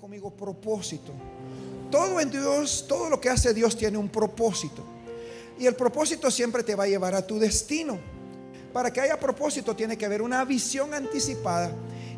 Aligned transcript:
Conmigo 0.00 0.30
propósito. 0.30 1.12
Todo 1.90 2.20
en 2.20 2.30
Dios, 2.30 2.84
todo 2.86 3.08
lo 3.08 3.20
que 3.20 3.30
hace 3.30 3.54
Dios 3.54 3.76
tiene 3.76 3.96
un 3.96 4.08
propósito. 4.08 4.82
Y 5.58 5.66
el 5.66 5.74
propósito 5.74 6.30
siempre 6.30 6.62
te 6.62 6.74
va 6.74 6.84
a 6.84 6.86
llevar 6.86 7.14
a 7.14 7.26
tu 7.26 7.38
destino. 7.38 7.98
Para 8.72 8.92
que 8.92 9.00
haya 9.00 9.18
propósito 9.18 9.74
tiene 9.74 9.96
que 9.96 10.04
haber 10.04 10.20
una 10.20 10.44
visión 10.44 10.92
anticipada. 10.92 11.70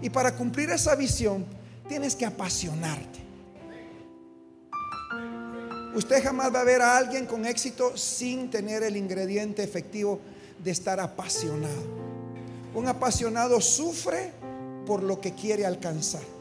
Y 0.03 0.11
para 0.11 0.35
cumplir 0.35 0.71
esa 0.71 0.96
visión 0.96 1.46
tienes 1.88 2.17
que 2.17 2.27
apasionarte. 2.27 3.21
Usted 5.95 6.22
jamás 6.22 6.53
va 6.53 6.60
a 6.60 6.65
ver 6.65 6.83
a 6.83 6.97
alguien 6.97 7.26
con 7.26 7.47
éxito 7.47 7.97
sin 7.97 8.51
tener 8.51 8.83
el 8.83 8.97
ingrediente 8.97 9.63
efectivo 9.63 10.21
de 10.63 10.72
estar 10.72 10.99
apasionado. 10.99 11.83
Un 12.74 12.88
apasionado 12.88 13.60
sufre 13.60 14.33
por 14.85 15.03
lo 15.03 15.21
que 15.21 15.35
quiere 15.35 15.65
alcanzar. 15.65 16.38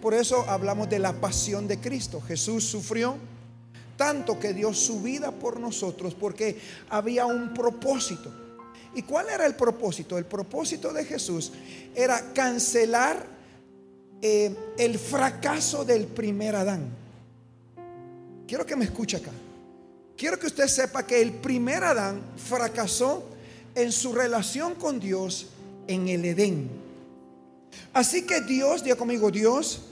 Por 0.00 0.14
eso 0.14 0.44
hablamos 0.48 0.88
de 0.88 0.98
la 0.98 1.12
pasión 1.12 1.66
de 1.66 1.78
Cristo. 1.78 2.20
Jesús 2.20 2.64
sufrió 2.64 3.16
tanto 3.96 4.38
que 4.38 4.54
dio 4.54 4.72
su 4.72 5.02
vida 5.02 5.32
por 5.32 5.58
nosotros 5.58 6.14
porque 6.14 6.58
había 6.88 7.26
un 7.26 7.52
propósito. 7.52 8.32
¿Y 8.94 9.02
cuál 9.02 9.28
era 9.28 9.44
el 9.44 9.54
propósito? 9.54 10.16
El 10.16 10.24
propósito 10.24 10.92
de 10.92 11.04
Jesús 11.04 11.52
era 11.94 12.32
cancelar 12.32 13.26
eh, 14.22 14.54
el 14.78 14.98
fracaso 14.98 15.84
del 15.84 16.06
primer 16.06 16.56
Adán. 16.56 16.88
Quiero 18.46 18.64
que 18.64 18.76
me 18.76 18.84
escuche 18.84 19.16
acá. 19.16 19.32
Quiero 20.16 20.38
que 20.38 20.46
usted 20.46 20.66
sepa 20.66 21.06
que 21.06 21.20
el 21.20 21.32
primer 21.32 21.84
Adán 21.84 22.20
fracasó 22.36 23.24
en 23.74 23.92
su 23.92 24.12
relación 24.12 24.74
con 24.74 24.98
Dios 24.98 25.48
en 25.86 26.08
el 26.08 26.24
Edén. 26.24 26.87
Así 27.92 28.26
que 28.26 28.40
Dios, 28.40 28.84
diga 28.84 28.96
conmigo 28.96 29.30
Dios, 29.30 29.82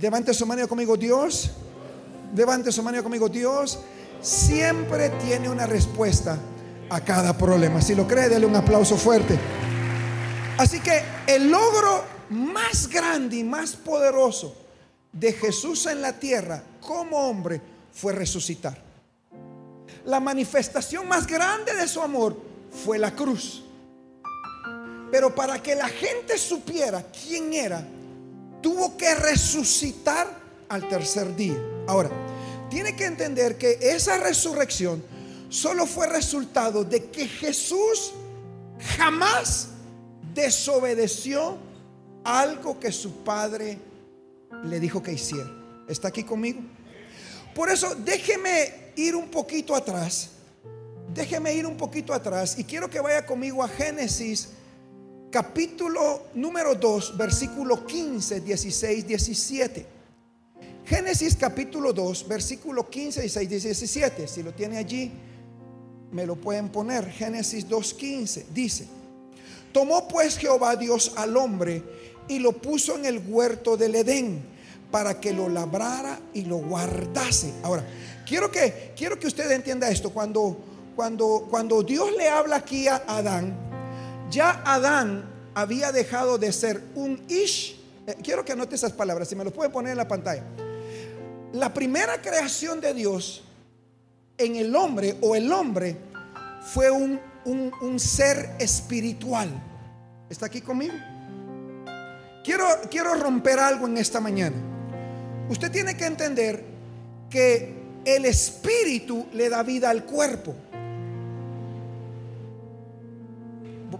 levante 0.00 0.34
su 0.34 0.46
mano 0.46 0.66
conmigo 0.68 0.96
Dios, 0.96 1.50
levante 2.34 2.72
su 2.72 2.82
mano 2.82 3.02
conmigo 3.02 3.28
Dios, 3.28 3.78
siempre 4.20 5.10
tiene 5.10 5.48
una 5.48 5.66
respuesta 5.66 6.38
a 6.90 7.00
cada 7.00 7.36
problema. 7.36 7.80
Si 7.80 7.94
lo 7.94 8.06
cree, 8.06 8.28
dale 8.28 8.46
un 8.46 8.56
aplauso 8.56 8.96
fuerte. 8.96 9.38
Así 10.58 10.80
que 10.80 11.02
el 11.26 11.50
logro 11.50 12.04
más 12.30 12.88
grande 12.88 13.36
y 13.36 13.44
más 13.44 13.76
poderoso 13.76 14.54
de 15.12 15.32
Jesús 15.32 15.86
en 15.86 16.02
la 16.02 16.18
tierra 16.18 16.62
como 16.80 17.16
hombre 17.16 17.60
fue 17.92 18.12
resucitar. 18.12 18.82
La 20.04 20.20
manifestación 20.20 21.06
más 21.08 21.26
grande 21.26 21.74
de 21.74 21.86
su 21.86 22.00
amor 22.00 22.36
fue 22.84 22.98
la 22.98 23.14
cruz. 23.14 23.64
Pero 25.10 25.34
para 25.34 25.62
que 25.62 25.74
la 25.74 25.88
gente 25.88 26.36
supiera 26.38 27.04
quién 27.10 27.52
era, 27.54 27.86
tuvo 28.60 28.96
que 28.96 29.14
resucitar 29.14 30.28
al 30.68 30.88
tercer 30.88 31.34
día. 31.34 31.56
Ahora, 31.86 32.10
tiene 32.68 32.94
que 32.94 33.06
entender 33.06 33.56
que 33.56 33.78
esa 33.80 34.18
resurrección 34.18 35.02
solo 35.48 35.86
fue 35.86 36.06
resultado 36.06 36.84
de 36.84 37.06
que 37.06 37.26
Jesús 37.26 38.12
jamás 38.96 39.68
desobedeció 40.34 41.58
algo 42.24 42.78
que 42.78 42.92
su 42.92 43.24
padre 43.24 43.78
le 44.64 44.80
dijo 44.80 45.02
que 45.02 45.12
hiciera. 45.12 45.50
¿Está 45.88 46.08
aquí 46.08 46.24
conmigo? 46.24 46.60
Por 47.54 47.70
eso 47.70 47.94
déjeme 47.94 48.92
ir 48.96 49.16
un 49.16 49.30
poquito 49.30 49.74
atrás. 49.74 50.30
Déjeme 51.14 51.54
ir 51.54 51.66
un 51.66 51.76
poquito 51.76 52.12
atrás 52.12 52.58
y 52.58 52.64
quiero 52.64 52.90
que 52.90 53.00
vaya 53.00 53.24
conmigo 53.24 53.64
a 53.64 53.68
Génesis 53.68 54.50
capítulo 55.30 56.28
número 56.34 56.74
2, 56.74 57.16
versículo 57.16 57.84
15, 57.86 58.40
16, 58.40 59.06
17. 59.06 59.86
Génesis 60.84 61.36
capítulo 61.36 61.92
2, 61.92 62.26
versículo 62.28 62.88
15, 62.88 63.20
16, 63.20 63.48
17. 63.48 64.28
Si 64.28 64.42
lo 64.42 64.52
tiene 64.54 64.78
allí, 64.78 65.12
me 66.10 66.24
lo 66.24 66.36
pueden 66.36 66.70
poner. 66.70 67.10
Génesis 67.10 67.68
2, 67.68 67.94
15 67.94 68.46
dice, 68.54 68.88
tomó 69.72 70.08
pues 70.08 70.38
Jehová 70.38 70.76
Dios 70.76 71.12
al 71.16 71.36
hombre 71.36 71.82
y 72.26 72.38
lo 72.38 72.52
puso 72.52 72.96
en 72.96 73.04
el 73.04 73.22
huerto 73.26 73.76
del 73.76 73.96
Edén 73.96 74.42
para 74.90 75.20
que 75.20 75.34
lo 75.34 75.50
labrara 75.50 76.18
y 76.32 76.42
lo 76.42 76.56
guardase. 76.56 77.52
Ahora, 77.62 77.86
quiero 78.26 78.50
que, 78.50 78.92
quiero 78.96 79.18
que 79.18 79.26
usted 79.26 79.50
entienda 79.50 79.90
esto. 79.90 80.10
Cuando, 80.10 80.56
cuando, 80.96 81.46
cuando 81.50 81.82
Dios 81.82 82.10
le 82.16 82.28
habla 82.28 82.56
aquí 82.56 82.88
a 82.88 83.02
Adán, 83.06 83.67
ya 84.30 84.62
Adán 84.64 85.24
había 85.54 85.92
dejado 85.92 86.38
de 86.38 86.52
ser 86.52 86.82
un 86.94 87.22
ish. 87.28 87.78
Eh, 88.06 88.16
quiero 88.22 88.44
que 88.44 88.52
anote 88.52 88.74
esas 88.74 88.92
palabras, 88.92 89.28
si 89.28 89.36
me 89.36 89.44
lo 89.44 89.52
pueden 89.52 89.72
poner 89.72 89.92
en 89.92 89.98
la 89.98 90.08
pantalla. 90.08 90.44
La 91.52 91.72
primera 91.72 92.20
creación 92.20 92.80
de 92.80 92.94
Dios 92.94 93.44
en 94.36 94.56
el 94.56 94.74
hombre 94.76 95.16
o 95.20 95.34
el 95.34 95.50
hombre 95.52 95.96
fue 96.72 96.90
un, 96.90 97.20
un, 97.44 97.72
un 97.80 97.98
ser 97.98 98.50
espiritual. 98.58 99.48
¿Está 100.28 100.46
aquí 100.46 100.60
conmigo? 100.60 100.94
Quiero, 102.44 102.66
quiero 102.90 103.14
romper 103.14 103.58
algo 103.58 103.86
en 103.86 103.98
esta 103.98 104.20
mañana. 104.20 104.56
Usted 105.48 105.70
tiene 105.70 105.96
que 105.96 106.06
entender 106.06 106.62
que 107.30 107.74
el 108.04 108.24
espíritu 108.24 109.26
le 109.32 109.48
da 109.48 109.62
vida 109.62 109.90
al 109.90 110.04
cuerpo. 110.04 110.54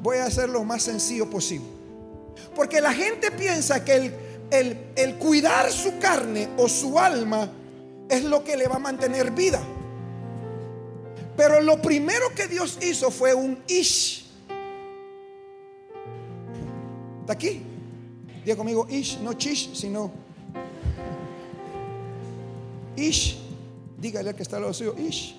Voy 0.03 0.19
a 0.19 0.25
hacer 0.25 0.48
lo 0.48 0.64
más 0.64 0.82
sencillo 0.82 1.28
posible. 1.28 1.66
Porque 2.54 2.81
la 2.81 2.92
gente 2.92 3.31
piensa 3.31 3.84
que 3.84 4.12
el, 4.50 4.78
el, 4.97 5.14
cuidar 5.16 5.70
su 5.70 5.98
carne 5.98 6.48
o 6.56 6.69
su 6.69 6.98
alma 6.98 7.50
es 8.08 8.25
lo 8.25 8.44
que 8.44 8.56
le 8.56 8.69
va 8.69 8.76
a 8.76 8.81
mantener 8.81 9.31
vida. 9.32 9.60
Pero 11.37 11.60
lo 11.60 11.81
primero 11.81 12.34
que 12.34 12.47
Dios 12.47 12.78
hizo 12.82 13.10
fue 13.10 13.34
un 13.34 13.62
ish. 13.69 14.26
¿Está 17.20 17.32
aquí? 17.32 17.62
Diga 18.44 18.56
conmigo 18.56 18.87
ish, 18.88 19.19
no 19.20 19.34
chish, 19.34 19.75
sino 19.75 20.10
Ish. 22.98 23.38
Dígale 23.97 24.31
al 24.31 24.37
que 24.37 24.42
está 24.42 24.56
al 24.56 24.62
lado 24.62 24.75
suyo, 24.75 24.94
Ish. 24.98 25.37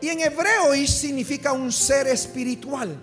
Y 0.00 0.08
en 0.08 0.20
hebreo 0.20 0.74
Ish 0.74 0.90
significa 0.90 1.52
un 1.52 1.70
ser 1.70 2.06
espiritual. 2.06 2.96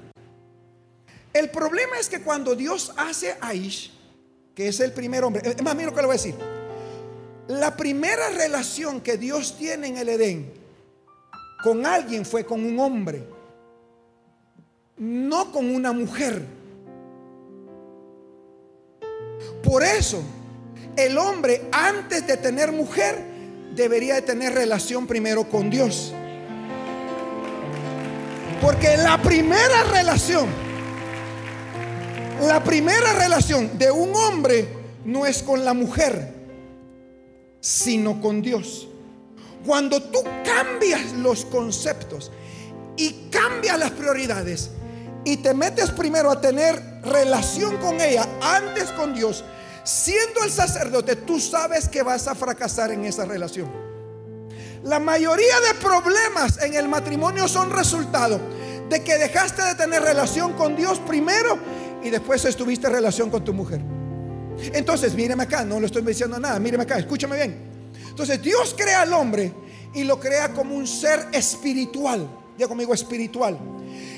El 1.34 1.50
problema 1.52 2.00
es 2.00 2.10
que 2.10 2.22
cuando 2.22 2.56
Dios 2.56 2.92
hace 2.98 3.36
a 3.40 3.54
Ish, 3.54 3.94
que 4.56 4.68
es 4.68 4.80
el 4.80 4.92
primer 4.92 5.24
hombre, 5.24 5.42
es 5.46 5.62
más, 5.62 5.76
mira 5.76 5.90
lo 5.90 5.96
que 5.96 6.02
le 6.02 6.08
voy 6.08 6.16
a 6.16 6.18
decir. 6.18 6.36
La 7.48 7.78
primera 7.78 8.30
relación 8.30 9.02
que 9.02 9.18
Dios 9.18 9.56
tiene 9.58 9.88
en 9.88 9.98
el 9.98 10.10
Edén 10.10 10.52
con 11.64 11.86
alguien 11.86 12.26
fue 12.26 12.46
con 12.46 12.64
un 12.66 12.80
hombre, 12.80 13.24
no 14.98 15.52
con 15.52 15.74
una 15.74 15.92
mujer. 15.92 16.44
Por 19.64 19.84
eso 19.84 20.24
el 20.96 21.18
hombre 21.18 21.68
antes 21.72 22.26
de 22.26 22.38
tener 22.38 22.72
mujer 22.72 23.24
debería 23.76 24.16
de 24.16 24.24
tener 24.24 24.54
relación 24.54 25.06
primero 25.06 25.48
con 25.48 25.70
Dios. 25.70 26.14
Porque 28.62 28.98
la 28.98 29.22
primera 29.22 29.84
relación, 29.92 30.48
la 32.42 32.64
primera 32.64 33.14
relación 33.14 33.78
de 33.78 33.92
un 33.92 34.16
hombre 34.16 34.68
no 35.06 35.26
es 35.26 35.44
con 35.44 35.64
la 35.64 35.74
mujer, 35.74 36.34
sino 37.62 38.20
con 38.20 38.42
Dios. 38.42 38.88
Cuando 39.66 40.02
tú 40.02 40.24
cambias 40.44 41.14
los 41.14 41.46
conceptos 41.46 42.32
y 42.96 43.30
cambias 43.30 43.78
las 43.78 43.92
prioridades 43.92 44.72
y 45.24 45.38
te 45.38 45.54
metes 45.54 45.92
primero 45.92 46.32
a 46.32 46.42
tener 46.42 46.82
relación 47.04 47.78
con 47.78 48.00
ella 48.02 48.28
antes 48.42 48.92
con 48.92 49.14
Dios, 49.14 49.44
siendo 49.84 50.44
el 50.44 50.52
sacerdote, 50.52 51.16
tú 51.16 51.40
sabes 51.40 51.88
que 51.88 52.02
vas 52.02 52.28
a 52.28 52.36
fracasar 52.36 52.92
en 52.92 53.06
esa 53.06 53.26
relación. 53.26 53.87
La 54.84 55.00
mayoría 55.00 55.60
de 55.68 55.80
problemas 55.80 56.62
en 56.62 56.76
el 56.76 56.88
matrimonio 56.88 57.48
son 57.48 57.72
resultado 57.72 58.40
de 58.90 59.04
que 59.04 59.18
dejaste 59.18 59.64
de 59.64 59.76
tener 59.76 60.02
relación 60.02 60.54
con 60.54 60.76
Dios 60.76 61.00
primero 61.00 61.58
y 62.04 62.10
después 62.10 62.46
estuviste 62.46 62.88
en 62.88 62.94
relación 62.94 63.30
con 63.30 63.44
tu 63.44 63.54
mujer. 63.54 63.82
Entonces, 64.74 65.14
míreme 65.14 65.44
acá, 65.44 65.64
no 65.64 65.80
le 65.80 65.88
estoy 65.88 66.02
diciendo 66.04 66.40
nada, 66.40 66.60
míreme 66.60 66.84
acá, 66.84 66.98
escúchame 66.98 67.36
bien. 67.36 67.58
Entonces, 68.10 68.42
Dios 68.42 68.76
crea 68.78 69.02
al 69.02 69.14
hombre 69.14 69.54
y 69.94 70.04
lo 70.04 70.20
crea 70.20 70.54
como 70.54 70.76
un 70.76 70.88
ser 70.88 71.28
espiritual. 71.32 72.28
Ya 72.58 72.68
conmigo 72.68 72.94
espiritual. 72.94 73.58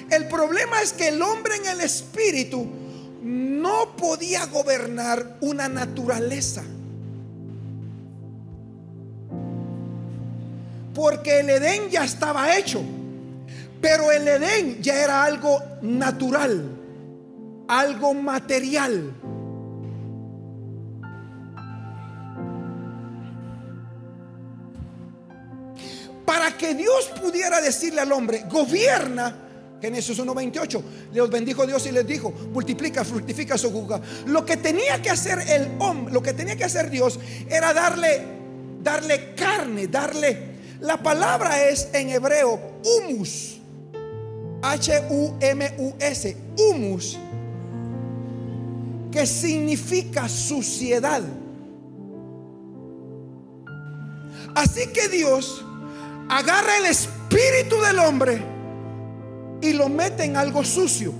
El 0.09 0.27
problema 0.27 0.81
es 0.81 0.93
que 0.93 1.09
el 1.09 1.21
hombre 1.21 1.55
en 1.57 1.65
el 1.67 1.81
espíritu 1.81 2.65
no 3.21 3.95
podía 3.97 4.45
gobernar 4.45 5.37
una 5.41 5.67
naturaleza. 5.67 6.63
Porque 10.99 11.39
el 11.39 11.49
Edén 11.49 11.89
ya 11.89 12.03
estaba 12.03 12.57
hecho. 12.57 12.83
Pero 13.79 14.11
el 14.11 14.27
Edén 14.27 14.81
ya 14.83 15.01
era 15.01 15.23
algo 15.23 15.63
natural, 15.81 16.69
algo 17.69 18.13
material. 18.13 19.13
Para 26.25 26.57
que 26.57 26.73
Dios 26.73 27.09
pudiera 27.21 27.61
decirle 27.61 28.01
al 28.01 28.11
hombre, 28.11 28.43
gobierna, 28.51 29.33
Génesis 29.81 30.19
1.28, 30.19 30.83
Le 31.13 31.25
bendijo 31.27 31.65
Dios 31.65 31.85
y 31.85 31.93
les 31.93 32.05
dijo, 32.05 32.33
multiplica, 32.51 33.05
fructifica, 33.05 33.57
sojuga. 33.57 34.01
Lo 34.25 34.45
que 34.45 34.57
tenía 34.57 35.01
que 35.01 35.11
hacer 35.11 35.39
el 35.47 35.77
hombre, 35.79 36.13
lo 36.13 36.21
que 36.21 36.33
tenía 36.33 36.57
que 36.57 36.65
hacer 36.65 36.89
Dios 36.89 37.17
era 37.49 37.73
darle, 37.73 38.21
darle 38.83 39.33
carne, 39.33 39.87
darle 39.87 40.48
la 40.81 40.97
palabra 40.97 41.67
es 41.67 41.89
en 41.93 42.09
hebreo 42.09 42.59
humus, 42.83 43.59
H-U-M-U-S, 44.61 46.37
humus, 46.57 47.17
que 49.11 49.25
significa 49.25 50.29
suciedad. 50.29 51.21
Así 54.55 54.87
que 54.87 55.09
Dios 55.09 55.65
agarra 56.29 56.77
el 56.77 56.85
espíritu 56.85 57.81
del 57.81 57.99
hombre 57.99 58.41
y 59.61 59.73
lo 59.73 59.89
mete 59.89 60.23
en 60.23 60.37
algo 60.37 60.63
sucio. 60.63 61.11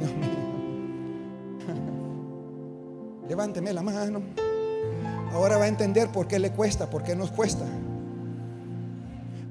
Levánteme 3.28 3.72
la 3.72 3.82
mano. 3.82 4.43
Ahora 5.34 5.58
va 5.58 5.64
a 5.64 5.68
entender 5.68 6.08
por 6.08 6.26
qué 6.26 6.38
le 6.38 6.52
cuesta, 6.52 6.88
por 6.88 7.02
qué 7.02 7.14
nos 7.14 7.30
cuesta. 7.30 7.66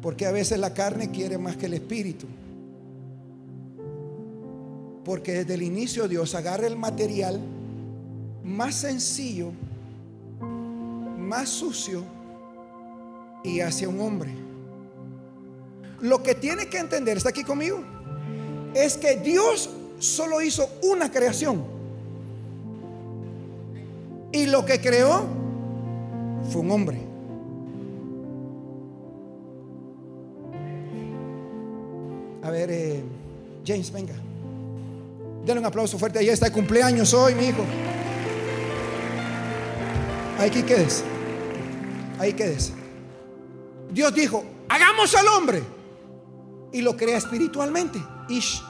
Porque 0.02 0.26
a 0.26 0.32
veces 0.32 0.58
la 0.58 0.74
carne 0.74 1.12
quiere 1.12 1.38
más 1.38 1.56
que 1.56 1.68
el 1.68 1.76
espíritu. 1.76 2.26
Porque 5.06 5.34
desde 5.34 5.54
el 5.54 5.62
inicio 5.62 6.08
Dios 6.08 6.34
agarra 6.34 6.66
el 6.66 6.78
material 6.78 7.40
más 8.44 8.76
sencillo 8.76 9.52
más 11.34 11.50
sucio 11.50 12.04
y 13.44 13.62
hacia 13.62 13.90
un 13.90 14.00
hombre. 14.02 14.32
Lo 16.00 16.22
que 16.22 16.36
tiene 16.36 16.68
que 16.68 16.78
entender, 16.78 17.18
¿está 17.18 17.30
aquí 17.30 17.44
conmigo? 17.44 17.80
Es 18.74 18.98
que 18.98 19.18
Dios 19.18 19.70
solo 20.00 20.42
hizo 20.42 20.70
una 20.84 21.12
creación. 21.12 21.64
Y 24.32 24.48
lo 24.48 24.66
que 24.66 24.80
creó 24.82 25.26
fue 26.50 26.62
un 26.62 26.72
hombre. 26.72 27.14
A 32.44 32.52
ver, 32.52 32.70
eh, 32.72 33.04
James, 33.66 33.92
venga. 33.92 34.14
Denle 35.46 35.60
un 35.60 35.66
aplauso 35.66 35.98
fuerte. 35.98 36.20
Ahí 36.20 36.30
está 36.30 36.48
el 36.48 36.52
cumpleaños 36.52 37.14
hoy, 37.14 37.36
mi 37.36 37.46
hijo. 37.46 37.64
Aquí 40.40 40.64
quedes. 40.64 41.04
Ahí 42.20 42.34
quedes. 42.34 42.74
Dios 43.92 44.14
dijo, 44.14 44.44
hagamos 44.68 45.16
al 45.16 45.28
hombre. 45.28 45.64
Y 46.72 46.82
lo 46.82 46.98
crea 46.98 47.18
espiritualmente. 47.18 48.00
Ish. 48.28 48.62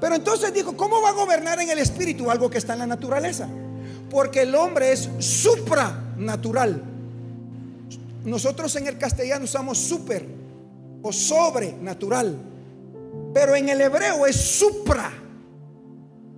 Pero 0.00 0.14
entonces 0.14 0.54
dijo, 0.54 0.76
¿cómo 0.76 1.02
va 1.02 1.10
a 1.10 1.12
gobernar 1.12 1.60
en 1.60 1.68
el 1.68 1.78
espíritu 1.78 2.30
algo 2.30 2.48
que 2.48 2.58
está 2.58 2.72
en 2.72 2.78
la 2.80 2.86
naturaleza? 2.86 3.48
Porque 4.08 4.42
el 4.42 4.54
hombre 4.54 4.92
es 4.92 5.10
supranatural. 6.20 6.82
Nosotros 8.24 8.76
en 8.76 8.86
el 8.86 8.98
castellano 8.98 9.44
usamos 9.44 9.78
super 9.78 10.26
o 11.02 11.12
sobrenatural. 11.12 12.36
Pero 13.32 13.56
en 13.56 13.68
el 13.68 13.80
hebreo 13.80 14.26
es 14.26 14.36
supra, 14.36 15.10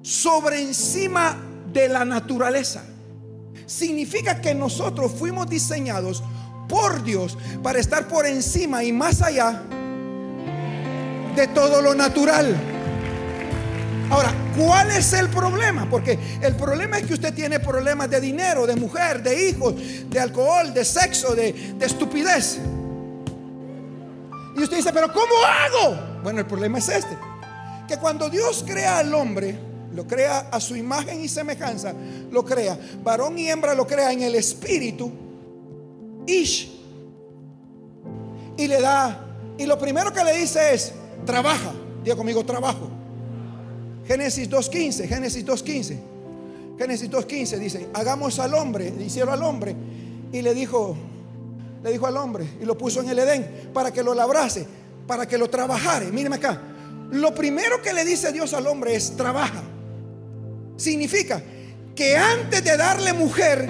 sobre 0.03 0.63
encima 0.63 1.37
de 1.73 1.89
la 1.89 2.05
naturaleza 2.05 2.85
significa 3.67 4.41
que 4.41 4.55
nosotros 4.55 5.13
fuimos 5.13 5.49
diseñados 5.49 6.23
por 6.69 7.03
Dios 7.03 7.39
para 7.63 7.79
estar 7.79 8.07
por 8.09 8.27
encima 8.27 8.85
y 8.85 8.93
más 8.93 9.23
allá 9.23 9.63
de 11.35 11.47
todo 11.49 11.81
lo 11.81 11.95
natural. 11.95 12.72
Ahora, 14.13 14.31
¿cuál 14.59 14.91
es 14.91 15.15
el 15.15 15.31
problema? 15.31 15.89
Porque 15.89 16.19
el 16.43 16.55
problema 16.55 16.99
es 16.99 17.07
que 17.07 17.15
usted 17.15 17.33
tiene 17.33 17.59
problemas 17.59 18.11
de 18.11 18.21
dinero, 18.21 18.67
de 18.67 18.77
mujer, 18.77 19.23
de 19.23 19.49
hijos, 19.49 19.75
de 20.07 20.21
alcohol, 20.21 20.75
de 20.75 20.85
sexo, 20.85 21.35
de, 21.35 21.77
estupidez. 21.81 22.59
Y 24.55 24.63
usted 24.63 24.77
dice, 24.77 24.93
pero 24.93 25.11
¿cómo 25.11 25.33
hago? 25.47 25.99
Bueno, 26.23 26.41
el 26.41 26.47
problema 26.47 26.77
es 26.77 26.91
este. 26.91 27.17
Que 27.89 27.97
cuando 27.97 28.29
Dios 28.29 28.63
crea 28.67 28.99
al 28.99 29.15
hombre, 29.15 29.59
lo 29.95 30.07
crea 30.07 30.41
a 30.53 30.61
su 30.61 30.77
imagen 30.77 31.23
y 31.23 31.29
semejanza, 31.29 31.95
lo 32.31 32.45
crea. 32.45 32.79
Varón 33.03 33.39
y 33.39 33.49
hembra 33.49 33.73
lo 33.73 33.87
crea 33.87 34.13
en 34.13 34.21
el 34.21 34.35
espíritu. 34.35 35.11
Ish. 36.27 36.71
Y 38.59 38.67
le 38.67 38.79
da, 38.79 39.25
y 39.57 39.65
lo 39.65 39.79
primero 39.79 40.13
que 40.13 40.23
le 40.23 40.37
dice 40.37 40.75
es, 40.75 40.93
trabaja. 41.25 41.73
Diga 42.05 42.15
conmigo, 42.15 42.45
trabajo. 42.45 43.02
Génesis 44.07 44.51
2.15, 44.51 45.09
Génesis 45.09 45.45
2.15. 45.45 45.99
Génesis 46.79 47.11
2.15 47.11 47.59
dice, 47.59 47.89
hagamos 47.95 48.39
al 48.39 48.55
hombre, 48.55 48.93
le 48.97 49.05
hicieron 49.05 49.33
al 49.33 49.43
hombre. 49.43 49.77
Y 50.33 50.43
le 50.43 50.55
dijo, 50.55 50.97
le 51.83 51.93
dijo 51.93 52.07
al 52.07 52.17
hombre, 52.17 52.47
y 52.61 52.65
lo 52.65 52.77
puso 52.77 53.01
en 53.01 53.09
el 53.11 53.19
Edén, 53.19 53.71
para 53.73 53.93
que 53.93 54.03
lo 54.03 54.15
labrase, 54.15 54.67
para 55.07 55.27
que 55.27 55.39
lo 55.39 55.49
trabajare. 55.49 56.11
Míreme 56.11 56.37
acá. 56.37 56.61
Lo 57.11 57.35
primero 57.35 57.83
que 57.83 57.93
le 57.93 58.05
dice 58.05 58.33
Dios 58.33 58.55
al 58.55 58.67
hombre 58.67 58.95
es, 58.97 59.17
trabaja. 59.17 59.63
Significa 60.77 61.43
que 61.95 62.17
antes 62.17 62.65
de 62.65 62.77
darle 62.77 63.13
mujer, 63.13 63.69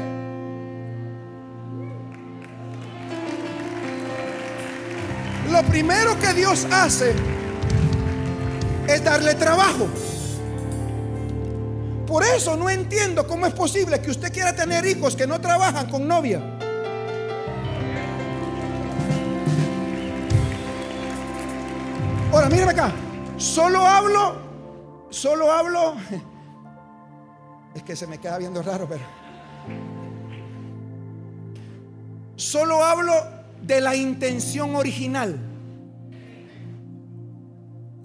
lo 5.51 5.63
primero 5.65 6.19
que 6.21 6.33
Dios 6.35 6.67
hace 6.71 7.13
es 8.89 9.05
darle 9.05 9.35
trabajo. 9.35 9.89
Por 12.13 12.25
eso 12.25 12.59
no 12.59 12.69
entiendo 12.69 13.27
cómo 13.27 13.47
es 13.47 13.55
posible 13.55 13.99
que 14.03 14.11
usted 14.11 14.31
quiera 14.31 14.55
tener 14.55 14.85
hijos 14.85 15.17
que 15.17 15.27
no 15.27 15.41
trabajan 15.41 15.89
con 15.89 16.07
novia. 16.07 16.43
Ahora, 22.31 22.51
mírame 22.51 22.73
acá. 22.73 22.93
Solo 23.39 23.87
hablo, 23.87 24.37
solo 25.09 25.51
hablo 25.51 25.97
es 27.75 27.83
que 27.83 27.97
se 27.97 28.07
me 28.07 28.19
queda 28.19 28.37
viendo 28.37 28.63
raro, 28.63 28.87
pero... 28.87 29.05
Solo 32.37 32.85
hablo 32.85 33.15
de 33.63 33.81
la 33.81 33.97
intención 33.97 34.77
original. 34.77 35.41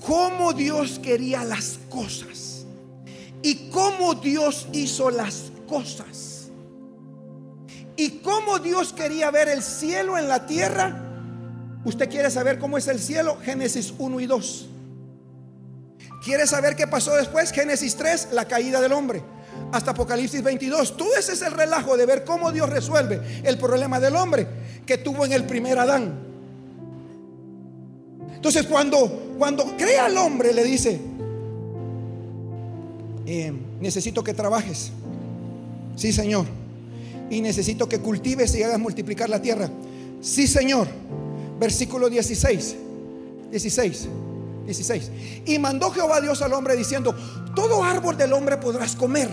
Cómo 0.06 0.54
Dios 0.54 0.98
quería 0.98 1.44
las 1.44 1.78
cosas. 1.90 2.47
Y 3.42 3.70
cómo 3.70 4.16
Dios 4.16 4.68
hizo 4.74 5.10
las 5.10 5.52
cosas. 5.68 6.50
Y 7.96 8.20
cómo 8.20 8.60
Dios 8.60 8.94
quería 8.94 9.32
ver 9.32 9.50
el 9.50 9.64
cielo 9.64 10.18
en 10.18 10.28
la 10.28 10.46
tierra. 10.46 11.04
¿Usted 11.84 12.10
quiere 12.10 12.30
saber 12.30 12.60
cómo 12.60 12.78
es 12.78 12.88
el 12.88 13.00
cielo? 13.00 13.38
Génesis 13.44 13.94
1 13.98 14.20
y 14.20 14.26
2. 14.26 14.70
¿Quiere 16.24 16.46
saber 16.46 16.76
qué 16.76 16.88
pasó 16.88 17.16
después? 17.16 17.52
Génesis 17.52 17.96
3, 17.96 18.30
la 18.34 18.46
caída 18.46 18.82
del 18.82 18.94
hombre 18.94 19.24
hasta 19.72 19.92
Apocalipsis 19.92 20.44
22. 20.44 20.98
Todo 20.98 21.16
ese 21.16 21.34
es 21.34 21.42
el 21.42 21.54
relajo 21.54 21.98
de 21.98 22.06
ver 22.06 22.24
cómo 22.24 22.52
Dios 22.52 22.70
resuelve 22.70 23.42
el 23.44 23.58
problema 23.58 24.00
del 24.00 24.16
hombre 24.16 24.48
que 24.86 24.98
tuvo 24.98 25.26
en 25.26 25.34
el 25.34 25.46
primer 25.46 25.78
Adán. 25.80 26.26
Entonces 28.34 28.66
cuando, 28.68 29.36
cuando 29.38 29.76
crea 29.78 30.06
al 30.06 30.18
hombre 30.18 30.54
le 30.54 30.64
dice, 30.64 31.00
eh, 33.28 33.52
necesito 33.82 34.24
que 34.24 34.34
trabajes. 34.34 34.92
Sí, 35.98 36.14
Señor. 36.14 36.46
Y 37.30 37.42
necesito 37.42 37.90
que 37.90 38.00
cultives 38.00 38.56
y 38.56 38.64
hagas 38.64 38.80
multiplicar 38.80 39.30
la 39.30 39.42
tierra. 39.42 39.70
Sí, 40.22 40.48
Señor. 40.48 40.88
Versículo 41.60 42.10
16. 42.10 42.76
16. 43.52 44.08
16. 44.66 45.12
Y 45.46 45.60
mandó 45.60 45.92
Jehová 45.92 46.22
Dios 46.22 46.42
al 46.42 46.54
hombre 46.54 46.78
diciendo, 46.78 47.14
todo 47.54 47.84
árbol 47.84 48.16
del 48.16 48.32
hombre 48.32 48.56
podrás 48.56 48.96
comer 48.96 49.30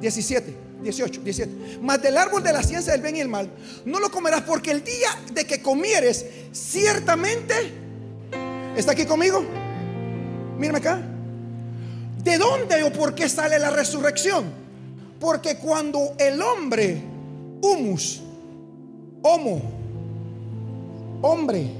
17, 0.00 0.56
18, 0.82 1.20
17. 1.20 1.78
Mas 1.82 2.00
del 2.00 2.16
árbol 2.16 2.42
de 2.42 2.54
la 2.54 2.62
ciencia 2.62 2.92
del 2.92 3.02
bien 3.02 3.16
y 3.16 3.20
el 3.20 3.28
mal 3.28 3.50
no 3.84 4.00
lo 4.00 4.10
comerás 4.10 4.42
porque 4.42 4.70
el 4.70 4.82
día 4.82 5.10
de 5.34 5.44
que 5.44 5.60
comieres, 5.60 6.24
ciertamente, 6.52 7.54
¿está 8.76 8.92
aquí 8.92 9.04
conmigo? 9.04 9.44
Mírame 10.58 10.78
acá. 10.78 11.09
¿De 12.22 12.36
dónde 12.36 12.82
o 12.82 12.92
por 12.92 13.14
qué 13.14 13.28
sale 13.28 13.58
la 13.58 13.70
resurrección? 13.70 14.44
Porque 15.18 15.56
cuando 15.56 16.14
el 16.18 16.40
hombre, 16.42 17.02
humus, 17.62 18.20
homo, 19.22 19.62
hombre, 21.22 21.70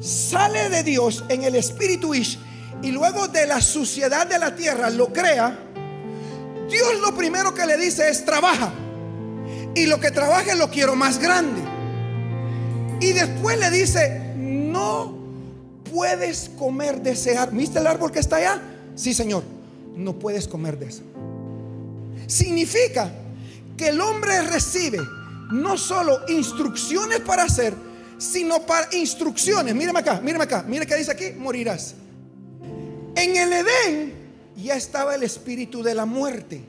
sale 0.00 0.68
de 0.70 0.82
Dios 0.82 1.24
en 1.28 1.44
el 1.44 1.54
espíritu 1.54 2.14
Ish 2.14 2.38
y 2.82 2.90
luego 2.90 3.28
de 3.28 3.46
la 3.46 3.60
suciedad 3.60 4.26
de 4.26 4.38
la 4.38 4.54
tierra 4.54 4.90
lo 4.90 5.12
crea, 5.12 5.56
Dios 6.68 7.00
lo 7.00 7.14
primero 7.16 7.54
que 7.54 7.64
le 7.64 7.76
dice 7.76 8.08
es 8.08 8.24
trabaja. 8.24 8.72
Y 9.74 9.86
lo 9.86 10.00
que 10.00 10.10
trabaje 10.10 10.56
lo 10.56 10.70
quiero 10.70 10.96
más 10.96 11.18
grande. 11.18 11.60
Y 13.00 13.12
después 13.12 13.58
le 13.58 13.70
dice, 13.70 14.34
no 14.36 15.16
puedes 15.92 16.50
comer 16.58 17.00
de 17.02 17.12
ese 17.12 17.36
árbol. 17.38 17.58
¿Viste 17.58 17.78
el 17.78 17.86
árbol 17.86 18.10
que 18.10 18.18
está 18.18 18.36
allá? 18.36 18.60
Sí, 18.98 19.14
Señor. 19.14 19.44
No 19.96 20.18
puedes 20.18 20.48
comer 20.48 20.76
de 20.76 20.86
eso. 20.86 21.02
Significa 22.26 23.10
que 23.76 23.90
el 23.90 24.00
hombre 24.00 24.42
recibe 24.42 24.98
no 25.52 25.78
solo 25.78 26.18
instrucciones 26.28 27.20
para 27.20 27.44
hacer, 27.44 27.74
sino 28.18 28.66
para 28.66 28.92
instrucciones. 28.94 29.72
Mírame 29.74 30.00
acá, 30.00 30.20
mírame 30.20 30.44
acá, 30.44 30.64
mire 30.66 30.84
que 30.84 30.96
dice 30.96 31.12
aquí, 31.12 31.30
morirás. 31.38 31.94
En 33.14 33.36
el 33.36 33.52
Edén 33.52 34.14
ya 34.56 34.74
estaba 34.74 35.14
el 35.14 35.22
espíritu 35.22 35.82
de 35.82 35.94
la 35.94 36.04
muerte. 36.04 36.60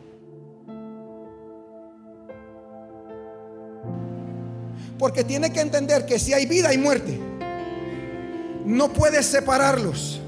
Porque 4.99 5.23
tiene 5.23 5.51
que 5.51 5.61
entender 5.61 6.05
que 6.05 6.19
si 6.19 6.33
hay 6.33 6.45
vida 6.45 6.69
hay 6.69 6.77
muerte. 6.77 7.19
No 8.65 8.93
puedes 8.93 9.25
separarlos. 9.25 10.21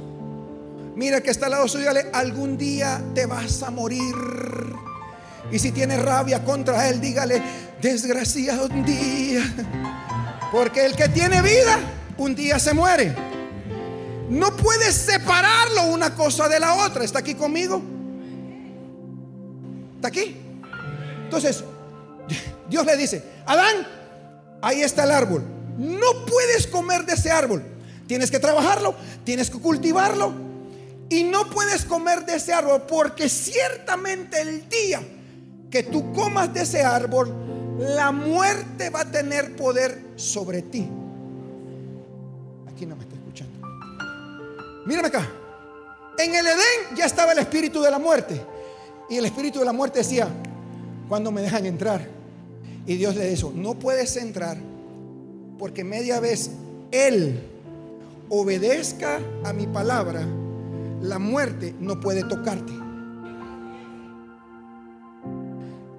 Mira 0.95 1.21
que 1.21 1.31
está 1.31 1.45
al 1.45 1.51
lado 1.51 1.67
suyo, 1.67 1.86
dale, 1.86 2.07
algún 2.13 2.57
día 2.57 3.01
te 3.13 3.25
vas 3.25 3.63
a 3.63 3.71
morir. 3.71 4.15
Y 5.51 5.60
si 5.60 5.71
tiene 5.71 5.98
rabia 5.98 6.43
contra 6.43 6.89
él, 6.89 7.00
dígale, 7.00 7.41
desgraciado 7.81 8.67
un 8.67 8.86
día. 8.86 9.41
Porque 10.51 10.86
el 10.86 10.95
que 10.95 11.07
tiene 11.10 11.41
vida, 11.41 11.79
un 12.17 12.36
día 12.36 12.60
se 12.60 12.74
muere. 12.74 13.15
No 14.29 14.55
puedes 14.55 14.95
separarlo 14.95 15.86
una 15.88 16.15
cosa 16.15 16.48
de 16.48 16.60
la 16.60 16.86
otra. 16.86 17.03
¿Está 17.03 17.19
aquí 17.19 17.36
conmigo? 17.36 17.81
¿Está 19.95 20.07
aquí? 20.07 20.38
Entonces, 21.24 21.63
Dios 22.69 22.86
le 22.86 22.98
dice, 22.98 23.24
Adán, 23.45 23.88
ahí 24.62 24.81
está 24.81 25.03
el 25.03 25.12
árbol. 25.12 25.43
No 25.77 26.25
puedes 26.25 26.67
comer 26.67 27.05
de 27.05 27.13
ese 27.13 27.31
árbol. 27.31 27.63
Tienes 28.07 28.29
que 28.29 28.39
trabajarlo, 28.39 28.95
tienes 29.24 29.50
que 29.50 29.60
cultivarlo. 29.60 30.33
Y 31.12 31.25
no 31.25 31.50
puedes 31.50 31.84
comer 31.84 32.25
de 32.25 32.36
ese 32.36 32.53
árbol 32.53 32.84
porque 32.88 33.27
ciertamente 33.27 34.39
el 34.39 34.70
día 34.70 35.03
que 35.70 35.84
tú 35.84 36.13
comas 36.13 36.53
de 36.53 36.62
ese 36.62 36.86
árbol, 36.86 37.75
la 37.80 38.13
muerte 38.13 38.89
va 38.89 39.01
a 39.01 39.12
tener 39.12 39.58
poder 39.58 40.01
sobre 40.15 40.62
ti. 40.62 40.88
Aquí 42.65 42.86
no 42.86 42.96
me 42.96 43.03
está 43.03 43.15
escuchando. 43.15 43.68
Mírame 44.86 45.10
acá. 45.10 45.30
En 46.18 46.34
el 46.34 46.48
Edén 46.48 46.96
ya 46.96 47.08
estaba 47.08 47.34
el 47.34 47.39
espíritu 47.39 47.82
de 47.82 47.91
la 47.91 48.00
muerte. 48.00 48.41
Y 49.10 49.18
el 49.18 49.25
espíritu 49.25 49.60
de 49.60 49.65
la 49.65 49.74
muerte 49.74 50.00
decía, 50.00 50.30
cuando 51.10 51.30
me 51.30 51.41
dejan 51.41 51.65
entrar? 51.65 52.08
Y 52.86 52.96
Dios 52.96 53.18
le 53.18 53.27
dijo, 53.27 53.51
no 53.53 53.74
puedes 53.77 54.15
entrar 54.15 54.56
porque 55.60 55.84
media 55.84 56.22
vez 56.22 56.51
Él 56.89 57.38
obedezca 58.30 59.20
a 59.44 59.51
mi 59.51 59.68
palabra, 59.68 60.25
la 61.01 61.20
muerte 61.20 61.75
no 61.79 62.00
puede 62.00 62.24
tocarte. 62.24 62.81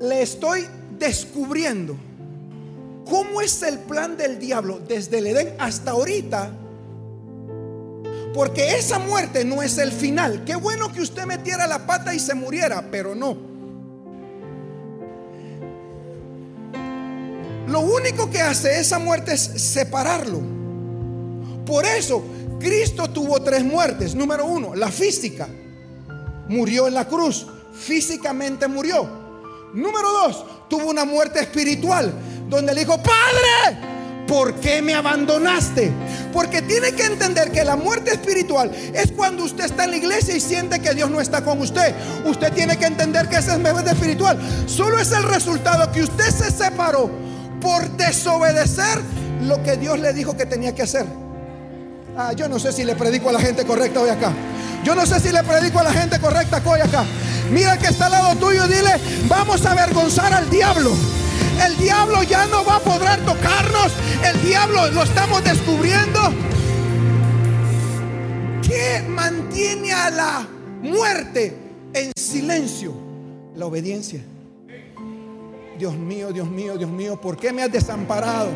le 0.02 0.20
estoy 0.20 0.66
descubriendo 0.98 1.96
cómo 3.08 3.40
es 3.40 3.62
el 3.62 3.78
plan 3.78 4.16
del 4.16 4.38
diablo 4.38 4.80
desde 4.86 5.18
el 5.18 5.28
Edén 5.28 5.54
hasta 5.58 5.92
ahorita. 5.92 6.50
Porque 8.34 8.76
esa 8.76 8.98
muerte 8.98 9.44
no 9.44 9.62
es 9.62 9.78
el 9.78 9.92
final. 9.92 10.44
Qué 10.44 10.56
bueno 10.56 10.92
que 10.92 11.02
usted 11.02 11.24
metiera 11.26 11.66
la 11.66 11.86
pata 11.86 12.14
y 12.14 12.18
se 12.18 12.34
muriera, 12.34 12.88
pero 12.90 13.14
no. 13.14 13.36
Lo 17.68 17.80
único 17.80 18.28
que 18.30 18.40
hace 18.40 18.80
esa 18.80 18.98
muerte 18.98 19.34
es 19.34 19.40
separarlo. 19.40 20.40
Por 21.64 21.84
eso 21.84 22.24
Cristo 22.62 23.10
tuvo 23.10 23.42
tres 23.42 23.64
muertes. 23.64 24.14
Número 24.14 24.46
uno, 24.46 24.74
la 24.74 24.88
física. 24.88 25.48
Murió 26.48 26.86
en 26.86 26.94
la 26.94 27.06
cruz. 27.06 27.46
Físicamente 27.74 28.68
murió. 28.68 29.08
Número 29.74 30.12
dos, 30.12 30.44
tuvo 30.68 30.90
una 30.90 31.04
muerte 31.04 31.40
espiritual 31.40 32.12
donde 32.48 32.74
le 32.74 32.80
dijo, 32.80 32.98
Padre, 32.98 33.78
¿por 34.28 34.54
qué 34.56 34.82
me 34.82 34.94
abandonaste? 34.94 35.90
Porque 36.32 36.60
tiene 36.62 36.92
que 36.92 37.06
entender 37.06 37.50
que 37.50 37.64
la 37.64 37.74
muerte 37.74 38.12
espiritual 38.12 38.70
es 38.94 39.10
cuando 39.12 39.44
usted 39.44 39.64
está 39.64 39.84
en 39.84 39.92
la 39.92 39.96
iglesia 39.96 40.36
y 40.36 40.40
siente 40.40 40.80
que 40.80 40.94
Dios 40.94 41.10
no 41.10 41.20
está 41.20 41.42
con 41.42 41.60
usted. 41.60 41.94
Usted 42.26 42.52
tiene 42.52 42.76
que 42.76 42.84
entender 42.84 43.28
que 43.28 43.36
esa 43.36 43.54
es 43.54 43.60
muerte 43.60 43.90
espiritual. 43.90 44.38
Solo 44.66 44.98
es 44.98 45.10
el 45.12 45.22
resultado 45.24 45.90
que 45.90 46.02
usted 46.02 46.30
se 46.30 46.50
separó 46.50 47.10
por 47.60 47.88
desobedecer 47.96 49.00
lo 49.42 49.62
que 49.62 49.76
Dios 49.78 49.98
le 49.98 50.12
dijo 50.12 50.36
que 50.36 50.44
tenía 50.44 50.74
que 50.74 50.82
hacer. 50.82 51.21
Ah, 52.16 52.32
yo 52.34 52.46
no 52.48 52.58
sé 52.58 52.72
si 52.72 52.84
le 52.84 52.94
predico 52.94 53.30
a 53.30 53.32
la 53.32 53.40
gente 53.40 53.64
correcta 53.64 54.00
hoy 54.00 54.10
acá. 54.10 54.32
Yo 54.84 54.94
no 54.94 55.06
sé 55.06 55.18
si 55.20 55.32
le 55.32 55.42
predico 55.42 55.78
a 55.78 55.84
la 55.84 55.92
gente 55.92 56.18
correcta 56.18 56.60
hoy 56.64 56.80
acá. 56.80 57.04
Mira 57.50 57.78
que 57.78 57.86
está 57.86 58.06
al 58.06 58.12
lado 58.12 58.36
tuyo 58.36 58.66
y 58.66 58.68
dile, 58.68 58.90
vamos 59.28 59.64
a 59.64 59.72
avergonzar 59.72 60.32
al 60.32 60.50
diablo. 60.50 60.92
El 61.64 61.76
diablo 61.78 62.22
ya 62.22 62.46
no 62.46 62.64
va 62.64 62.76
a 62.76 62.80
poder 62.80 63.24
tocarnos. 63.24 63.92
El 64.24 64.42
diablo 64.42 64.90
lo 64.90 65.02
estamos 65.04 65.42
descubriendo. 65.42 66.20
¿Qué 68.62 69.04
mantiene 69.08 69.92
a 69.92 70.10
la 70.10 70.48
muerte 70.82 71.56
en 71.94 72.12
silencio? 72.16 72.94
La 73.56 73.66
obediencia. 73.66 74.20
Dios 75.78 75.94
mío, 75.94 76.30
Dios 76.30 76.48
mío, 76.48 76.76
Dios 76.76 76.90
mío, 76.90 77.20
¿por 77.20 77.36
qué 77.36 77.52
me 77.52 77.62
has 77.62 77.72
desamparado? 77.72 78.50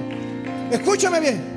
Escúchame 0.70 1.20
bien. 1.20 1.55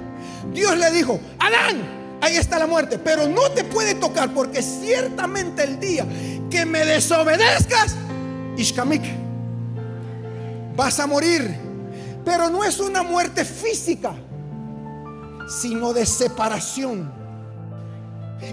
Dios 0.54 0.78
le 0.78 0.92
dijo, 0.92 1.20
Adán, 1.40 2.20
ahí 2.22 2.38
está 2.38 2.60
la 2.60 2.68
muerte. 2.68 3.00
Pero 3.00 3.28
no 3.28 3.50
te 3.52 3.64
puede 3.64 3.96
tocar 3.96 4.34
porque 4.34 4.62
ciertamente 4.62 5.64
el 5.64 5.80
día 5.80 6.06
que 6.50 6.66
me 6.66 6.86
desobedezcas, 6.86 7.96
Ishkamik, 8.58 9.04
vas 10.76 11.00
a 11.00 11.08
morir. 11.08 11.56
Pero 12.26 12.50
no 12.50 12.64
es 12.64 12.80
una 12.80 13.04
muerte 13.04 13.46
física, 13.46 14.14
sino 15.48 15.94
de 15.94 16.06
separación. 16.06 17.12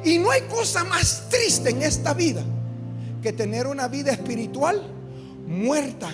Y 0.05 0.19
no 0.19 0.31
hay 0.31 0.43
cosa 0.43 0.85
más 0.85 1.25
triste 1.29 1.71
en 1.71 1.83
esta 1.83 2.15
vida 2.15 2.43
que 3.23 3.33
tener 3.33 3.67
una 3.67 3.89
vida 3.89 4.13
espiritual 4.13 4.83
muerta, 5.47 6.11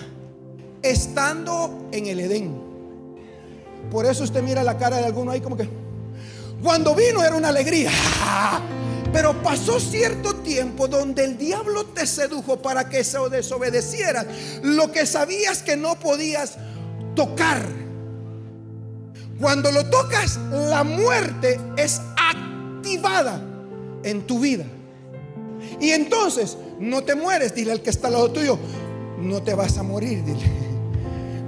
estando 0.81 1.87
en 1.91 2.07
el 2.07 2.19
Edén. 2.19 2.72
Por 3.91 4.05
eso 4.05 4.23
usted 4.23 4.41
mira 4.41 4.63
la 4.63 4.77
cara 4.77 4.97
de 4.97 5.05
alguno 5.05 5.31
ahí 5.31 5.41
como 5.41 5.57
que... 5.57 5.67
Cuando 6.61 6.95
vino 6.95 7.23
era 7.23 7.35
una 7.35 7.49
alegría. 7.49 7.91
Pero 9.13 9.43
pasó 9.43 9.79
cierto 9.79 10.35
tiempo 10.37 10.87
donde 10.87 11.23
el 11.23 11.37
diablo 11.37 11.85
te 11.85 12.07
sedujo 12.07 12.61
para 12.61 12.89
que 12.89 13.03
se 13.03 13.19
desobedecieras 13.29 14.25
lo 14.63 14.91
que 14.91 15.05
sabías 15.05 15.61
que 15.61 15.77
no 15.77 15.99
podías 15.99 16.57
tocar. 17.15 17.63
Cuando 19.39 19.71
lo 19.71 19.85
tocas, 19.89 20.37
la 20.49 20.83
muerte 20.83 21.59
es 21.77 22.01
activada 22.17 23.39
en 24.03 24.25
tu 24.25 24.39
vida. 24.39 24.65
Y 25.79 25.91
entonces 25.91 26.57
no 26.79 27.03
te 27.03 27.13
mueres, 27.13 27.53
dile 27.53 27.71
al 27.71 27.81
que 27.81 27.89
está 27.89 28.07
al 28.07 28.13
lado 28.13 28.31
tuyo, 28.31 28.57
no 29.19 29.43
te 29.43 29.53
vas 29.53 29.77
a 29.77 29.83
morir, 29.83 30.23
dile. 30.23 30.72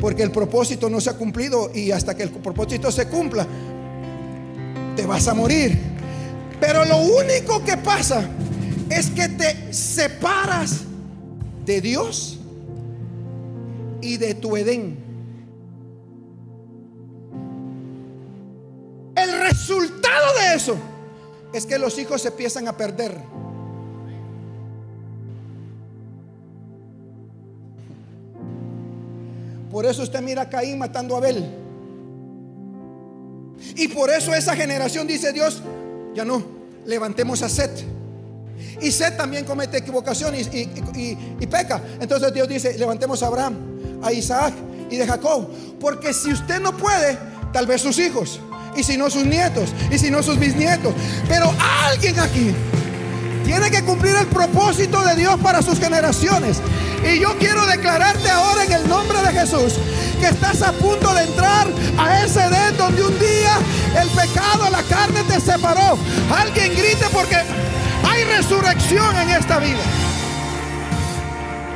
Porque 0.05 0.21
el 0.21 0.29
propósito 0.29 0.87
no 0.87 1.01
se 1.01 1.09
ha 1.09 1.13
cumplido 1.13 1.71
y 1.73 1.89
hasta 1.89 2.13
que 2.15 2.21
el 2.21 2.29
propósito 2.29 2.91
se 2.91 3.07
cumpla, 3.07 3.47
te 4.95 5.03
vas 5.03 5.27
a 5.27 5.33
morir. 5.33 5.79
Pero 6.59 6.85
lo 6.85 6.97
único 6.97 7.63
que 7.63 7.75
pasa 7.77 8.29
es 8.87 9.09
que 9.09 9.29
te 9.29 9.73
separas 9.73 10.81
de 11.65 11.81
Dios 11.81 12.37
y 13.99 14.17
de 14.17 14.35
tu 14.35 14.55
Edén. 14.55 14.95
El 19.15 19.41
resultado 19.41 20.39
de 20.39 20.55
eso 20.55 20.77
es 21.51 21.65
que 21.65 21.79
los 21.79 21.97
hijos 21.97 22.21
se 22.21 22.27
empiezan 22.27 22.67
a 22.67 22.77
perder. 22.77 23.17
Por 29.75 29.85
eso 29.85 30.03
usted 30.03 30.21
mira 30.21 30.43
a 30.43 30.49
Caín 30.49 30.79
matando 30.79 31.15
a 31.15 31.17
Abel. 31.17 31.45
Y 33.75 33.89
por 33.89 34.09
eso 34.09 34.33
esa 34.33 34.55
generación 34.55 35.05
dice 35.05 35.33
Dios, 35.33 35.61
ya 36.15 36.23
no, 36.23 36.41
levantemos 36.85 37.41
a 37.41 37.49
Set. 37.49 37.83
Y 38.79 38.89
Set 38.89 39.17
también 39.17 39.43
comete 39.43 39.79
equivocación 39.79 40.33
y, 40.33 41.45
peca. 41.47 41.81
Entonces 41.99 42.33
Dios 42.33 42.47
dice, 42.47 42.77
levantemos 42.77 43.21
a 43.21 43.27
Abraham, 43.27 43.57
a 44.01 44.13
Isaac 44.13 44.53
y 44.89 44.95
de 44.95 45.05
Jacob. 45.05 45.49
Porque 45.77 46.13
si 46.13 46.31
usted 46.31 46.61
no 46.61 46.77
puede, 46.77 47.17
tal 47.51 47.67
vez 47.67 47.81
sus 47.81 47.99
hijos. 47.99 48.39
Y 48.77 48.83
si 48.83 48.95
no 48.95 49.09
sus 49.09 49.25
nietos. 49.25 49.73
Y 49.91 49.97
si 49.99 50.09
no 50.09 50.23
sus 50.23 50.39
bisnietos. 50.39 50.93
Pero 51.27 51.53
alguien 51.59 52.17
aquí 52.17 52.55
tiene 53.45 53.69
que 53.69 53.83
cumplir 53.83 54.15
el 54.15 54.25
propósito 54.27 55.01
de 55.03 55.15
Dios 55.15 55.39
para 55.39 55.61
sus 55.61 55.79
generaciones. 55.79 56.61
Y 57.03 57.19
yo 57.19 57.37
quiero 57.37 57.65
declararte 57.67 58.29
ahora 58.29 58.63
en 58.63 58.71
el 58.73 58.87
nombre 58.89 59.21
de 59.21 59.31
Jesús 59.31 59.75
que 60.19 60.27
estás 60.27 60.61
a 60.63 60.71
punto 60.73 61.13
de 61.13 61.23
entrar 61.23 61.67
a 61.97 62.23
ese 62.23 62.43
Edén 62.43 62.75
donde 62.77 63.03
un 63.03 63.19
día 63.19 63.57
el 64.01 64.09
pecado, 64.09 64.69
la 64.71 64.81
carne 64.83 65.23
te 65.23 65.39
separó. 65.39 65.97
Alguien 66.35 66.71
grite 66.75 67.05
porque 67.13 67.35
hay 67.35 68.23
resurrección 68.23 69.15
en 69.15 69.29
esta 69.29 69.59
vida. 69.59 69.83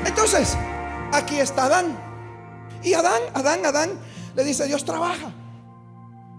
Entonces, 0.06 0.58
aquí 1.14 1.40
está 1.40 1.66
Adán. 1.66 1.98
Y 2.84 2.94
Adán, 2.94 3.22
Adán, 3.36 3.66
Adán 3.66 3.92
le 4.36 4.44
dice, 4.44 4.66
Dios 4.66 4.84
trabaja. 4.84 5.32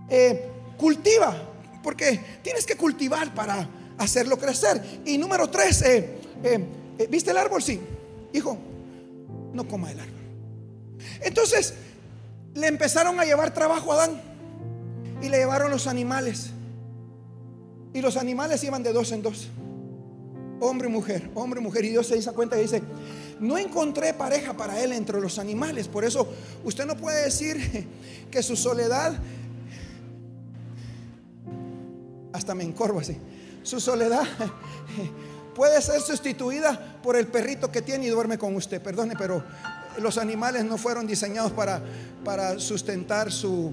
Eh, 0.09 0.51
cultiva, 0.77 1.37
porque 1.83 2.41
tienes 2.43 2.67
que 2.67 2.77
cultivar 2.77 3.33
para 3.33 3.69
hacerlo 4.01 4.39
crecer. 4.39 4.83
Y 5.05 5.19
número 5.19 5.49
tres, 5.49 5.83
eh, 5.83 6.19
eh, 6.43 7.07
¿viste 7.09 7.31
el 7.31 7.37
árbol? 7.37 7.63
Sí. 7.63 7.79
Hijo, 8.33 8.57
no 9.53 9.69
coma 9.69 9.93
el 9.93 10.01
árbol. 10.01 10.15
Entonces, 11.21 11.75
le 12.55 12.67
empezaron 12.67 13.21
a 13.21 13.25
llevar 13.25 13.53
trabajo 13.53 13.93
a 13.93 13.97
Adán 13.97 14.21
y 15.23 15.29
le 15.29 15.39
llevaron 15.39 15.71
los 15.71 15.87
animales. 15.87 16.51
Y 17.93 18.01
los 18.01 18.17
animales 18.17 18.63
iban 18.65 18.83
de 18.83 18.93
dos 18.93 19.13
en 19.13 19.23
dos. 19.23 19.49
Hombre 20.61 20.89
y 20.89 20.93
mujer, 20.93 21.31
hombre 21.35 21.61
y 21.61 21.63
mujer. 21.63 21.85
Y 21.85 21.91
Dios 21.91 22.07
se 22.07 22.17
hizo 22.17 22.33
cuenta 22.35 22.57
y 22.59 22.63
dice, 22.63 22.83
no 23.39 23.59
encontré 23.59 24.15
pareja 24.15 24.55
para 24.57 24.81
él 24.83 24.93
entre 24.93 25.21
los 25.21 25.39
animales. 25.39 25.89
Por 25.89 26.05
eso 26.05 26.27
usted 26.65 26.87
no 26.87 26.97
puede 26.97 27.25
decir 27.25 27.87
que 28.31 28.43
su 28.43 28.57
soledad, 28.57 29.19
hasta 32.33 32.55
me 32.55 32.65
encorvo 32.65 33.01
así, 33.01 33.17
su 33.63 33.81
soledad 33.81 34.23
puede 35.55 35.81
ser 35.83 36.01
sustituida 36.01 36.99
por 37.03 37.17
el 37.17 37.27
perrito 37.27 37.71
que 37.71 37.83
tiene 37.83 38.07
y 38.07 38.09
duerme 38.09 38.39
con 38.39 38.55
usted. 38.57 38.81
Perdone, 38.81 39.15
pero 39.17 39.43
los 39.99 40.19
animales 40.19 40.65
no 40.65 40.79
fueron 40.79 41.07
diseñados 41.07 41.53
para, 41.53 41.83
para 42.25 42.59
sustentar 42.59 43.31
su... 43.31 43.73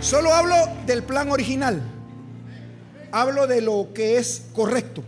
Solo 0.00 0.34
hablo 0.34 0.54
del 0.86 1.02
plan 1.02 1.30
original. 1.30 1.82
Hablo 3.10 3.46
de 3.46 3.62
lo 3.62 3.88
que 3.94 4.18
es 4.18 4.42
correcto. 4.52 5.02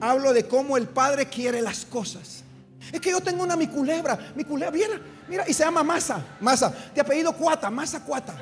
Hablo 0.00 0.32
de 0.32 0.46
cómo 0.46 0.76
el 0.76 0.86
Padre 0.86 1.26
quiere 1.26 1.60
las 1.60 1.84
cosas. 1.84 2.44
Es 2.92 3.00
que 3.00 3.10
yo 3.10 3.20
tengo 3.20 3.42
una 3.42 3.56
mi 3.56 3.66
culebra, 3.66 4.32
mi 4.36 4.44
culebra, 4.44 4.70
mira, 4.70 5.00
mira, 5.28 5.44
y 5.48 5.52
se 5.52 5.64
llama 5.64 5.82
Masa, 5.82 6.24
Masa, 6.40 6.74
de 6.94 7.00
apellido 7.00 7.32
Cuata, 7.32 7.70
Masa 7.70 8.00
Cuata. 8.04 8.34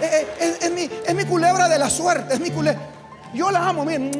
Eh, 0.00 0.26
eh, 0.40 0.58
es, 0.62 0.70
mi, 0.70 0.88
es 1.06 1.14
mi 1.14 1.24
culebra 1.24 1.68
de 1.68 1.78
la 1.78 1.90
suerte, 1.90 2.34
es 2.34 2.40
mi 2.40 2.50
culebra. 2.50 2.80
Yo 3.34 3.50
la 3.50 3.68
amo, 3.68 3.84
miren. 3.84 4.10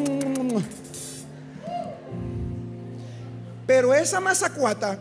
Pero 3.66 3.92
esa 3.94 4.20
Masa 4.20 4.50
Cuata 4.50 4.98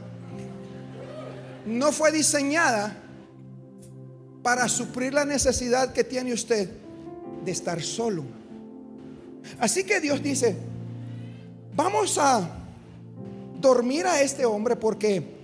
no 1.65 1.91
fue 1.91 2.11
diseñada 2.11 2.95
para 4.43 4.67
suplir 4.69 5.13
la 5.13 5.25
necesidad 5.25 5.91
que 5.91 6.03
tiene 6.03 6.33
usted 6.33 6.69
de 7.43 7.51
estar 7.51 7.81
solo. 7.81 8.23
Así 9.59 9.83
que 9.83 9.99
Dios 9.99 10.21
dice, 10.21 10.55
vamos 11.75 12.17
a 12.17 12.47
dormir 13.59 14.05
a 14.05 14.21
este 14.21 14.45
hombre 14.45 14.75
porque 14.75 15.36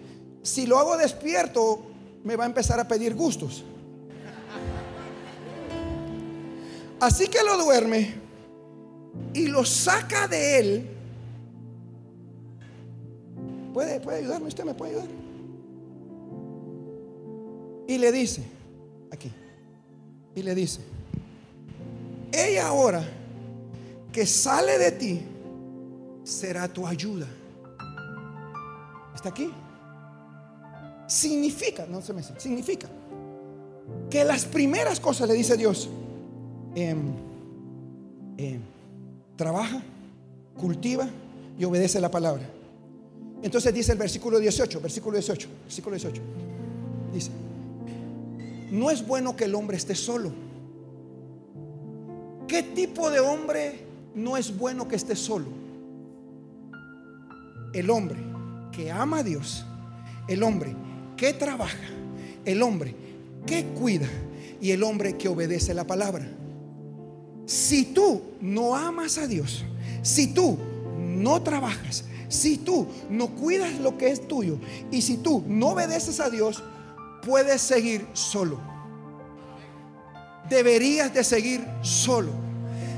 si 0.44 0.68
lo 0.68 0.78
hago 0.78 0.98
despierto 0.98 1.82
me 2.24 2.36
va 2.36 2.44
a 2.44 2.48
empezar 2.48 2.80
a 2.80 2.88
pedir 2.88 3.16
gustos. 3.16 3.64
Así 7.00 7.28
que 7.28 7.44
lo 7.44 7.58
duerme 7.58 8.14
y 9.34 9.48
lo 9.48 9.66
saca 9.66 10.28
de 10.28 10.60
él. 10.60 10.90
¿Puede, 13.74 14.00
puede 14.00 14.20
ayudarme? 14.20 14.48
¿Usted 14.48 14.64
me 14.64 14.74
puede 14.74 14.92
ayudar? 14.92 15.10
Y 17.88 17.98
le 17.98 18.12
dice, 18.12 18.44
aquí, 19.12 19.32
y 20.36 20.44
le 20.44 20.56
dice, 20.56 20.82
ella 22.32 22.68
ahora 22.68 23.04
que 24.12 24.26
sale 24.26 24.78
de 24.78 24.92
ti 24.92 25.22
será 26.24 26.68
tu 26.68 26.88
ayuda. 26.88 27.28
¿Está 29.14 29.30
aquí? 29.30 29.52
Significa, 31.08 31.86
no 31.86 32.02
se 32.02 32.14
me 32.14 32.24
significa 32.24 32.90
que 34.10 34.24
las 34.24 34.46
primeras 34.46 35.00
cosas 35.00 35.28
le 35.28 35.34
dice 35.34 35.58
Dios, 35.58 35.90
em, 36.76 37.14
em, 38.38 38.62
trabaja, 39.36 39.82
cultiva 40.58 41.10
y 41.58 41.64
obedece 41.66 42.00
la 42.00 42.12
palabra. 42.12 42.48
Entonces 43.42 43.74
dice 43.74 43.92
el 43.92 43.98
versículo 43.98 44.40
18, 44.40 44.80
versículo 44.80 45.18
18, 45.18 45.50
versículo 45.66 45.96
18. 45.96 46.22
Dice, 47.14 47.32
no 48.72 48.90
es 48.90 49.06
bueno 49.06 49.36
que 49.36 49.46
el 49.46 49.56
hombre 49.56 49.78
esté 49.78 49.96
solo. 49.96 50.32
¿Qué 52.48 52.64
tipo 52.64 53.10
de 53.10 53.20
hombre 53.20 53.86
no 54.16 54.38
es 54.38 54.58
bueno 54.58 54.88
que 54.88 54.96
esté 54.96 55.16
solo? 55.16 55.48
El 57.74 57.90
hombre 57.90 58.20
que 58.72 58.92
ama 58.92 59.20
a 59.20 59.24
Dios, 59.24 59.66
el 60.28 60.44
hombre 60.44 60.76
que 61.24 61.32
trabaja, 61.32 61.78
el 62.44 62.62
hombre 62.62 62.94
que 63.46 63.64
cuida 63.64 64.10
y 64.60 64.72
el 64.72 64.84
hombre 64.84 65.16
que 65.16 65.30
obedece 65.30 65.74
la 65.74 65.88
palabra. 65.88 66.28
Si 67.46 67.86
tú 67.86 68.22
no 68.42 68.76
amas 68.76 69.18
a 69.18 69.26
Dios, 69.26 69.64
si 70.02 70.34
tú 70.34 70.58
no 70.98 71.42
trabajas, 71.42 72.04
si 72.28 72.58
tú 72.58 72.88
no 73.10 73.30
cuidas 73.30 73.80
lo 73.80 73.98
que 73.98 74.10
es 74.10 74.28
tuyo 74.28 74.58
y 74.92 75.02
si 75.02 75.16
tú 75.16 75.42
no 75.48 75.70
obedeces 75.70 76.20
a 76.20 76.30
Dios, 76.30 76.62
puedes 77.26 77.62
seguir 77.62 78.06
solo. 78.12 78.60
Deberías 80.50 81.14
de 81.14 81.24
seguir 81.24 81.66
solo. 81.84 82.32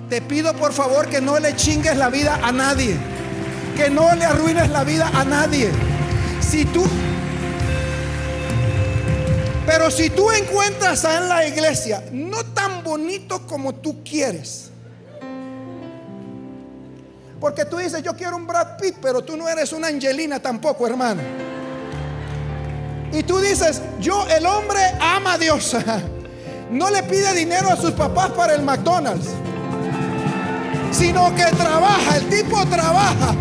Te 0.09 0.19
pido 0.19 0.55
por 0.55 0.73
favor 0.73 1.09
que 1.09 1.21
no 1.21 1.37
le 1.37 1.55
chingues 1.55 1.95
la 1.95 2.09
vida 2.09 2.39
a 2.41 2.51
nadie. 2.51 2.97
Que 3.77 3.91
no 3.91 4.15
le 4.15 4.25
arruines 4.25 4.71
la 4.71 4.83
vida 4.83 5.11
a 5.13 5.23
nadie. 5.23 5.69
Si 6.41 6.65
tú 6.65 6.83
pero 9.65 9.89
si 9.89 10.09
tú 10.09 10.31
encuentras 10.31 11.03
en 11.05 11.27
la 11.27 11.45
iglesia 11.45 12.03
no 12.11 12.43
tan 12.43 12.83
bonito 12.83 13.45
como 13.47 13.73
tú 13.75 14.03
quieres, 14.03 14.69
porque 17.39 17.65
tú 17.65 17.77
dices, 17.77 18.01
yo 18.01 18.15
quiero 18.15 18.37
un 18.37 18.47
Brad 18.47 18.77
Pitt, 18.79 18.95
pero 19.01 19.23
tú 19.23 19.35
no 19.35 19.47
eres 19.47 19.73
una 19.73 19.87
Angelina 19.87 20.39
tampoco, 20.39 20.87
hermano. 20.87 21.21
Y 23.11 23.23
tú 23.23 23.39
dices, 23.39 23.81
yo, 23.99 24.25
el 24.27 24.45
hombre 24.45 24.79
ama 24.99 25.33
a 25.33 25.37
Dios. 25.37 25.75
No 26.71 26.89
le 26.89 27.03
pide 27.03 27.31
dinero 27.35 27.69
a 27.69 27.75
sus 27.75 27.91
papás 27.91 28.31
para 28.31 28.55
el 28.55 28.63
McDonald's, 28.63 29.27
sino 30.91 31.33
que 31.35 31.43
trabaja, 31.43 32.17
el 32.17 32.27
tipo 32.27 32.65
trabaja 32.65 33.35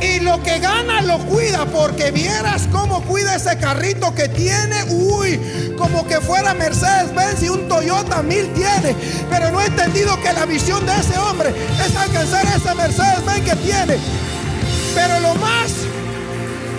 y 0.00 0.20
lo 0.20 0.42
que 0.42 0.58
gana 0.60 1.02
lo 1.02 1.18
cuida 1.26 1.64
porque 1.66 2.10
vieras 2.10 2.68
cómo 2.70 3.02
cuida 3.02 3.34
ese 3.34 3.56
carrito 3.58 4.14
que 4.14 4.28
tiene. 4.28 4.84
Uy, 4.90 5.74
como 5.76 6.06
que 6.06 6.20
fuera 6.20 6.54
Mercedes-Benz 6.54 7.42
y 7.42 7.48
un 7.48 7.68
Toyota 7.68 8.22
1000 8.22 8.52
tiene. 8.54 8.94
Pero 9.28 9.50
no 9.50 9.60
he 9.60 9.66
entendido 9.66 10.20
que 10.22 10.32
la 10.32 10.46
visión 10.46 10.84
de 10.86 10.92
ese 10.92 11.18
hombre 11.18 11.50
es 11.84 11.96
alcanzar 11.96 12.44
ese 12.46 12.74
Mercedes-Benz 12.74 13.44
que 13.44 13.56
tiene. 13.56 13.96
Pero 14.94 15.20
lo 15.20 15.34
más, 15.36 15.72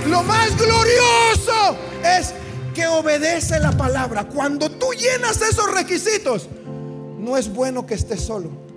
lo 0.08 0.24
más 0.24 0.56
glorioso 0.58 1.78
es 2.04 2.34
que 2.74 2.88
obedece 2.88 3.60
la 3.60 3.72
palabra. 3.72 4.24
Cuando 4.26 4.70
tú 4.70 4.94
llenas 4.94 5.42
esos 5.42 5.72
requisitos, 5.74 6.48
no 7.18 7.36
es 7.38 7.52
bueno 7.52 7.86
que 7.86 7.96
estés 7.96 8.22
solo. 8.22 8.69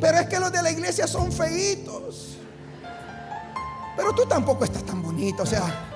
Pero 0.00 0.18
es 0.18 0.26
que 0.26 0.38
los 0.38 0.52
de 0.52 0.62
la 0.62 0.70
iglesia 0.70 1.06
son 1.06 1.32
feitos. 1.32 2.36
Pero 3.96 4.12
tú 4.12 4.26
tampoco 4.26 4.64
estás 4.64 4.84
tan 4.84 5.02
bonito, 5.02 5.42
o 5.42 5.46
sea. 5.46 5.90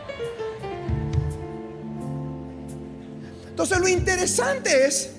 Entonces 3.48 3.78
lo 3.80 3.88
interesante 3.88 4.86
es, 4.86 5.10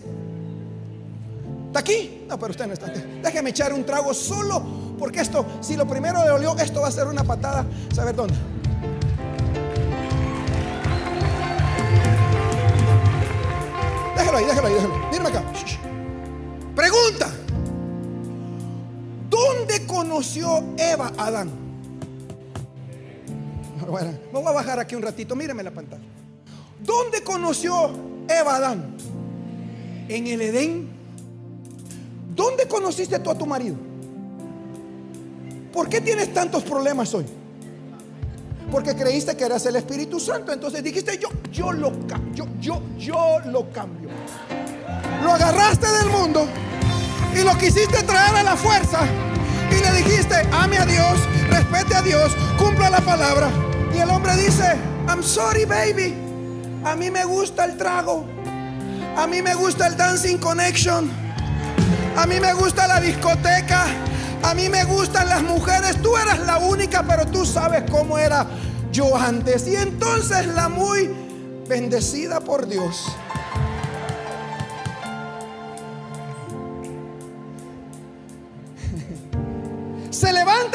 ¿está 1.68 1.80
aquí? 1.80 2.26
No, 2.28 2.40
pero 2.40 2.52
usted 2.52 2.68
no 2.68 2.74
está. 2.74 2.88
Déjeme 2.88 3.50
echar 3.50 3.74
un 3.74 3.86
trago 3.86 4.14
solo, 4.14 4.64
porque 4.98 5.20
esto, 5.20 5.46
si 5.60 5.76
lo 5.76 5.86
primero 5.86 6.24
le 6.24 6.32
olió, 6.32 6.58
esto 6.58 6.80
va 6.82 6.88
a 6.88 6.92
ser 6.92 7.08
una 7.08 7.26
patada, 7.26 7.66
¿saber 7.94 8.16
dónde? 8.16 8.36
Déjalo 14.16 14.38
ahí, 14.38 14.46
déjalo 14.46 14.68
ahí, 14.68 14.74
déjalo. 14.74 15.10
Mírame 15.12 15.30
acá. 15.30 15.44
Pregunta. 16.76 17.30
¿Dónde 20.10 20.24
conoció 20.24 20.64
Eva 20.76 21.14
a 21.16 21.28
Adán? 21.28 21.52
Vamos 24.34 24.50
a 24.50 24.54
bajar 24.54 24.80
aquí 24.80 24.96
un 24.96 25.04
ratito, 25.04 25.36
míreme 25.36 25.62
la 25.62 25.70
pantalla. 25.70 26.02
¿Dónde 26.80 27.22
conoció 27.24 27.92
Eva 28.28 28.54
a 28.54 28.56
Adán? 28.56 28.98
En 30.08 30.26
el 30.26 30.42
Edén. 30.42 30.90
¿Dónde 32.36 32.68
conociste 32.68 33.20
tú 33.20 33.30
a 33.30 33.38
tu 33.38 33.46
marido? 33.46 33.76
¿Por 35.72 35.88
qué 35.88 36.02
tienes 36.02 36.34
tantos 36.34 36.64
problemas 36.64 37.14
hoy? 37.14 37.26
Porque 38.72 38.96
creíste 38.96 39.38
que 39.38 39.44
eras 39.44 39.64
el 39.68 39.76
Espíritu 39.76 40.20
Santo. 40.20 40.52
Entonces 40.52 40.84
dijiste, 40.84 41.20
yo, 41.20 41.30
yo 41.52 41.72
lo 41.72 41.92
yo, 42.34 42.48
yo, 42.60 42.82
yo 42.98 43.40
lo 43.46 43.70
cambio. 43.72 44.10
Lo 45.24 45.34
agarraste 45.34 45.86
del 45.88 46.10
mundo 46.10 46.48
y 47.40 47.44
lo 47.44 47.56
quisiste 47.60 48.02
traer 48.02 48.38
a 48.38 48.44
la 48.44 48.58
fuerza. 48.58 49.08
Y 49.72 49.82
le 49.82 49.92
dijiste, 50.04 50.36
ame 50.52 50.78
a 50.78 50.86
Dios, 50.86 51.20
respete 51.50 51.96
a 51.96 52.02
Dios, 52.02 52.36
cumpla 52.58 52.90
la 52.90 53.02
palabra. 53.02 53.50
Y 53.94 53.98
el 54.00 54.10
hombre 54.10 54.36
dice, 54.38 54.78
I'm 55.08 55.24
sorry 55.24 55.66
baby. 55.66 56.16
A 56.86 56.96
mí 56.96 57.10
me 57.12 57.26
gusta 57.26 57.66
el 57.66 57.78
trago. 57.78 58.26
A 59.18 59.28
mí 59.28 59.42
me 59.42 59.54
gusta 59.56 59.88
el 59.88 59.98
dancing 59.98 60.38
connection. 60.38 61.10
A 62.16 62.26
mí 62.26 62.40
me 62.40 62.54
gusta 62.54 62.88
la 62.88 63.02
discoteca. 63.02 63.86
A 64.44 64.54
mí 64.54 64.70
me 64.70 64.84
gustan 64.86 65.28
las 65.28 65.42
mujeres. 65.44 66.02
Tú 66.02 66.16
eras 66.16 66.40
la 66.40 66.58
única, 66.58 67.04
pero 67.04 67.26
tú 67.26 67.46
sabes 67.46 67.84
cómo 67.90 68.18
era 68.18 68.46
yo 68.92 69.16
antes. 69.18 69.68
Y 69.68 69.76
entonces 69.76 70.48
la 70.48 70.70
muy 70.70 71.10
bendecida 71.68 72.40
por 72.40 72.68
Dios. 72.68 73.06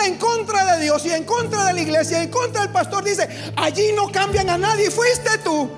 En 0.05 0.17
contra 0.17 0.77
de 0.77 0.85
Dios 0.85 1.05
y 1.07 1.11
en 1.11 1.25
contra 1.25 1.65
de 1.65 1.73
la 1.73 1.81
iglesia, 1.81 2.23
en 2.23 2.31
contra 2.31 2.63
del 2.63 2.71
pastor. 2.71 3.05
Dice, 3.05 3.29
allí 3.57 3.93
no 3.97 4.11
cambian 4.13 4.51
a 4.51 4.59
nadie. 4.59 4.91
Fuiste 4.91 5.39
tú 5.39 5.71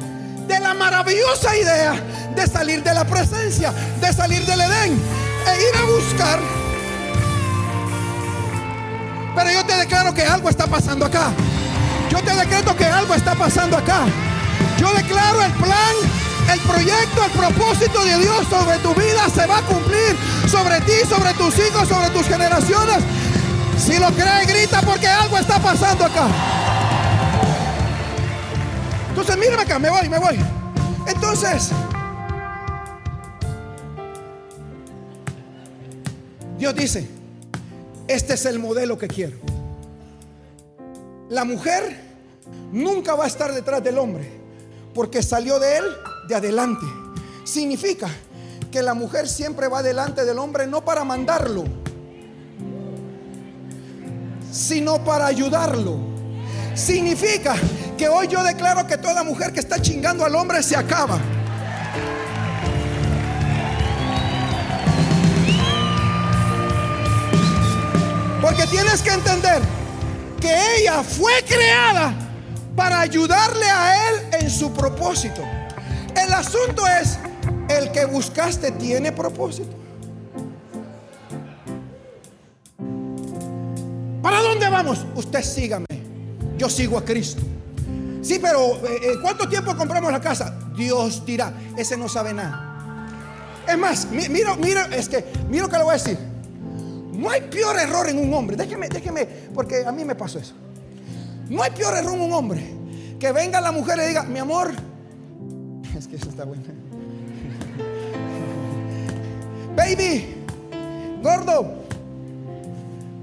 de 0.47 0.59
la 0.61 0.75
maravillosa 0.75 1.57
idea 1.57 1.95
de 2.35 2.47
salir 2.47 2.83
de 2.83 2.95
la 2.95 3.05
presencia, 3.05 3.73
de 4.01 4.13
salir 4.13 4.45
del 4.45 4.61
Edén 4.61 4.93
e 5.47 5.63
ir 5.63 5.77
a 5.77 5.85
buscar 5.85 6.67
pero 9.37 9.51
yo 9.51 9.67
te 9.67 9.77
declaro 9.77 10.15
que 10.15 10.23
algo 10.23 10.49
está 10.49 10.67
pasando 10.67 11.05
acá. 11.05 11.31
Yo 12.11 12.19
te 12.21 12.35
declaro 12.35 12.75
que 12.75 12.87
algo 12.87 13.15
está 13.15 13.35
pasando 13.35 13.77
acá. 13.77 14.07
Yo 14.79 14.91
declaro 14.95 15.43
el 15.43 15.53
plan, 15.53 15.95
el 16.55 16.61
proyecto, 16.61 17.23
el 17.23 17.31
propósito 17.33 18.03
de 18.03 18.19
Dios 18.19 18.47
sobre 18.49 18.79
tu 18.79 18.95
vida 18.95 19.29
se 19.29 19.47
va 19.47 19.59
a 19.59 19.63
cumplir. 19.63 20.17
Sobre 20.51 20.81
ti, 20.81 21.07
sobre 21.07 21.35
tus 21.35 21.55
hijos, 21.59 21.87
sobre 21.87 22.09
tus 22.11 22.27
generaciones. 22.27 23.05
Si 23.79 23.99
lo 23.99 24.11
crees, 24.13 24.47
grita 24.47 24.81
porque 24.83 25.07
algo 25.07 25.39
está 25.39 25.59
pasando 25.59 26.05
acá. 26.05 26.29
Entonces, 29.11 29.37
mírame 29.39 29.63
acá, 29.63 29.79
me 29.79 29.91
voy, 29.91 30.09
me 30.09 30.19
voy. 30.19 30.39
Entonces, 31.07 31.71
Dios 36.59 36.75
dice, 36.75 37.09
este 38.09 38.35
es 38.35 38.47
el 38.47 38.59
modelo 38.59 38.99
que 38.99 39.09
quiero. 39.09 39.37
La 41.29 41.45
mujer 41.45 42.01
nunca 42.73 43.15
va 43.15 43.25
a 43.25 43.27
estar 43.27 43.53
detrás 43.53 43.83
del 43.83 43.99
hombre 43.99 44.31
porque 44.95 45.23
salió 45.23 45.59
de 45.59 45.79
él 45.79 45.85
de 46.29 46.35
adelante. 46.35 46.87
Significa 47.45 48.09
que 48.71 48.83
la 48.83 48.95
mujer 48.95 49.29
siempre 49.29 49.69
va 49.69 49.83
delante 49.83 50.25
del 50.25 50.39
hombre 50.39 50.67
no 50.67 50.85
para 50.85 51.05
mandarlo, 51.05 51.65
sino 54.57 55.05
para 55.05 55.27
ayudarlo. 55.27 55.99
Significa 56.75 57.55
que 57.97 58.09
hoy 58.09 58.27
yo 58.29 58.43
declaro 58.43 58.87
que 58.87 58.97
toda 58.97 59.23
mujer 59.23 59.53
que 59.53 59.61
está 59.61 59.81
chingando 59.81 60.25
al 60.25 60.35
hombre 60.35 60.63
se 60.63 60.77
acaba. 60.77 61.19
Porque 68.41 68.67
tienes 68.69 69.03
que 69.03 69.11
entender 69.11 69.61
que 70.41 70.55
ella 70.79 71.03
fue 71.03 71.33
creada 71.47 72.15
para 72.75 73.01
ayudarle 73.01 73.67
a 73.67 74.09
él 74.09 74.15
en 74.41 74.51
su 74.51 74.73
propósito. 74.73 75.43
El 76.15 76.33
asunto 76.33 76.87
es, 76.87 77.19
el 77.69 77.91
que 77.93 78.05
buscaste 78.05 78.71
tiene 78.73 79.13
propósito. 79.13 79.86
Vamos? 84.77 85.07
Usted 85.15 85.43
sígame. 85.43 85.87
Yo 86.59 86.69
sigo 86.69 86.99
a 86.99 87.05
Cristo. 87.05 87.43
Sí, 88.23 88.39
pero 88.41 88.77
eh, 88.77 89.01
eh, 89.03 89.13
¿cuánto 89.23 89.49
tiempo 89.49 89.77
compramos 89.77 90.13
la 90.13 90.21
casa? 90.21 90.59
Dios 90.77 91.25
dirá, 91.25 91.53
ese 91.77 91.97
no 91.97 92.09
sabe 92.09 92.35
nada. 92.35 93.09
Es 93.67 93.79
más, 93.79 94.09
mira, 94.11 94.55
mira, 94.57 94.87
es 94.95 95.09
que, 95.09 95.25
mira 95.49 95.65
lo 95.65 95.71
que 95.71 95.79
le 95.79 95.85
voy 95.85 95.91
a 95.91 95.95
decir. 95.95 96.19
No 97.13 97.31
hay 97.31 97.43
peor 97.43 97.79
error 97.79 98.09
en 98.09 98.19
un 98.19 98.33
hombre. 98.35 98.57
Déjeme, 98.57 98.89
déjeme, 98.89 99.25
porque 99.55 99.85
a 99.85 99.93
mí 99.93 100.05
me 100.05 100.15
pasó 100.15 100.39
eso. 100.39 100.55
No 101.49 101.63
hay 101.63 101.71
peor 101.71 101.97
error 101.97 102.15
en 102.15 102.21
un 102.21 102.33
hombre 102.33 102.63
que 103.19 103.33
venga 103.33 103.61
la 103.61 103.73
mujer 103.73 103.97
y 103.97 104.03
le 104.03 104.09
diga, 104.09 104.25
mi 104.25 104.39
amor, 104.39 104.73
es 105.97 106.07
que 106.07 106.17
eso 106.17 106.29
está 106.29 106.45
bueno. 106.45 106.65
Baby, 109.77 110.35
gordo, 111.23 111.75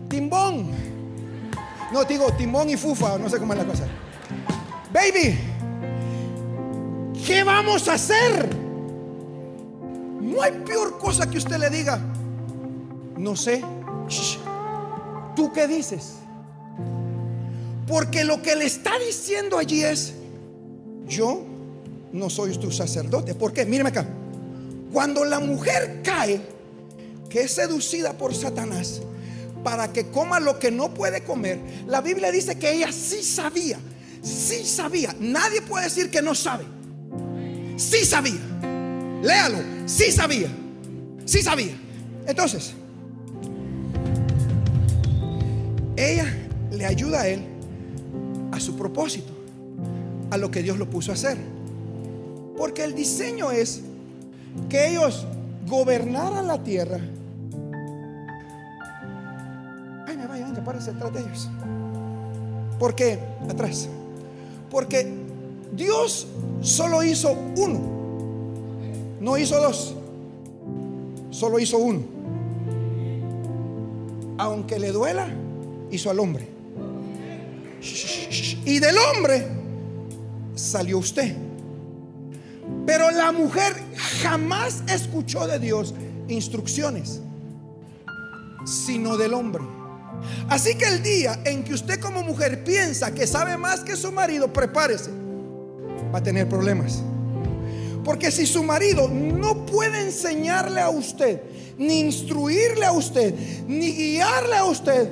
timbón. 0.09 0.92
No, 1.93 2.03
digo 2.05 2.33
timbón 2.33 2.71
y 2.71 2.75
fufa, 2.75 3.19
no 3.19 3.29
sé 3.29 3.37
cómo 3.37 3.53
es 3.53 3.59
la 3.59 3.65
cosa. 3.65 3.85
Baby, 4.91 5.37
¿qué 7.23 7.43
vamos 7.43 7.87
a 7.87 7.93
hacer? 7.93 8.49
No 10.19 10.41
hay 10.41 10.53
peor 10.65 10.97
cosa 10.97 11.29
que 11.29 11.37
usted 11.37 11.57
le 11.57 11.69
diga. 11.69 11.99
No 13.15 13.35
sé. 13.35 13.63
¿Tú 15.35 15.53
qué 15.53 15.67
dices? 15.67 16.15
Porque 17.87 18.23
lo 18.23 18.41
que 18.41 18.55
le 18.55 18.65
está 18.65 18.97
diciendo 18.97 19.59
allí 19.59 19.83
es, 19.83 20.15
yo 21.07 21.43
no 22.11 22.31
soy 22.31 22.57
tu 22.57 22.71
sacerdote. 22.71 23.35
¿Por 23.35 23.53
qué? 23.53 23.67
Míreme 23.67 23.89
acá. 23.89 24.07
Cuando 24.91 25.23
la 25.25 25.39
mujer 25.39 26.01
cae, 26.03 26.41
que 27.29 27.41
es 27.41 27.51
seducida 27.51 28.13
por 28.13 28.33
Satanás, 28.33 29.01
para 29.63 29.91
que 29.91 30.07
coma 30.07 30.39
lo 30.39 30.59
que 30.59 30.71
no 30.71 30.93
puede 30.93 31.23
comer, 31.23 31.59
la 31.87 32.01
Biblia 32.01 32.31
dice 32.31 32.57
que 32.57 32.71
ella 32.71 32.91
sí 32.91 33.23
sabía, 33.23 33.79
sí 34.21 34.65
sabía. 34.65 35.15
Nadie 35.19 35.61
puede 35.61 35.85
decir 35.85 36.09
que 36.09 36.21
no 36.21 36.35
sabe. 36.35 36.65
Sí 37.77 38.05
sabía. 38.05 38.41
Léalo, 39.21 39.59
sí 39.85 40.11
sabía. 40.11 40.49
Sí 41.25 41.41
sabía. 41.41 41.75
Entonces, 42.27 42.73
ella 45.95 46.25
le 46.71 46.85
ayuda 46.85 47.21
a 47.21 47.27
él 47.27 47.43
a 48.51 48.59
su 48.59 48.75
propósito, 48.75 49.31
a 50.29 50.37
lo 50.37 50.51
que 50.51 50.61
Dios 50.61 50.77
lo 50.77 50.89
puso 50.89 51.11
a 51.11 51.15
hacer. 51.15 51.37
Porque 52.57 52.83
el 52.83 52.93
diseño 52.93 53.51
es 53.51 53.81
que 54.69 54.89
ellos 54.89 55.25
gobernaran 55.67 56.47
la 56.47 56.63
tierra. 56.63 56.99
Párese 60.63 60.91
atrás 60.91 61.13
de 61.13 61.19
ellos. 61.21 61.49
Porque, 62.79 63.19
atrás. 63.49 63.87
Porque 64.69 65.11
Dios 65.71 66.27
solo 66.61 67.03
hizo 67.03 67.31
uno. 67.57 67.79
No 69.19 69.37
hizo 69.37 69.61
dos. 69.61 69.95
Solo 71.29 71.59
hizo 71.59 71.77
uno. 71.77 72.01
Aunque 74.37 74.79
le 74.79 74.91
duela, 74.91 75.27
hizo 75.91 76.09
al 76.09 76.19
hombre. 76.19 76.47
Y 78.65 78.79
del 78.79 78.95
hombre 78.97 79.47
salió 80.55 80.97
usted. 80.97 81.35
Pero 82.85 83.11
la 83.11 83.31
mujer 83.31 83.73
jamás 84.21 84.83
escuchó 84.87 85.47
de 85.47 85.59
Dios 85.59 85.93
instrucciones, 86.27 87.21
sino 88.65 89.17
del 89.17 89.33
hombre. 89.33 89.63
Así 90.53 90.75
que 90.75 90.85
el 90.85 91.01
día 91.01 91.39
en 91.45 91.63
que 91.63 91.73
usted 91.73 91.99
como 91.99 92.21
mujer 92.21 92.63
piensa 92.63 93.11
que 93.11 93.25
sabe 93.25 93.57
más 93.57 93.79
que 93.79 93.95
su 93.95 94.11
marido, 94.11 94.53
prepárese, 94.53 95.09
va 96.13 96.19
a 96.19 96.21
tener 96.21 96.47
problemas. 96.47 97.01
Porque 98.05 98.29
si 98.29 98.45
su 98.45 98.61
marido 98.61 99.09
no 99.09 99.65
puede 99.65 100.01
enseñarle 100.01 100.79
a 100.79 100.91
usted, 100.91 101.41
ni 101.79 102.01
instruirle 102.01 102.85
a 102.85 102.91
usted, 102.91 103.33
ni 103.67 103.93
guiarle 103.93 104.55
a 104.55 104.65
usted, 104.65 105.09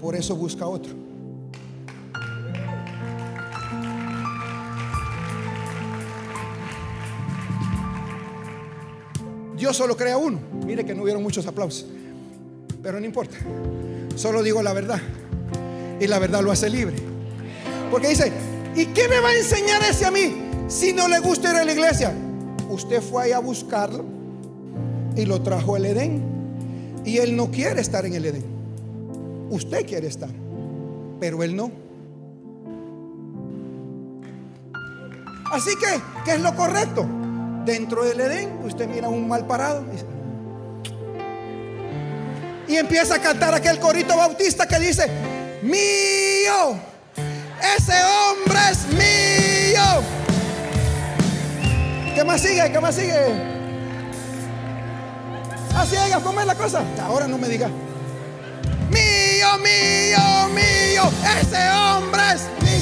por 0.00 0.14
eso 0.14 0.36
busca 0.36 0.68
otro. 0.68 0.94
Dios 9.56 9.76
solo 9.76 9.96
crea 9.96 10.16
uno. 10.16 10.38
Mire 10.64 10.86
que 10.86 10.94
no 10.94 11.02
hubieron 11.02 11.24
muchos 11.24 11.44
aplausos. 11.44 11.86
Pero 12.80 13.00
no 13.00 13.06
importa. 13.06 13.36
Solo 14.16 14.42
digo 14.42 14.62
la 14.62 14.72
verdad. 14.72 15.00
Y 16.00 16.06
la 16.06 16.18
verdad 16.18 16.42
lo 16.42 16.50
hace 16.50 16.68
libre. 16.68 16.96
Porque 17.90 18.08
dice, 18.08 18.32
¿y 18.74 18.86
qué 18.86 19.08
me 19.08 19.20
va 19.20 19.28
a 19.28 19.36
enseñar 19.36 19.82
ese 19.82 20.06
a 20.06 20.10
mí? 20.10 20.34
Si 20.68 20.92
no 20.92 21.08
le 21.08 21.18
gusta 21.20 21.50
ir 21.50 21.56
a 21.56 21.64
la 21.64 21.72
iglesia, 21.72 22.12
usted 22.70 23.02
fue 23.02 23.24
ahí 23.24 23.32
a 23.32 23.38
buscarlo 23.38 24.04
y 25.16 25.26
lo 25.26 25.42
trajo 25.42 25.76
al 25.76 25.86
Edén. 25.86 26.22
Y 27.04 27.18
él 27.18 27.36
no 27.36 27.50
quiere 27.50 27.80
estar 27.80 28.06
en 28.06 28.14
el 28.14 28.24
Edén. 28.24 28.44
Usted 29.50 29.86
quiere 29.86 30.06
estar, 30.06 30.30
pero 31.20 31.42
él 31.42 31.54
no. 31.54 31.70
Así 35.52 35.70
que, 35.76 36.00
¿qué 36.24 36.36
es 36.36 36.40
lo 36.40 36.54
correcto? 36.56 37.06
Dentro 37.66 38.04
del 38.04 38.20
Edén, 38.20 38.58
usted 38.64 38.88
mira 38.88 39.08
un 39.08 39.28
mal 39.28 39.46
parado 39.46 39.84
y 39.92 39.98
empieza 42.76 43.16
a 43.16 43.18
cantar 43.18 43.54
aquel 43.54 43.78
corito 43.78 44.16
bautista 44.16 44.66
que 44.66 44.78
dice, 44.78 45.08
mío, 45.62 46.78
ese 47.76 47.94
hombre 48.04 48.58
es 48.70 48.86
mío. 48.88 50.02
¿Qué 52.14 52.24
más 52.24 52.40
sigue? 52.40 52.70
¿Qué 52.70 52.80
más 52.80 52.94
sigue? 52.94 53.52
Así 55.76 55.96
es, 55.96 56.16
¿cómo 56.22 56.40
es 56.40 56.46
la 56.46 56.54
cosa? 56.54 56.82
Ahora 57.02 57.26
no 57.26 57.38
me 57.38 57.48
diga. 57.48 57.68
Mío, 58.90 59.58
mío, 59.58 60.48
mío, 60.54 61.10
ese 61.40 61.70
hombre 61.70 62.22
es 62.34 62.42
mío. 62.62 62.72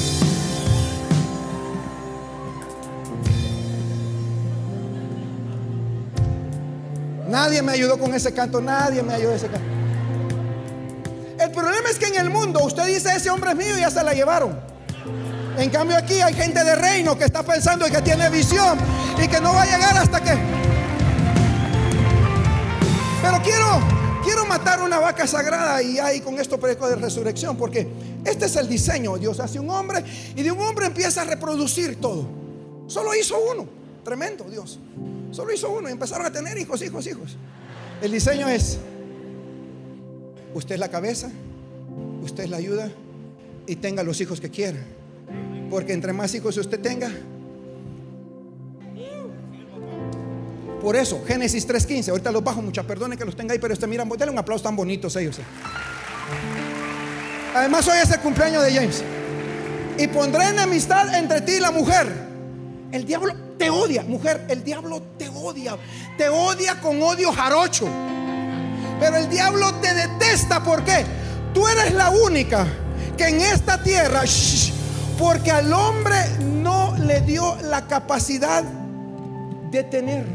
Nadie 7.29 7.62
me 7.62 7.72
ayudó 7.72 7.96
con 7.96 8.12
ese 8.12 8.35
canto, 8.35 8.61
nadie 8.61 9.03
me 9.03 9.14
ayudó 9.14 9.35
ese 9.35 9.46
canto. 9.46 9.79
El 11.50 11.56
problema 11.56 11.88
es 11.90 11.98
que 11.98 12.06
en 12.06 12.14
el 12.14 12.30
mundo 12.30 12.60
usted 12.62 12.86
dice 12.86 13.10
ese 13.12 13.28
hombre 13.28 13.50
es 13.50 13.56
mío 13.56 13.76
y 13.76 13.80
ya 13.80 13.90
se 13.90 14.04
la 14.04 14.14
llevaron. 14.14 14.56
En 15.58 15.68
cambio 15.68 15.96
aquí 15.96 16.20
hay 16.20 16.32
gente 16.32 16.62
de 16.62 16.76
reino 16.76 17.18
que 17.18 17.24
está 17.24 17.42
pensando 17.42 17.88
y 17.88 17.90
que 17.90 18.00
tiene 18.02 18.30
visión 18.30 18.78
y 19.20 19.26
que 19.26 19.40
no 19.40 19.52
va 19.52 19.62
a 19.62 19.64
llegar 19.64 19.96
hasta 19.98 20.20
que... 20.22 20.30
Pero 23.20 23.42
quiero, 23.42 23.80
quiero 24.22 24.46
matar 24.46 24.80
una 24.80 25.00
vaca 25.00 25.26
sagrada 25.26 25.82
y 25.82 25.98
ahí 25.98 26.20
con 26.20 26.38
esto 26.38 26.60
preco 26.60 26.88
de 26.88 26.94
resurrección 26.94 27.56
porque 27.56 27.88
este 28.24 28.46
es 28.46 28.54
el 28.54 28.68
diseño. 28.68 29.18
Dios 29.18 29.40
hace 29.40 29.58
un 29.58 29.70
hombre 29.70 30.04
y 30.36 30.44
de 30.44 30.52
un 30.52 30.60
hombre 30.60 30.86
empieza 30.86 31.22
a 31.22 31.24
reproducir 31.24 32.00
todo. 32.00 32.28
Solo 32.86 33.12
hizo 33.16 33.36
uno. 33.52 33.66
Tremendo 34.04 34.44
Dios. 34.44 34.78
Solo 35.32 35.52
hizo 35.52 35.68
uno 35.68 35.88
y 35.88 35.92
empezaron 35.92 36.26
a 36.26 36.30
tener 36.30 36.56
hijos, 36.58 36.80
hijos, 36.80 37.04
hijos. 37.08 37.36
El 38.00 38.12
diseño 38.12 38.48
es, 38.48 38.78
usted 40.54 40.74
es 40.74 40.80
la 40.80 40.88
cabeza, 40.88 41.30
usted 42.22 42.44
es 42.44 42.50
la 42.50 42.56
ayuda 42.56 42.90
y 43.66 43.76
tenga 43.76 44.02
los 44.02 44.20
hijos 44.20 44.40
que 44.40 44.50
quiera. 44.50 44.78
Porque 45.70 45.92
entre 45.92 46.12
más 46.12 46.34
hijos 46.34 46.56
usted 46.56 46.80
tenga, 46.80 47.10
por 50.80 50.96
eso, 50.96 51.22
Génesis 51.26 51.68
3.15, 51.68 52.08
ahorita 52.08 52.32
los 52.32 52.42
bajo, 52.42 52.62
muchas 52.62 52.86
perdonen 52.86 53.18
que 53.18 53.24
los 53.24 53.36
tenga 53.36 53.52
ahí, 53.52 53.58
pero 53.58 53.74
usted 53.74 53.86
mira, 53.86 54.04
denle 54.04 54.30
un 54.30 54.38
aplauso 54.38 54.64
tan 54.64 54.74
bonitos 54.74 55.14
ellos. 55.16 55.38
Eh. 55.38 55.42
Además, 57.54 57.86
hoy 57.86 57.98
es 58.02 58.10
el 58.10 58.20
cumpleaños 58.20 58.64
de 58.64 58.72
James. 58.72 59.04
Y 59.98 60.06
pondré 60.06 60.48
enemistad 60.48 61.14
entre 61.14 61.42
ti 61.42 61.52
y 61.52 61.60
la 61.60 61.70
mujer. 61.70 62.06
El 62.92 63.04
diablo 63.04 63.34
te 63.58 63.68
odia, 63.68 64.02
mujer, 64.04 64.46
el 64.48 64.64
diablo 64.64 65.02
te 65.18 65.28
odia. 65.28 65.76
Te 66.16 66.30
odia 66.30 66.80
con 66.80 67.02
odio 67.02 67.30
jarocho. 67.30 67.86
Pero 69.00 69.16
el 69.16 69.28
diablo 69.28 69.74
te 69.76 69.94
detesta, 69.94 70.62
¿por 70.62 70.84
qué? 70.84 71.04
Tú 71.54 71.66
eres 71.66 71.94
la 71.94 72.10
única 72.10 72.66
que 73.16 73.28
en 73.28 73.40
esta 73.40 73.82
tierra, 73.82 74.22
porque 75.18 75.50
al 75.50 75.72
hombre 75.72 76.16
no 76.40 76.94
le 76.98 77.22
dio 77.22 77.56
la 77.62 77.86
capacidad 77.86 78.62
de 78.62 79.84
tener. 79.84 80.26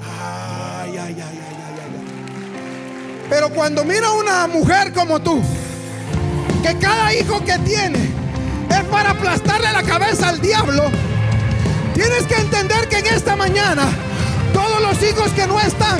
Ay, 0.00 0.90
ay, 0.90 0.98
ay, 0.98 1.16
ay, 1.18 1.18
ay, 1.20 1.80
ay. 1.80 3.26
Pero 3.28 3.50
cuando 3.50 3.84
mira 3.84 4.10
una 4.12 4.46
mujer 4.46 4.92
como 4.92 5.20
tú, 5.20 5.40
que 6.62 6.76
cada 6.78 7.12
hijo 7.14 7.44
que 7.44 7.58
tiene 7.58 7.98
es 8.70 8.84
para 8.90 9.10
aplastarle 9.10 9.72
la 9.72 9.82
cabeza 9.82 10.30
al 10.30 10.40
diablo. 10.40 10.84
Tienes 11.94 12.26
que 12.26 12.36
entender 12.36 12.88
que 12.88 12.98
en 12.98 13.06
esta 13.06 13.36
mañana, 13.36 13.84
todos 14.52 14.80
los 14.80 15.02
hijos 15.02 15.30
que 15.32 15.46
no 15.46 15.58
están, 15.60 15.98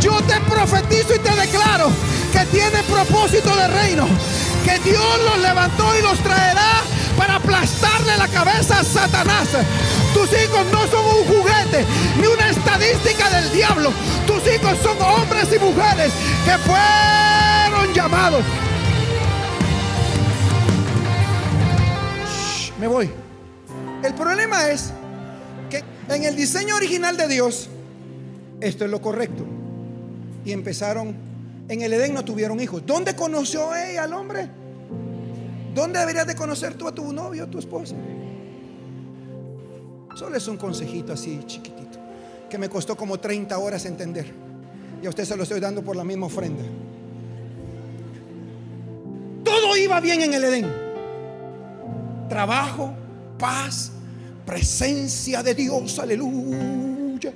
yo 0.00 0.20
te 0.22 0.40
profetizo 0.48 1.14
y 1.14 1.18
te 1.18 1.34
declaro 1.34 1.90
que 2.32 2.44
tiene 2.46 2.82
propósito 2.84 3.54
de 3.56 3.68
reino. 3.68 4.06
Que 4.64 4.78
Dios 4.80 5.20
los 5.24 5.38
levantó 5.38 5.96
y 5.98 6.02
los 6.02 6.18
traerá 6.20 6.82
para 7.16 7.36
aplastarle 7.36 8.16
la 8.16 8.28
cabeza 8.28 8.80
a 8.80 8.84
Satanás. 8.84 9.48
Tus 10.12 10.28
hijos 10.32 10.66
no 10.72 10.86
son 10.88 11.04
un 11.04 11.24
juguete 11.24 11.84
ni 12.20 12.26
una 12.26 12.50
estadística 12.50 13.30
del 13.30 13.52
diablo. 13.52 13.92
Tus 14.26 14.42
hijos 14.52 14.76
son 14.82 15.00
hombres 15.00 15.48
y 15.54 15.58
mujeres 15.58 16.12
que 16.44 16.58
fueron 16.58 17.94
llamados 17.94 18.42
me 22.78 22.86
voy. 22.86 23.10
El 24.02 24.14
problema 24.14 24.70
es 24.70 24.92
que 25.70 25.82
en 26.08 26.24
el 26.24 26.36
diseño 26.36 26.76
original 26.76 27.16
de 27.16 27.28
Dios, 27.28 27.68
esto 28.60 28.84
es 28.84 28.90
lo 28.90 29.00
correcto. 29.00 29.44
Y 30.46 30.52
empezaron, 30.52 31.14
en 31.68 31.82
el 31.82 31.92
Edén 31.92 32.14
no 32.14 32.24
tuvieron 32.24 32.58
hijos. 32.60 32.82
¿Dónde 32.86 33.14
conoció 33.14 33.76
ella 33.76 34.04
al 34.04 34.14
hombre? 34.14 34.48
¿Dónde 35.74 35.98
deberías 35.98 36.26
de 36.26 36.34
conocer 36.34 36.72
tú 36.74 36.88
a 36.88 36.94
tu 36.94 37.12
novio, 37.12 37.44
a 37.44 37.46
tu 37.46 37.58
esposa? 37.58 37.94
Solo 40.14 40.34
es 40.34 40.48
un 40.48 40.56
consejito 40.56 41.12
así 41.12 41.42
chiquitito, 41.44 41.98
que 42.48 42.56
me 42.56 42.70
costó 42.70 42.96
como 42.96 43.20
30 43.20 43.58
horas 43.58 43.84
entender. 43.84 44.32
Y 45.02 45.06
a 45.06 45.10
usted 45.10 45.26
se 45.26 45.36
lo 45.36 45.42
estoy 45.42 45.60
dando 45.60 45.82
por 45.82 45.94
la 45.94 46.04
misma 46.04 46.24
ofrenda. 46.24 46.64
Todo 49.44 49.76
iba 49.76 50.00
bien 50.00 50.22
en 50.22 50.32
el 50.32 50.44
Edén 50.44 50.86
trabajo, 52.28 52.92
paz, 53.38 53.90
presencia 54.44 55.42
de 55.42 55.54
Dios, 55.54 55.98
aleluya. 55.98 57.32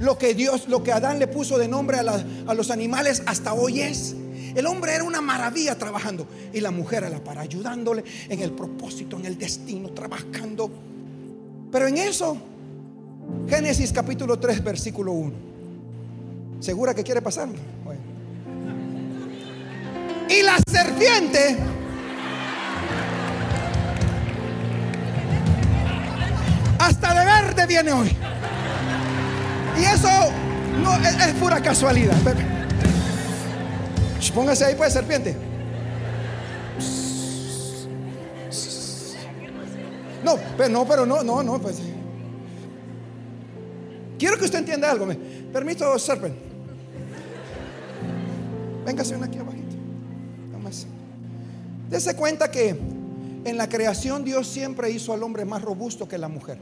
Lo 0.00 0.16
que 0.18 0.34
Dios, 0.34 0.68
lo 0.68 0.82
que 0.82 0.92
Adán 0.92 1.18
le 1.18 1.26
puso 1.26 1.58
de 1.58 1.68
nombre 1.68 1.98
a, 1.98 2.54
los 2.54 2.70
animales 2.70 3.22
hasta 3.26 3.52
hoy 3.52 3.80
es. 3.80 4.14
El 4.54 4.66
hombre 4.66 4.94
era 4.94 5.04
una 5.04 5.20
maravilla 5.20 5.76
trabajando 5.76 6.26
y 6.52 6.60
la 6.60 6.70
mujer 6.70 7.04
era 7.04 7.22
para 7.22 7.42
ayudándole 7.42 8.04
en 8.28 8.40
el 8.40 8.52
propósito, 8.52 9.18
en 9.18 9.26
el 9.26 9.38
destino, 9.38 9.90
trabajando. 9.90 10.70
Pero 11.70 11.86
en 11.86 11.98
eso, 11.98 12.36
Génesis 13.48 13.92
capítulo 13.92 14.38
3, 14.38 14.64
versículo 14.64 15.12
1. 15.12 15.32
¿Segura 16.60 16.94
que 16.94 17.04
quiere 17.04 17.22
pasar? 17.22 17.48
Y 20.30 20.42
la 20.42 20.58
serpiente 20.70 21.56
Hasta 26.78 27.12
de 27.12 27.24
verde 27.24 27.66
viene 27.66 27.92
hoy. 27.92 28.16
Y 29.78 29.84
eso 29.84 30.08
no 30.82 30.94
es, 30.96 31.34
pura 31.34 31.60
casualidad. 31.60 32.16
Póngase 34.34 34.64
ahí, 34.64 34.74
pues, 34.74 34.92
serpiente. 34.92 35.36
No, 40.24 40.36
pero 40.56 40.68
no, 40.68 40.86
pero 40.86 41.06
no, 41.06 41.22
no, 41.22 41.42
no, 41.42 41.58
pues. 41.58 41.78
Quiero 44.18 44.36
que 44.36 44.44
usted 44.44 44.58
entienda 44.58 44.90
algo. 44.90 45.06
Permito, 45.52 45.98
serpent. 45.98 46.34
Véngase 48.84 49.16
una 49.16 49.26
aquí 49.26 49.38
abajito. 49.38 49.76
más. 50.62 50.86
Dese 51.88 52.14
cuenta 52.16 52.50
que 52.50 52.76
en 53.44 53.56
la 53.56 53.68
creación 53.68 54.24
Dios 54.24 54.46
siempre 54.48 54.90
hizo 54.90 55.12
al 55.12 55.22
hombre 55.22 55.44
más 55.44 55.62
robusto 55.62 56.08
que 56.08 56.18
la 56.18 56.28
mujer 56.28 56.58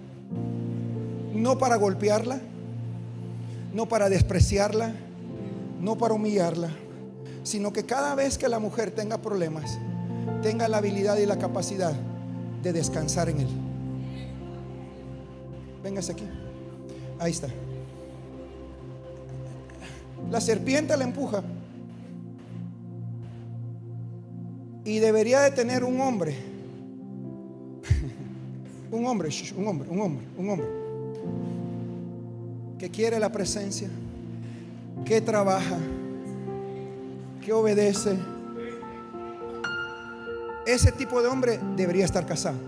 no 1.36 1.58
para 1.58 1.76
golpearla, 1.76 2.40
no 3.72 3.86
para 3.86 4.08
despreciarla, 4.08 4.94
no 5.80 5.96
para 5.98 6.14
humillarla, 6.14 6.70
sino 7.42 7.72
que 7.72 7.84
cada 7.84 8.14
vez 8.14 8.38
que 8.38 8.48
la 8.48 8.58
mujer 8.58 8.90
tenga 8.90 9.18
problemas, 9.18 9.78
tenga 10.42 10.68
la 10.68 10.78
habilidad 10.78 11.16
y 11.18 11.26
la 11.26 11.38
capacidad 11.38 11.94
de 12.62 12.72
descansar 12.72 13.28
en 13.28 13.40
él. 13.40 13.48
Véngase 15.82 16.12
aquí. 16.12 16.24
Ahí 17.18 17.32
está. 17.32 17.48
La 20.30 20.40
serpiente 20.40 20.96
la 20.96 21.04
empuja. 21.04 21.42
Y 24.84 24.98
debería 24.98 25.40
de 25.40 25.50
tener 25.50 25.84
un 25.84 26.00
hombre. 26.00 26.36
un 28.90 29.06
hombre, 29.06 29.28
un 29.56 29.68
hombre, 29.68 29.88
un 29.90 30.00
hombre, 30.00 30.26
un 30.36 30.50
hombre 30.50 30.86
que 32.78 32.90
quiere 32.90 33.18
la 33.18 33.30
presencia, 33.32 33.88
que 35.04 35.20
trabaja, 35.20 35.78
que 37.44 37.52
obedece. 37.52 38.16
Ese 40.66 40.92
tipo 40.92 41.22
de 41.22 41.28
hombre 41.28 41.60
debería 41.76 42.04
estar 42.04 42.26
casado. 42.26 42.58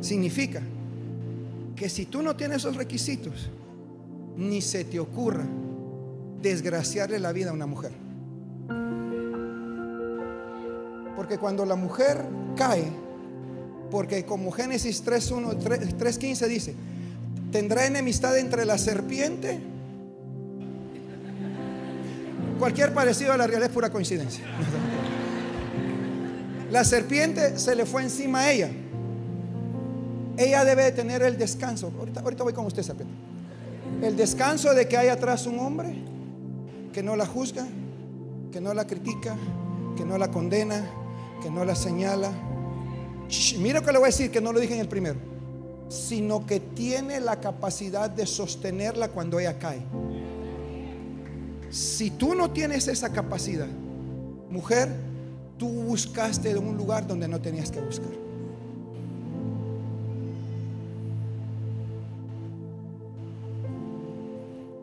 Significa 0.00 0.62
que 1.74 1.88
si 1.88 2.06
tú 2.06 2.22
no 2.22 2.36
tienes 2.36 2.58
esos 2.58 2.76
requisitos, 2.76 3.50
ni 4.36 4.60
se 4.60 4.84
te 4.84 5.00
ocurra 5.00 5.44
desgraciarle 6.40 7.18
la 7.18 7.32
vida 7.32 7.50
a 7.50 7.52
una 7.52 7.66
mujer. 7.66 7.92
Porque 11.16 11.38
cuando 11.38 11.64
la 11.64 11.76
mujer 11.76 12.24
cae, 12.56 12.84
porque 13.90 14.24
como 14.24 14.50
Génesis 14.52 15.04
3.1, 15.04 15.58
3.15 15.98 16.46
dice, 16.46 16.74
tendrá 17.50 17.86
enemistad 17.86 18.36
entre 18.38 18.64
la 18.64 18.78
serpiente. 18.78 19.60
Cualquier 22.58 22.94
parecido 22.94 23.32
a 23.32 23.36
la 23.36 23.46
realidad 23.46 23.68
es 23.68 23.74
pura 23.74 23.90
coincidencia. 23.90 24.44
La 26.70 26.84
serpiente 26.84 27.58
se 27.58 27.74
le 27.74 27.86
fue 27.86 28.02
encima 28.02 28.40
a 28.40 28.52
ella. 28.52 28.70
Ella 30.36 30.64
debe 30.64 30.90
tener 30.92 31.22
el 31.22 31.38
descanso. 31.38 31.92
Ahorita, 31.98 32.20
ahorita 32.20 32.42
voy 32.42 32.52
con 32.52 32.66
usted, 32.66 32.82
serpiente. 32.82 33.14
El 34.02 34.16
descanso 34.16 34.74
de 34.74 34.88
que 34.88 34.96
hay 34.96 35.08
atrás 35.08 35.46
un 35.46 35.58
hombre 35.58 35.94
que 36.92 37.02
no 37.02 37.16
la 37.16 37.26
juzga, 37.26 37.66
que 38.52 38.60
no 38.60 38.74
la 38.74 38.86
critica, 38.86 39.36
que 39.96 40.04
no 40.04 40.18
la 40.18 40.30
condena, 40.30 40.84
que 41.42 41.50
no 41.50 41.64
la 41.64 41.74
señala. 41.74 42.30
mira 43.58 43.80
que 43.80 43.92
le 43.92 43.98
voy 43.98 44.06
a 44.06 44.10
decir, 44.10 44.30
que 44.30 44.40
no 44.40 44.52
lo 44.52 44.60
dije 44.60 44.74
en 44.74 44.80
el 44.80 44.88
primero, 44.88 45.18
sino 45.88 46.46
que 46.46 46.60
tiene 46.60 47.20
la 47.20 47.40
capacidad 47.40 48.10
de 48.10 48.26
sostenerla 48.26 49.08
cuando 49.08 49.38
ella 49.38 49.58
cae. 49.58 49.82
Si 51.70 52.10
tú 52.10 52.34
no 52.34 52.50
tienes 52.50 52.88
esa 52.88 53.12
capacidad, 53.12 53.68
mujer, 54.50 54.88
tú 55.58 55.68
buscaste 55.68 56.56
un 56.56 56.76
lugar 56.76 57.06
donde 57.06 57.28
no 57.28 57.40
tenías 57.40 57.70
que 57.70 57.80
buscar. 57.80 58.10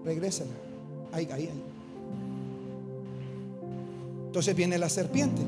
Regrésala. 0.05 0.51
Ahí, 1.11 1.27
ahí, 1.31 1.47
ahí. 1.47 1.63
Entonces 4.27 4.55
viene 4.55 4.77
la 4.77 4.89
serpiente. 4.89 5.41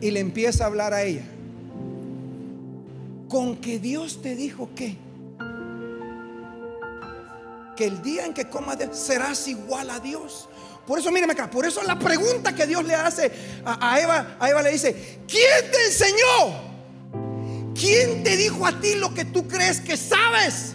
Y 0.00 0.10
le 0.10 0.20
empieza 0.20 0.64
a 0.64 0.66
hablar 0.68 0.92
a 0.94 1.02
ella. 1.02 1.24
Con 3.28 3.56
que 3.56 3.78
Dios 3.78 4.22
te 4.22 4.34
dijo 4.34 4.70
que 4.74 4.96
que 7.76 7.86
el 7.86 8.02
día 8.02 8.24
en 8.24 8.34
que 8.34 8.48
comas 8.48 8.78
serás 8.92 9.48
igual 9.48 9.90
a 9.90 9.98
Dios. 9.98 10.48
Por 10.86 10.98
eso, 10.98 11.10
míreme 11.10 11.32
acá, 11.32 11.50
por 11.50 11.66
eso 11.66 11.82
la 11.82 11.98
pregunta 11.98 12.54
que 12.54 12.66
Dios 12.66 12.84
le 12.84 12.94
hace 12.94 13.32
a, 13.64 13.94
a, 13.94 14.00
Eva, 14.00 14.36
a 14.38 14.50
Eva 14.50 14.62
le 14.62 14.70
dice, 14.70 15.20
¿quién 15.26 15.70
te 15.72 15.86
enseñó? 15.86 17.74
¿Quién 17.74 18.22
te 18.22 18.36
dijo 18.36 18.66
a 18.66 18.80
ti 18.80 18.94
lo 18.94 19.12
que 19.12 19.24
tú 19.24 19.48
crees 19.48 19.80
que 19.80 19.96
sabes? 19.96 20.74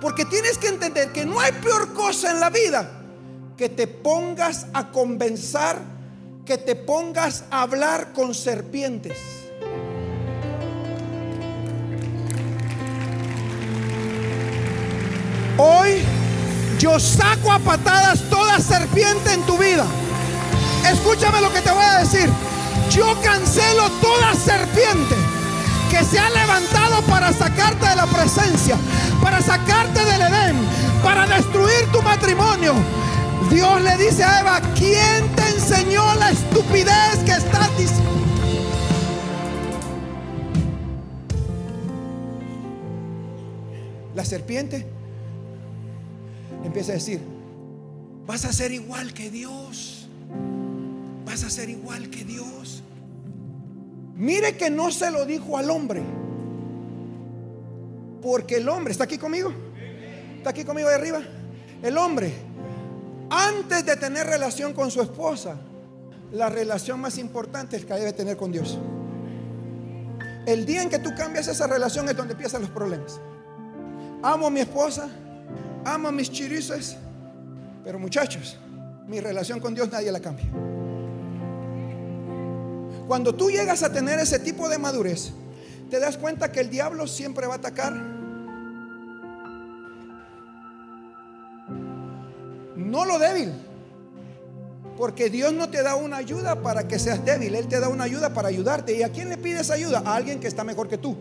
Porque 0.00 0.24
tienes 0.24 0.58
que 0.58 0.68
entender 0.68 1.12
que 1.12 1.24
no 1.24 1.38
hay 1.38 1.52
peor 1.52 1.92
cosa 1.92 2.32
en 2.32 2.40
la 2.40 2.50
vida 2.50 2.98
que 3.56 3.68
te 3.68 3.86
pongas 3.86 4.66
a 4.72 4.90
convencer, 4.90 5.76
que 6.44 6.58
te 6.58 6.74
pongas 6.74 7.44
a 7.50 7.62
hablar 7.62 8.12
con 8.12 8.34
serpientes. 8.34 9.41
Hoy 15.64 16.02
yo 16.80 16.98
saco 16.98 17.52
a 17.52 17.60
patadas 17.60 18.20
toda 18.28 18.58
serpiente 18.58 19.32
en 19.32 19.42
tu 19.42 19.56
vida. 19.56 19.86
Escúchame 20.90 21.40
lo 21.40 21.52
que 21.52 21.60
te 21.60 21.70
voy 21.70 21.84
a 21.84 22.00
decir. 22.00 22.28
Yo 22.90 23.16
cancelo 23.22 23.88
toda 24.00 24.34
serpiente 24.34 25.14
que 25.88 26.02
se 26.02 26.18
ha 26.18 26.28
levantado 26.30 27.00
para 27.02 27.32
sacarte 27.32 27.88
de 27.88 27.94
la 27.94 28.06
presencia, 28.06 28.76
para 29.22 29.40
sacarte 29.40 30.04
del 30.04 30.22
Edén, 30.22 30.56
para 31.04 31.28
destruir 31.28 31.86
tu 31.92 32.02
matrimonio, 32.02 32.74
Dios 33.48 33.82
le 33.82 33.96
dice 33.98 34.24
a 34.24 34.40
Eva, 34.40 34.60
¿quién 34.74 35.28
te 35.36 35.48
enseñó 35.48 36.02
la 36.16 36.30
estupidez 36.30 37.18
que 37.24 37.32
estás 37.32 37.78
diciendo? 37.78 38.10
La 44.16 44.24
serpiente 44.24 45.01
empieza 46.64 46.92
a 46.92 46.94
decir, 46.94 47.20
vas 48.26 48.44
a 48.44 48.52
ser 48.52 48.72
igual 48.72 49.12
que 49.12 49.30
Dios, 49.30 50.08
vas 51.24 51.44
a 51.44 51.50
ser 51.50 51.70
igual 51.70 52.10
que 52.10 52.24
Dios. 52.24 52.82
Mire 54.16 54.56
que 54.56 54.70
no 54.70 54.90
se 54.90 55.10
lo 55.10 55.24
dijo 55.24 55.56
al 55.56 55.70
hombre, 55.70 56.02
porque 58.20 58.56
el 58.56 58.68
hombre, 58.68 58.92
¿está 58.92 59.04
aquí 59.04 59.18
conmigo? 59.18 59.52
¿Está 60.36 60.50
aquí 60.50 60.64
conmigo 60.64 60.88
de 60.88 60.94
arriba? 60.94 61.20
El 61.82 61.98
hombre 61.98 62.32
antes 63.34 63.86
de 63.86 63.96
tener 63.96 64.26
relación 64.26 64.74
con 64.74 64.90
su 64.90 65.00
esposa, 65.00 65.56
la 66.32 66.50
relación 66.50 67.00
más 67.00 67.16
importante 67.16 67.78
es 67.78 67.86
que 67.86 67.94
debe 67.94 68.12
tener 68.12 68.36
con 68.36 68.52
Dios. 68.52 68.78
El 70.44 70.66
día 70.66 70.82
en 70.82 70.90
que 70.90 70.98
tú 70.98 71.14
cambias 71.16 71.48
esa 71.48 71.66
relación 71.66 72.06
es 72.10 72.16
donde 72.16 72.34
empiezan 72.34 72.60
los 72.60 72.70
problemas. 72.70 73.20
Amo 74.22 74.48
a 74.48 74.50
mi 74.50 74.60
esposa, 74.60 75.08
amo 75.84 76.12
mis 76.12 76.30
chirices, 76.30 76.96
pero 77.84 77.98
muchachos, 77.98 78.58
mi 79.06 79.20
relación 79.20 79.60
con 79.60 79.74
Dios 79.74 79.90
nadie 79.90 80.12
la 80.12 80.20
cambia. 80.20 80.46
Cuando 83.06 83.34
tú 83.34 83.50
llegas 83.50 83.82
a 83.82 83.92
tener 83.92 84.18
ese 84.18 84.38
tipo 84.38 84.68
de 84.68 84.78
madurez, 84.78 85.32
te 85.90 86.00
das 86.00 86.16
cuenta 86.16 86.50
que 86.50 86.60
el 86.60 86.70
diablo 86.70 87.06
siempre 87.06 87.46
va 87.46 87.54
a 87.54 87.56
atacar 87.58 87.92
no 92.92 93.06
lo 93.06 93.18
débil. 93.18 93.52
Porque 94.96 95.30
Dios 95.30 95.52
no 95.54 95.70
te 95.70 95.82
da 95.82 95.96
una 95.96 96.18
ayuda 96.18 96.62
para 96.62 96.86
que 96.86 96.98
seas 96.98 97.24
débil, 97.24 97.54
Él 97.54 97.66
te 97.66 97.80
da 97.80 97.88
una 97.88 98.04
ayuda 98.04 98.34
para 98.34 98.48
ayudarte. 98.48 98.94
¿Y 98.94 99.02
a 99.02 99.10
quién 99.10 99.30
le 99.30 99.38
pides 99.38 99.70
ayuda? 99.70 100.02
A 100.04 100.14
alguien 100.14 100.38
que 100.38 100.46
está 100.46 100.62
mejor 100.62 100.88
que 100.88 100.98
tú. 100.98 101.16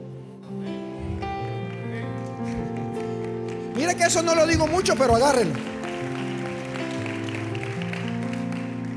Mire 3.81 3.95
que 3.95 4.03
eso 4.03 4.21
no 4.21 4.35
lo 4.35 4.45
digo 4.45 4.67
mucho, 4.67 4.95
pero 4.95 5.15
agárrenlo. 5.15 5.55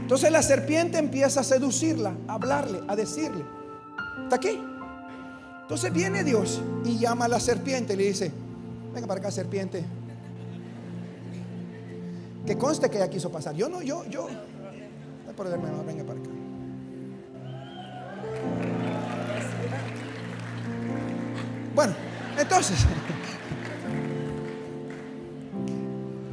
Entonces 0.02 0.30
la 0.30 0.42
serpiente 0.42 0.98
empieza 0.98 1.40
a 1.40 1.42
seducirla, 1.42 2.14
a 2.28 2.34
hablarle, 2.34 2.82
a 2.86 2.94
decirle. 2.94 3.46
¿Está 4.24 4.36
aquí? 4.36 4.62
Entonces 5.62 5.90
viene 5.90 6.22
Dios 6.22 6.60
y 6.84 6.98
llama 6.98 7.24
a 7.24 7.28
la 7.28 7.40
serpiente 7.40 7.94
y 7.94 7.96
le 7.96 8.04
dice, 8.08 8.30
venga 8.92 9.06
para 9.06 9.20
acá 9.20 9.30
serpiente, 9.30 9.82
que 12.44 12.58
conste 12.58 12.90
que 12.90 12.98
ella 12.98 13.08
quiso 13.08 13.32
pasar. 13.32 13.54
Yo 13.54 13.70
no, 13.70 13.80
yo, 13.80 14.04
yo. 14.04 14.28
No 14.28 15.30
hay 15.30 15.34
problema, 15.34 15.82
venga 15.86 16.04
para 16.04 16.20
acá. 16.20 16.28
Bueno, 21.74 21.94
entonces, 22.38 22.76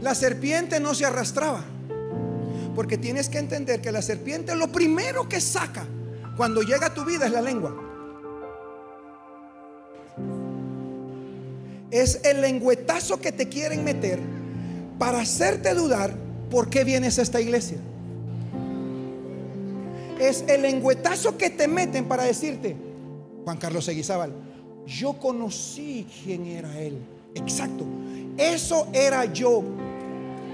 la 0.02 0.16
serpiente 0.16 0.80
no 0.80 0.94
se 0.94 1.06
arrastraba. 1.06 1.64
Porque 2.76 2.98
tienes 2.98 3.30
que 3.30 3.38
entender 3.38 3.82
que 3.82 3.92
la 3.92 4.02
serpiente 4.02 4.56
lo 4.56 4.72
primero 4.72 5.28
que 5.28 5.40
saca 5.40 5.86
cuando 6.38 6.62
llega 6.62 6.88
a 6.88 6.94
tu 6.94 7.06
vida 7.06 7.26
es 7.26 7.32
la 7.32 7.42
lengua. 7.42 7.76
Es 11.92 12.22
el 12.24 12.42
lengüetazo 12.42 13.20
que 13.20 13.32
te 13.32 13.50
quieren 13.50 13.84
meter 13.84 14.20
para 14.98 15.20
hacerte 15.20 15.74
dudar 15.74 16.14
por 16.50 16.70
qué 16.70 16.84
vienes 16.84 17.20
a 17.20 17.22
esta 17.22 17.42
iglesia. 17.42 17.78
Es 20.20 20.46
el 20.48 20.62
lengüetazo 20.62 21.38
que 21.38 21.50
te 21.50 21.68
meten 21.68 22.06
para 22.06 22.24
decirte, 22.24 22.76
Juan 23.44 23.58
Carlos 23.58 23.86
Seguizábal, 23.86 24.32
yo 24.86 25.14
conocí 25.14 26.08
quién 26.24 26.46
era 26.46 26.80
él. 26.80 26.98
Exacto. 27.36 27.86
Eso 28.38 28.88
era 28.94 29.26
yo 29.26 29.64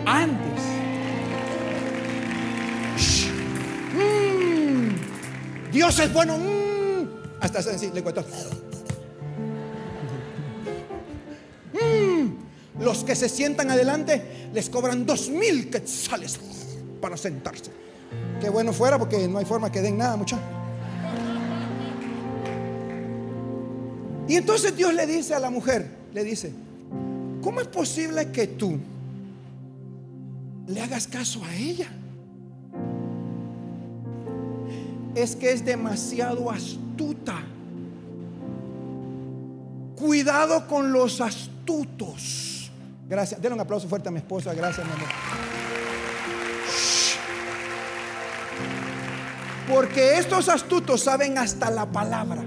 antes. 0.06 0.64
Mm. 3.94 5.72
Dios 5.72 6.00
es 6.00 6.14
bueno. 6.14 6.38
Mm. 6.38 7.08
Hasta 7.40 7.60
así, 7.60 7.92
lengüetazo. 7.92 8.30
Mm. 11.74 12.84
Los 12.84 13.04
que 13.04 13.16
se 13.16 13.30
sientan 13.30 13.70
adelante 13.72 14.50
les 14.54 14.70
cobran 14.70 15.06
dos 15.06 15.30
mil 15.30 15.70
quetzales 15.70 16.40
para 17.02 17.18
sentarse. 17.18 17.72
Qué 18.42 18.50
bueno 18.50 18.74
fuera 18.74 18.98
porque 18.98 19.28
no 19.28 19.40
hay 19.40 19.46
forma 19.46 19.72
que 19.72 19.82
den 19.82 19.98
nada, 19.98 20.16
muchachos. 20.16 20.46
Y 24.28 24.36
entonces 24.36 24.76
Dios 24.76 24.94
le 24.94 25.08
dice 25.08 25.34
a 25.34 25.40
la 25.40 25.50
mujer, 25.50 25.88
le 26.14 26.24
dice, 26.24 26.52
¿cómo 27.42 27.62
es 27.62 27.68
posible 27.68 28.32
que 28.32 28.48
tú 28.48 28.78
le 30.68 30.82
hagas 30.82 31.08
caso 31.08 31.44
a 31.44 31.56
ella? 31.56 31.88
Es 35.16 35.36
que 35.36 35.52
es 35.52 35.66
demasiado 35.66 36.52
astuta. 36.52 37.42
Cuidado 39.96 40.68
con 40.68 40.92
los 40.92 41.22
astutos. 41.22 42.70
Gracias. 43.10 43.42
Denle 43.42 43.56
un 43.56 43.62
aplauso 43.62 43.88
fuerte 43.88 44.10
a 44.10 44.12
mi 44.12 44.20
esposa. 44.20 44.54
Gracias, 44.54 44.86
mi 44.86 44.94
amor. 44.94 45.08
Porque 49.68 50.18
estos 50.18 50.50
astutos 50.50 51.02
saben 51.02 51.38
hasta 51.38 51.72
la 51.72 51.92
palabra. 51.92 52.44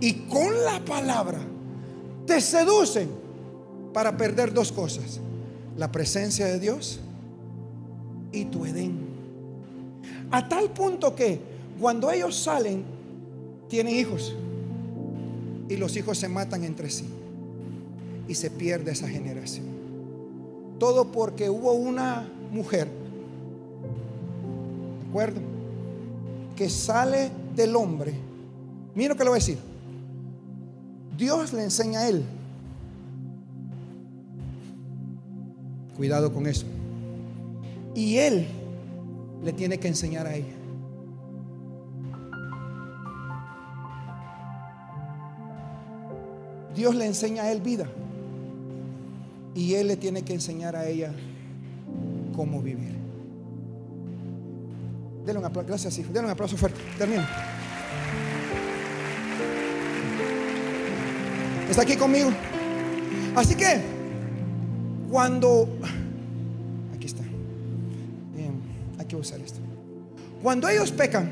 Y 0.00 0.14
con 0.28 0.64
la 0.64 0.80
palabra 0.84 1.38
te 2.26 2.40
seducen 2.40 3.08
para 3.94 4.16
perder 4.16 4.52
dos 4.52 4.70
cosas. 4.70 5.20
La 5.76 5.90
presencia 5.90 6.46
de 6.46 6.58
Dios 6.58 7.00
y 8.32 8.44
tu 8.46 8.64
Edén. 8.64 8.98
A 10.30 10.48
tal 10.48 10.70
punto 10.70 11.14
que 11.14 11.40
cuando 11.80 12.10
ellos 12.10 12.36
salen, 12.36 12.84
tienen 13.68 13.94
hijos. 13.94 14.34
Y 15.68 15.76
los 15.76 15.96
hijos 15.96 16.18
se 16.18 16.28
matan 16.28 16.64
entre 16.64 16.90
sí. 16.90 17.06
Y 18.28 18.34
se 18.34 18.50
pierde 18.50 18.92
esa 18.92 19.08
generación. 19.08 19.66
Todo 20.78 21.10
porque 21.12 21.48
hubo 21.48 21.72
una 21.72 22.28
mujer, 22.50 22.88
¿de 25.02 25.08
acuerdo? 25.08 25.40
Que 26.56 26.68
sale 26.68 27.30
del 27.54 27.76
hombre. 27.76 28.14
Mira 28.94 29.10
lo 29.10 29.16
que 29.16 29.24
le 29.24 29.30
voy 29.30 29.36
a 29.36 29.40
decir. 29.40 29.58
Dios 31.16 31.52
le 31.52 31.62
enseña 31.64 32.00
a 32.00 32.08
él. 32.08 32.24
Cuidado 35.96 36.32
con 36.32 36.46
eso. 36.46 36.66
Y 37.94 38.16
él 38.18 38.46
le 39.44 39.52
tiene 39.52 39.78
que 39.78 39.88
enseñar 39.88 40.26
a 40.26 40.34
ella. 40.34 40.54
Dios 46.74 46.94
le 46.94 47.06
enseña 47.06 47.44
a 47.44 47.52
él 47.52 47.60
vida. 47.60 47.86
Y 49.54 49.74
él 49.74 49.88
le 49.88 49.96
tiene 49.96 50.22
que 50.22 50.32
enseñar 50.32 50.74
a 50.76 50.88
ella 50.88 51.12
cómo 52.34 52.62
vivir. 52.62 52.92
Denle 55.26 55.38
un 55.38 55.44
aplauso, 55.44 55.68
gracias, 55.68 55.98
hijo. 55.98 56.12
Denle 56.12 56.26
un 56.26 56.32
aplauso 56.32 56.56
fuerte. 56.56 56.80
Termino. 56.98 57.22
¿Está 61.68 61.82
aquí 61.82 61.96
conmigo? 61.96 62.30
Así 63.36 63.54
que, 63.54 63.80
cuando 65.12 65.68
usar 69.16 69.40
esto. 69.40 69.60
Cuando 70.42 70.68
ellos 70.68 70.90
pecan, 70.90 71.30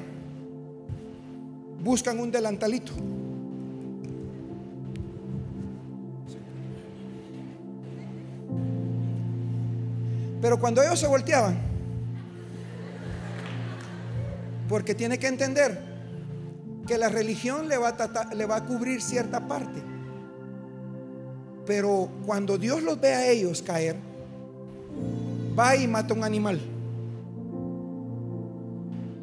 buscan 1.82 2.18
un 2.18 2.30
delantalito. 2.30 2.92
Pero 10.40 10.58
cuando 10.58 10.82
ellos 10.82 10.98
se 10.98 11.06
volteaban, 11.06 11.58
porque 14.68 14.94
tiene 14.94 15.18
que 15.18 15.26
entender 15.26 15.78
que 16.86 16.96
la 16.96 17.08
religión 17.08 17.68
le 17.68 17.76
va 17.76 17.88
a, 17.88 18.34
le 18.34 18.46
va 18.46 18.56
a 18.56 18.64
cubrir 18.64 19.02
cierta 19.02 19.46
parte. 19.46 19.89
Pero 21.70 22.08
cuando 22.26 22.58
Dios 22.58 22.82
los 22.82 23.00
ve 23.00 23.14
a 23.14 23.30
ellos 23.30 23.62
caer, 23.62 23.94
va 25.56 25.76
y 25.76 25.86
mata 25.86 26.12
un 26.12 26.24
animal 26.24 26.60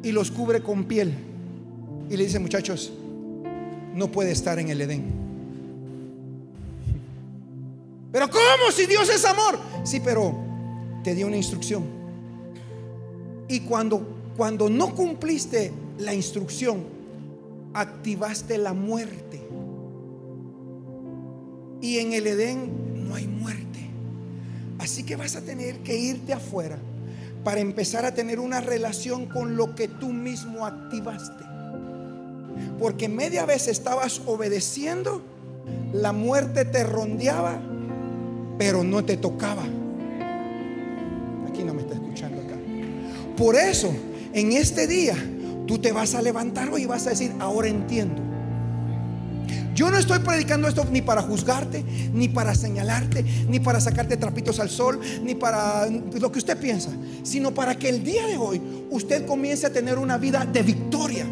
y 0.02 0.10
los 0.12 0.30
cubre 0.30 0.62
con 0.62 0.84
piel. 0.84 1.12
Y 2.08 2.16
le 2.16 2.24
dice, 2.24 2.38
muchachos, 2.38 2.90
no 3.94 4.10
puede 4.10 4.30
estar 4.30 4.58
en 4.58 4.70
el 4.70 4.80
Edén. 4.80 5.04
Pero 8.12 8.30
¿cómo 8.30 8.72
si 8.72 8.86
Dios 8.86 9.10
es 9.10 9.26
amor? 9.26 9.58
Sí, 9.84 10.00
pero 10.02 10.34
te 11.04 11.14
dio 11.14 11.26
una 11.26 11.36
instrucción. 11.36 11.84
Y 13.46 13.60
cuando, 13.60 14.30
cuando 14.38 14.70
no 14.70 14.94
cumpliste 14.94 15.70
la 15.98 16.14
instrucción, 16.14 16.82
activaste 17.74 18.56
la 18.56 18.72
muerte. 18.72 19.47
Y 21.80 21.98
en 21.98 22.12
el 22.12 22.26
Edén 22.26 23.08
no 23.08 23.14
hay 23.14 23.26
muerte. 23.26 23.78
Así 24.78 25.02
que 25.02 25.16
vas 25.16 25.36
a 25.36 25.40
tener 25.40 25.78
que 25.78 25.96
irte 25.96 26.32
afuera 26.32 26.78
para 27.44 27.60
empezar 27.60 28.04
a 28.04 28.14
tener 28.14 28.40
una 28.40 28.60
relación 28.60 29.26
con 29.26 29.56
lo 29.56 29.74
que 29.74 29.88
tú 29.88 30.08
mismo 30.08 30.66
activaste. 30.66 31.44
Porque 32.78 33.08
media 33.08 33.44
vez 33.46 33.68
estabas 33.68 34.22
obedeciendo, 34.26 35.22
la 35.92 36.12
muerte 36.12 36.64
te 36.64 36.84
rondeaba, 36.84 37.60
pero 38.58 38.84
no 38.84 39.04
te 39.04 39.16
tocaba. 39.16 39.62
Aquí 41.48 41.62
no 41.64 41.74
me 41.74 41.82
está 41.82 41.94
escuchando 41.94 42.42
acá. 42.42 42.56
Por 43.36 43.56
eso, 43.56 43.92
en 44.32 44.52
este 44.52 44.86
día, 44.86 45.16
tú 45.66 45.78
te 45.78 45.92
vas 45.92 46.14
a 46.14 46.22
levantar 46.22 46.70
hoy 46.70 46.82
y 46.82 46.86
vas 46.86 47.06
a 47.06 47.10
decir, 47.10 47.32
ahora 47.38 47.68
entiendo. 47.68 48.27
Yo 49.78 49.92
no 49.92 49.96
estoy 49.96 50.18
predicando 50.18 50.66
esto 50.66 50.84
ni 50.90 51.02
para 51.02 51.22
juzgarte, 51.22 51.84
ni 52.12 52.28
para 52.28 52.52
señalarte, 52.52 53.22
ni 53.48 53.60
para 53.60 53.80
sacarte 53.80 54.16
trapitos 54.16 54.58
al 54.58 54.70
sol, 54.70 54.98
ni 55.22 55.36
para 55.36 55.86
lo 55.86 56.32
que 56.32 56.40
usted 56.40 56.58
piensa, 56.58 56.90
sino 57.22 57.54
para 57.54 57.78
que 57.78 57.88
el 57.88 58.02
día 58.02 58.26
de 58.26 58.36
hoy 58.36 58.60
usted 58.90 59.24
comience 59.24 59.64
a 59.68 59.72
tener 59.72 59.96
una 59.96 60.18
vida 60.18 60.44
de 60.44 60.64
victoria. 60.64 61.26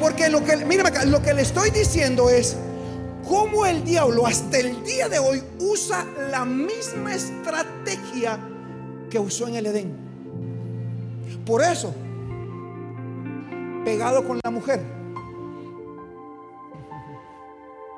Porque 0.00 0.30
lo 0.30 0.42
que, 0.42 0.56
mírame 0.56 0.88
acá, 0.88 1.04
lo 1.04 1.20
que 1.20 1.34
le 1.34 1.42
estoy 1.42 1.68
diciendo 1.68 2.30
es 2.30 2.56
cómo 3.28 3.66
el 3.66 3.84
diablo 3.84 4.26
hasta 4.26 4.56
el 4.56 4.82
día 4.84 5.10
de 5.10 5.18
hoy 5.18 5.42
usa 5.58 6.06
la 6.30 6.46
misma 6.46 7.14
estrategia 7.14 8.38
que 9.10 9.18
usó 9.18 9.48
en 9.48 9.56
el 9.56 9.66
Edén. 9.66 9.92
Por 11.44 11.62
eso, 11.62 11.94
pegado 13.84 14.26
con 14.26 14.40
la 14.42 14.50
mujer 14.50 15.01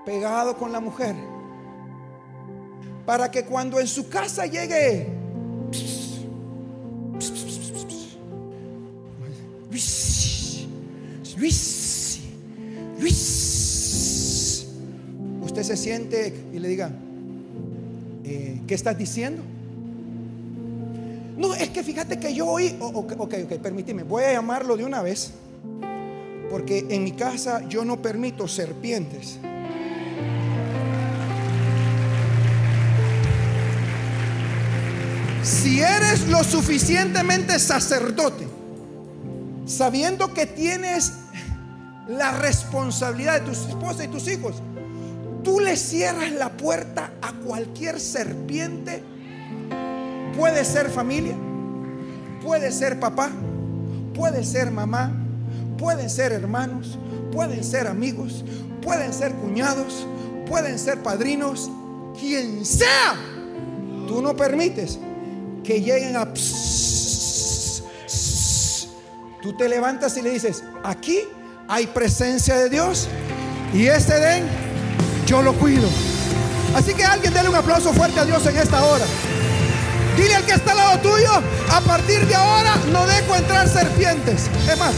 pegado 0.04 0.56
con 0.56 0.72
la 0.72 0.80
mujer. 0.80 1.14
Para 3.06 3.30
que 3.30 3.44
cuando 3.44 3.80
en 3.80 3.86
su 3.86 4.08
casa 4.08 4.46
llegue... 4.46 5.08
Luis, 11.36 12.20
Luis, 13.00 14.66
usted 15.42 15.62
se 15.62 15.76
siente 15.76 16.32
y 16.52 16.58
le 16.58 16.68
diga, 16.68 16.92
eh, 18.24 18.60
¿qué 18.66 18.74
estás 18.74 18.96
diciendo? 18.96 19.42
No, 21.36 21.54
es 21.54 21.70
que 21.70 21.82
fíjate 21.82 22.18
que 22.20 22.32
yo 22.32 22.46
oí, 22.46 22.76
ok, 22.80 23.14
ok, 23.18 23.34
permíteme, 23.60 24.04
voy 24.04 24.22
a 24.22 24.32
llamarlo 24.32 24.76
de 24.76 24.84
una 24.84 25.02
vez, 25.02 25.32
porque 26.50 26.86
en 26.88 27.02
mi 27.02 27.12
casa 27.12 27.68
yo 27.68 27.84
no 27.84 28.00
permito 28.00 28.46
serpientes. 28.46 29.40
Si 35.44 35.82
eres 35.82 36.26
lo 36.28 36.42
suficientemente 36.42 37.58
sacerdote, 37.58 38.48
sabiendo 39.66 40.32
que 40.32 40.46
tienes 40.46 41.12
la 42.08 42.32
responsabilidad 42.38 43.40
de 43.40 43.50
tus 43.50 43.58
esposas 43.68 44.06
y 44.06 44.08
tus 44.08 44.26
hijos, 44.26 44.62
tú 45.42 45.60
le 45.60 45.76
cierras 45.76 46.32
la 46.32 46.56
puerta 46.56 47.12
a 47.20 47.32
cualquier 47.32 48.00
serpiente. 48.00 49.02
Puede 50.34 50.64
ser 50.64 50.88
familia, 50.88 51.36
puede 52.42 52.72
ser 52.72 52.98
papá, 52.98 53.30
puede 54.14 54.44
ser 54.44 54.70
mamá, 54.70 55.12
pueden 55.76 56.08
ser 56.08 56.32
hermanos, 56.32 56.98
pueden 57.30 57.62
ser 57.62 57.86
amigos, 57.86 58.46
pueden 58.80 59.12
ser 59.12 59.34
cuñados, 59.34 60.06
pueden 60.48 60.78
ser 60.78 61.02
padrinos, 61.02 61.70
quien 62.18 62.64
sea. 62.64 63.14
Tú 64.08 64.22
no 64.22 64.34
permites 64.34 64.98
que 65.64 65.80
lleguen 65.80 66.16
a... 66.16 66.32
tú 69.42 69.56
te 69.56 69.68
levantas 69.68 70.16
y 70.16 70.22
le 70.22 70.30
dices, 70.30 70.62
aquí 70.84 71.20
hay 71.66 71.86
presencia 71.88 72.56
de 72.56 72.70
Dios 72.70 73.08
y 73.72 73.86
este 73.86 74.20
den 74.20 74.44
yo 75.26 75.42
lo 75.42 75.54
cuido. 75.54 75.88
Así 76.76 76.94
que 76.94 77.04
alguien 77.04 77.32
déle 77.32 77.48
un 77.48 77.54
aplauso 77.56 77.92
fuerte 77.92 78.20
a 78.20 78.24
Dios 78.24 78.46
en 78.46 78.56
esta 78.56 78.84
hora. 78.84 79.04
Dile 80.16 80.34
al 80.34 80.44
que 80.44 80.52
está 80.52 80.72
al 80.72 80.76
lado 80.76 81.00
tuyo, 81.00 81.30
a 81.72 81.80
partir 81.80 82.20
de 82.26 82.34
ahora 82.34 82.76
no 82.92 83.06
dejo 83.06 83.34
entrar 83.34 83.68
serpientes. 83.68 84.48
Es 84.70 84.78
más, 84.78 84.94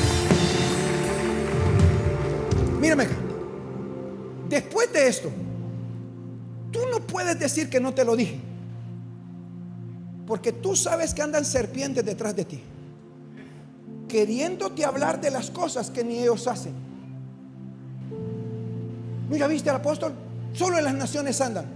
mírame 2.80 3.06
Después 4.48 4.92
de 4.92 5.08
esto, 5.08 5.30
tú 6.70 6.80
no 6.90 7.00
puedes 7.00 7.38
decir 7.38 7.68
que 7.68 7.80
no 7.80 7.94
te 7.94 8.04
lo 8.04 8.14
dije. 8.14 8.40
Porque 10.26 10.52
tú 10.52 10.74
sabes 10.74 11.14
que 11.14 11.22
andan 11.22 11.44
serpientes 11.44 12.04
detrás 12.04 12.34
de 12.34 12.44
ti. 12.44 12.62
Queriéndote 14.08 14.84
hablar 14.84 15.20
de 15.20 15.30
las 15.30 15.50
cosas 15.50 15.90
que 15.90 16.02
ni 16.02 16.18
ellos 16.18 16.46
hacen. 16.46 16.72
¿No 19.28 19.36
ya 19.36 19.46
viste 19.46 19.70
al 19.70 19.76
apóstol? 19.76 20.14
Solo 20.52 20.78
en 20.78 20.84
las 20.84 20.94
naciones 20.94 21.40
andan. 21.40 21.66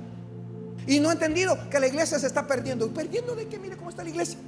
Y 0.86 0.98
no 0.98 1.10
ha 1.10 1.12
entendido 1.12 1.56
que 1.68 1.78
la 1.78 1.86
iglesia 1.86 2.18
se 2.18 2.26
está 2.26 2.46
perdiendo. 2.46 2.88
¿Perdiendo 2.92 3.34
de 3.34 3.46
qué? 3.46 3.58
Mire 3.58 3.76
cómo 3.76 3.90
está 3.90 4.02
la 4.02 4.10
iglesia. 4.10 4.38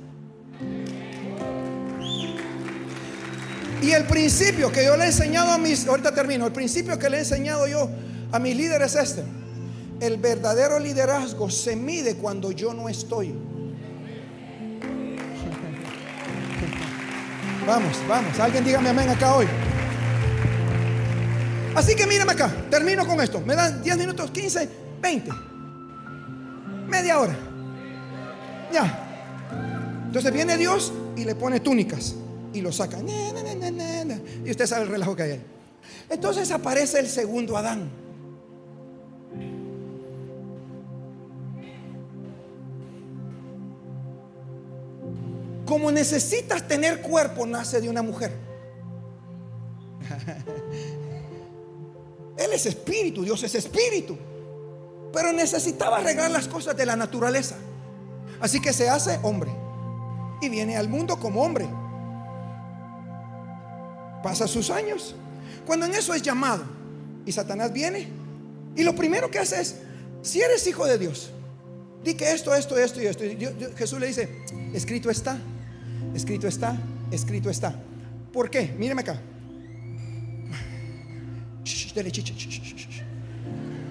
Y 3.83 3.91
el 3.91 4.05
principio 4.05 4.71
que 4.71 4.85
yo 4.85 4.97
le 4.97 5.05
he 5.05 5.07
enseñado 5.09 5.51
a 5.51 5.59
mis, 5.59 5.87
ahorita 5.87 6.15
termino, 6.15 6.47
el 6.47 6.53
principio 6.53 6.99
que 6.99 7.11
le 7.11 7.17
he 7.17 7.21
enseñado 7.21 7.67
yo 7.67 7.91
a 8.31 8.39
mis 8.39 8.57
líderes 8.57 8.95
es 8.95 9.11
este. 9.11 9.25
El 10.01 10.19
verdadero 10.19 10.79
liderazgo 10.79 11.51
se 11.51 11.77
mide 11.77 12.17
cuando 12.17 12.53
yo 12.53 12.73
no 12.75 12.89
estoy. 12.89 13.35
Vamos, 17.67 17.97
vamos, 18.09 18.39
alguien 18.41 18.65
dígame 18.65 18.89
amén 18.89 19.09
acá 19.09 19.37
hoy. 19.37 19.47
Así 21.75 21.95
que 21.95 22.07
mírame 22.07 22.33
acá, 22.33 22.51
termino 22.71 23.07
con 23.07 23.21
esto. 23.21 23.41
Me 23.41 23.55
dan 23.55 23.83
10 23.83 23.99
minutos, 23.99 24.31
15, 24.31 24.69
20. 25.01 25.31
Media 26.89 27.21
hora. 27.21 27.35
Ya. 28.73 30.03
Entonces 30.07 30.33
viene 30.33 30.57
Dios 30.57 30.93
y 31.17 31.25
le 31.25 31.35
pone 31.35 31.61
túnicas 31.61 32.17
y 32.53 32.61
lo 32.61 32.73
saca. 32.73 32.99
Y 34.45 34.51
usted 34.51 34.67
sabe 34.67 34.83
el 34.83 34.89
relajo 34.89 35.17
que 35.17 35.23
hay 35.23 35.31
ahí. 35.31 35.43
Entonces 36.11 36.51
aparece 36.51 36.99
el 36.99 37.09
segundo 37.09 37.57
Adán. 37.57 38.02
Como 45.67 45.93
necesitas 45.93 46.67
tener 46.67 47.01
cuerpo, 47.01 47.47
nace 47.47 47.81
de 47.81 47.89
una 47.89 48.03
mujer. 48.03 48.33
Él 52.37 52.53
es 52.53 52.67
espíritu, 52.67 53.23
Dios 53.23 53.43
es 53.43 53.55
espíritu. 53.55 54.19
Pero 55.13 55.33
necesitaba 55.33 55.99
arreglar 55.99 56.31
las 56.31 56.49
cosas 56.49 56.77
de 56.77 56.87
la 56.87 56.97
naturaleza. 56.97 57.57
Así 58.41 58.61
que 58.61 58.73
se 58.73 58.89
hace 58.89 59.19
hombre. 59.23 59.51
Y 60.41 60.49
viene 60.49 60.77
al 60.77 60.89
mundo 60.89 61.19
como 61.19 61.43
hombre. 61.43 61.69
Pasa 64.23 64.49
sus 64.49 64.71
años. 64.71 65.15
Cuando 65.67 65.87
en 65.87 65.95
eso 65.95 66.15
es 66.15 66.23
llamado. 66.23 66.65
Y 67.25 67.33
Satanás 67.33 67.73
viene. 67.73 68.09
Y 68.75 68.83
lo 68.83 68.95
primero 68.95 69.31
que 69.31 69.39
hace 69.39 69.61
es, 69.61 69.77
si 70.23 70.41
eres 70.41 70.67
hijo 70.67 70.87
de 70.87 70.99
Dios, 70.99 71.31
di 72.03 72.15
que 72.15 72.33
esto, 72.33 72.55
esto, 72.55 72.79
esto 72.79 73.03
y 73.03 73.07
esto. 73.07 73.25
Jesús 73.77 74.01
le 74.01 74.07
dice, 74.07 74.29
escrito 74.73 75.11
está, 75.11 75.39
escrito 76.15 76.47
está, 76.47 76.77
escrito 77.11 77.51
está. 77.51 77.75
¿Por 78.33 78.51
qué? 78.51 78.75
Míreme 78.79 79.03
acá. 79.03 79.21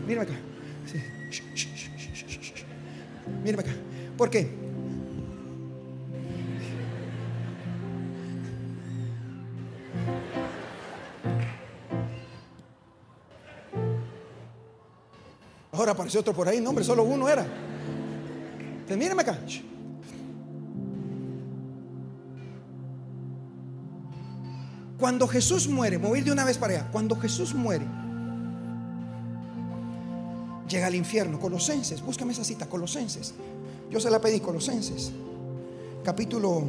Míreme 0.07 0.23
acá. 0.23 0.33
Míreme 3.43 3.61
acá. 3.61 3.71
¿Por 4.17 4.29
qué? 4.29 4.49
Ahora 15.71 15.93
apareció 15.93 16.19
otro 16.19 16.33
por 16.33 16.47
ahí. 16.47 16.61
No, 16.61 16.69
hombre, 16.69 16.83
solo 16.83 17.03
uno 17.03 17.27
era. 17.27 17.45
Entonces, 18.87 18.97
acá. 19.21 19.39
Cuando 25.01 25.27
Jesús 25.27 25.67
muere, 25.67 25.97
mover 25.97 26.23
de 26.23 26.31
una 26.31 26.45
vez 26.45 26.59
para 26.59 26.75
allá. 26.75 26.91
Cuando 26.91 27.15
Jesús 27.15 27.55
muere, 27.55 27.87
llega 30.69 30.85
al 30.85 30.93
infierno. 30.93 31.39
Colosenses, 31.39 32.03
búscame 32.03 32.33
esa 32.33 32.43
cita, 32.43 32.67
Colosenses. 32.67 33.33
Yo 33.89 33.99
se 33.99 34.11
la 34.11 34.21
pedí, 34.21 34.39
Colosenses. 34.39 35.11
Capítulo 36.03 36.65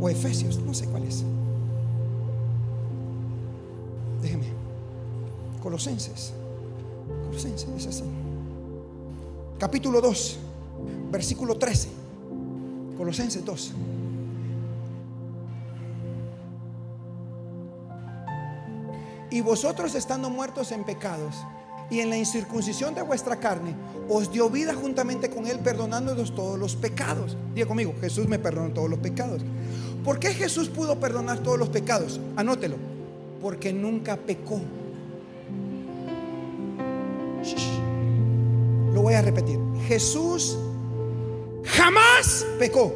o 0.00 0.08
Efesios, 0.08 0.58
no 0.58 0.74
sé 0.74 0.86
cuál 0.86 1.04
es. 1.04 1.22
Déjeme. 4.20 4.48
Colosenses. 5.62 6.32
Colosenses, 7.26 7.68
es 7.68 7.86
así. 7.86 8.02
Capítulo 9.60 10.00
2, 10.00 10.38
versículo 11.12 11.56
13. 11.56 11.88
Colosenses 12.96 13.44
2. 13.44 13.72
Y 19.38 19.40
vosotros 19.40 19.94
estando 19.94 20.30
muertos 20.30 20.72
en 20.72 20.82
pecados 20.82 21.36
y 21.90 22.00
en 22.00 22.10
la 22.10 22.16
incircuncisión 22.16 22.92
de 22.96 23.02
vuestra 23.02 23.36
carne, 23.38 23.72
os 24.08 24.32
dio 24.32 24.50
vida 24.50 24.74
juntamente 24.74 25.30
con 25.30 25.46
Él, 25.46 25.60
perdonándonos 25.60 26.34
todos 26.34 26.58
los 26.58 26.74
pecados. 26.74 27.36
Diga 27.54 27.68
conmigo, 27.68 27.94
Jesús 28.00 28.26
me 28.26 28.40
perdonó 28.40 28.74
todos 28.74 28.90
los 28.90 28.98
pecados. 28.98 29.42
¿Por 30.04 30.18
qué 30.18 30.34
Jesús 30.34 30.68
pudo 30.68 30.98
perdonar 30.98 31.38
todos 31.38 31.56
los 31.56 31.68
pecados? 31.68 32.18
Anótelo. 32.34 32.78
Porque 33.40 33.72
nunca 33.72 34.16
pecó. 34.16 34.60
Lo 38.92 39.02
voy 39.02 39.14
a 39.14 39.22
repetir. 39.22 39.60
Jesús 39.86 40.58
jamás 41.64 42.44
pecó. 42.58 42.92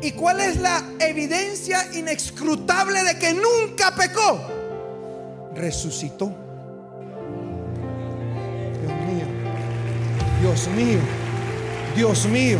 ¿Y 0.00 0.12
cuál 0.12 0.40
es 0.40 0.58
la 0.58 0.82
evidencia 1.00 1.94
inescrutable 1.94 3.04
de 3.04 3.18
que 3.18 3.34
nunca 3.34 3.94
pecó? 3.94 4.55
Resucitó. 5.56 6.32
Dios 8.80 8.92
mío, 9.06 9.26
Dios 10.40 10.68
mío, 10.68 10.98
Dios 11.96 12.26
mío. 12.26 12.58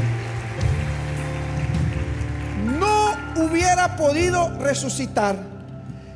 No 2.78 3.44
hubiera 3.44 3.96
podido 3.96 4.58
resucitar 4.58 5.36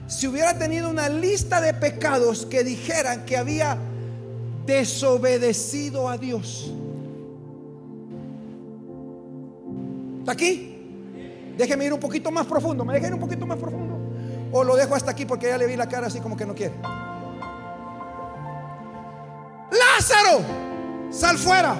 si 0.06 0.26
hubiera 0.26 0.58
tenido 0.58 0.90
una 0.90 1.08
lista 1.08 1.60
de 1.60 1.72
pecados 1.72 2.44
que 2.46 2.64
dijeran 2.64 3.24
que 3.24 3.36
había 3.36 3.78
desobedecido 4.66 6.08
a 6.08 6.18
Dios. 6.18 6.72
¿Está 10.20 10.32
aquí? 10.32 10.76
Déjeme 11.56 11.86
ir 11.86 11.92
un 11.92 12.00
poquito 12.00 12.30
más 12.30 12.46
profundo. 12.46 12.84
¿Me 12.84 12.94
deja 12.94 13.08
ir 13.08 13.14
un 13.14 13.20
poquito 13.20 13.46
más 13.46 13.58
profundo? 13.58 13.89
O 14.52 14.64
lo 14.64 14.76
dejo 14.76 14.94
hasta 14.94 15.10
aquí 15.12 15.26
porque 15.26 15.46
ya 15.46 15.58
le 15.58 15.66
vi 15.66 15.76
la 15.76 15.88
cara 15.88 16.08
así 16.08 16.20
como 16.20 16.36
que 16.36 16.46
no 16.46 16.54
quiere. 16.54 16.74
Lázaro, 19.70 20.40
sal 21.10 21.38
fuera. 21.38 21.76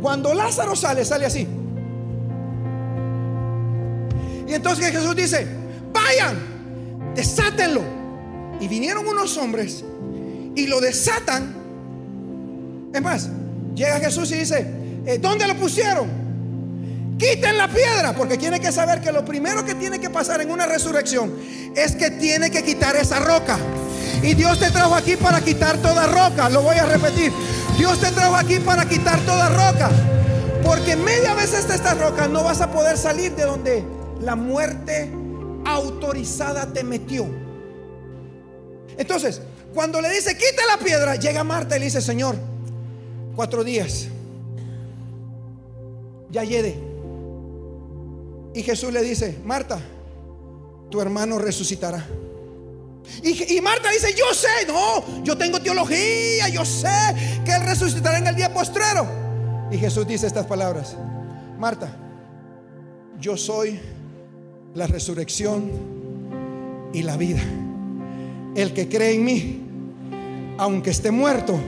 Cuando 0.00 0.34
Lázaro 0.34 0.74
sale, 0.74 1.04
sale 1.04 1.26
así. 1.26 1.46
Y 4.48 4.54
entonces 4.54 4.90
Jesús 4.90 5.14
dice, 5.14 5.46
vayan, 5.92 6.36
desátenlo. 7.14 7.82
Y 8.60 8.68
vinieron 8.68 9.06
unos 9.06 9.36
hombres 9.36 9.84
y 10.54 10.66
lo 10.66 10.80
desatan. 10.80 11.54
Es 12.92 13.02
más, 13.02 13.30
llega 13.74 13.98
Jesús 13.98 14.30
y 14.32 14.36
dice, 14.36 14.66
eh, 15.06 15.18
¿dónde 15.18 15.46
lo 15.46 15.56
pusieron? 15.56 16.21
Quiten 17.18 17.58
la 17.58 17.68
piedra, 17.68 18.14
porque 18.14 18.38
tiene 18.38 18.58
que 18.60 18.72
saber 18.72 19.00
que 19.00 19.12
lo 19.12 19.24
primero 19.24 19.64
que 19.64 19.74
tiene 19.74 20.00
que 20.00 20.10
pasar 20.10 20.40
en 20.40 20.50
una 20.50 20.66
resurrección 20.66 21.32
es 21.76 21.94
que 21.94 22.10
tiene 22.10 22.50
que 22.50 22.62
quitar 22.62 22.96
esa 22.96 23.20
roca. 23.20 23.58
Y 24.22 24.34
Dios 24.34 24.58
te 24.58 24.70
trajo 24.70 24.94
aquí 24.94 25.16
para 25.16 25.40
quitar 25.40 25.78
toda 25.78 26.06
roca. 26.06 26.48
Lo 26.48 26.62
voy 26.62 26.76
a 26.76 26.86
repetir. 26.86 27.32
Dios 27.76 28.00
te 28.00 28.10
trajo 28.12 28.36
aquí 28.36 28.58
para 28.58 28.88
quitar 28.88 29.18
toda 29.20 29.48
roca. 29.48 29.90
Porque 30.64 30.96
media 30.96 31.34
vez 31.34 31.52
está 31.54 31.74
esta 31.74 31.94
roca 31.94 32.28
no 32.28 32.44
vas 32.44 32.60
a 32.60 32.70
poder 32.70 32.96
salir 32.96 33.34
de 33.34 33.42
donde 33.42 33.84
la 34.20 34.36
muerte 34.36 35.10
autorizada 35.64 36.72
te 36.72 36.84
metió. 36.84 37.26
Entonces, 38.96 39.40
cuando 39.74 40.00
le 40.00 40.10
dice, 40.10 40.36
quita 40.36 40.62
la 40.68 40.78
piedra, 40.78 41.16
llega 41.16 41.42
Marta 41.42 41.76
y 41.76 41.80
le 41.80 41.86
dice, 41.86 42.00
Señor, 42.00 42.36
cuatro 43.34 43.64
días, 43.64 44.06
ya 46.30 46.44
llegue. 46.44 46.91
Y 48.54 48.62
Jesús 48.62 48.92
le 48.92 49.02
dice, 49.02 49.38
Marta, 49.44 49.80
tu 50.90 51.00
hermano 51.00 51.38
resucitará. 51.38 52.06
Y, 53.22 53.60
Marta 53.60 53.90
dice, 53.90 54.14
yo 54.14 54.32
sé, 54.32 54.66
no, 54.66 55.24
yo 55.24 55.36
tengo 55.36 55.60
teología, 55.60 56.48
yo 56.48 56.64
sé 56.64 56.88
que 57.44 57.52
Él 57.52 57.62
resucitará 57.64 58.18
en 58.18 58.26
el 58.26 58.36
día 58.36 58.52
postrero. 58.52 59.06
Y 59.70 59.78
Jesús 59.78 60.06
dice 60.06 60.26
estas 60.26 60.46
palabras, 60.46 60.96
Marta, 61.58 61.96
yo 63.18 63.36
soy 63.36 63.80
la 64.74 64.86
resurrección 64.86 65.70
y 66.92 67.02
la 67.02 67.16
vida. 67.16 67.40
El 68.54 68.72
que 68.72 68.88
cree 68.88 69.14
en 69.14 69.24
mí, 69.24 69.62
aunque 70.58 70.90
esté 70.90 71.10
muerto. 71.10 71.58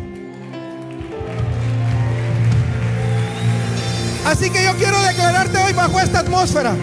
Así 4.24 4.50
que 4.50 4.64
yo 4.64 4.74
quiero 4.76 5.00
declararte 5.02 5.58
hoy 5.58 5.72
bajo 5.72 6.00
esta 6.00 6.20
atmósfera. 6.20 6.74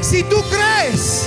Si 0.00 0.22
tú 0.24 0.42
crees, 0.50 1.26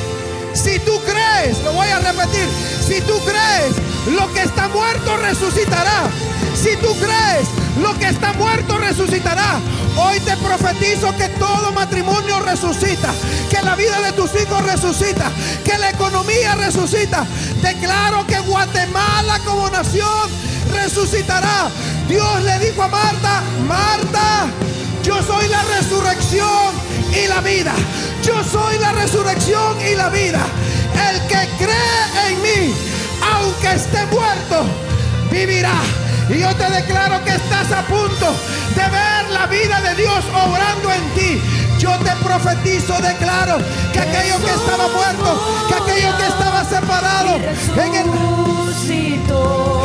si 0.54 0.80
tú 0.80 1.00
crees, 1.06 1.62
lo 1.64 1.74
voy 1.74 1.88
a 1.88 2.00
repetir, 2.00 2.48
si 2.86 3.02
tú 3.02 3.14
crees, 3.24 3.76
lo 4.18 4.32
que 4.34 4.42
está 4.42 4.68
muerto 4.68 5.16
resucitará. 5.18 6.10
Si 6.56 6.76
tú 6.78 6.94
crees, 6.96 7.48
lo 7.82 7.98
que 7.98 8.08
está 8.08 8.34
muerto 8.34 8.78
resucitará. 8.78 9.60
Hoy 9.98 10.20
te 10.20 10.36
profetizo 10.38 11.16
que 11.16 11.30
todo 11.30 11.72
matrimonio 11.72 12.40
resucita, 12.42 13.14
que 13.50 13.62
la 13.62 13.76
vida 13.76 14.02
de 14.02 14.12
tus 14.12 14.30
hijos 14.36 14.62
resucita, 14.66 15.32
que 15.64 15.78
la 15.78 15.90
economía 15.90 16.56
resucita. 16.56 17.26
Declaro 17.62 18.28
que 18.28 18.40
Guatemala 18.40 19.40
como 19.46 19.70
nación 19.70 20.30
resucitará. 20.74 21.70
Dios 22.08 22.44
le 22.44 22.60
dijo 22.60 22.84
a 22.84 22.88
Marta, 22.88 23.42
Marta, 23.68 24.48
yo 25.06 25.22
soy 25.22 25.48
la 25.50 25.62
resurrección 25.62 26.74
y 27.14 27.28
la 27.28 27.40
vida. 27.42 27.74
Yo 28.24 28.44
soy 28.44 28.80
la 28.80 28.92
resurrección 28.94 29.80
y 29.80 29.94
la 29.96 30.10
vida. 30.10 30.40
El 31.10 31.22
que 31.28 31.48
cree 31.64 32.30
en 32.30 32.42
mí, 32.42 32.74
aunque 33.22 33.74
esté 33.74 34.04
muerto, 34.08 34.66
vivirá. 35.30 35.76
Y 36.28 36.40
yo 36.40 36.56
te 36.56 36.68
declaro 36.72 37.24
que 37.24 37.36
estás 37.36 37.72
a 37.72 37.84
punto 37.84 38.34
de 38.76 38.90
ver 38.90 39.30
la 39.30 39.46
vida 39.46 39.80
de 39.82 39.94
Dios 39.94 40.26
obrando 40.34 40.92
en 40.92 41.04
ti. 41.14 41.42
Yo 41.78 41.92
te 42.00 42.12
profetizo, 42.24 43.00
declaro 43.00 43.58
que 43.94 44.00
aquello 44.00 44.40
que 44.44 44.52
estaba 44.52 44.88
muerto, 44.88 45.68
que 45.68 45.76
aquello 45.76 46.18
que 46.18 46.26
estaba 46.26 46.66
separado, 46.66 47.36
en 47.36 47.96
el... 47.96 48.10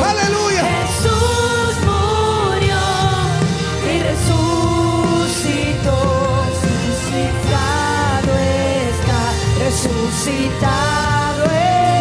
Aleluya. 0.02 0.49
Resucitado 10.10 11.44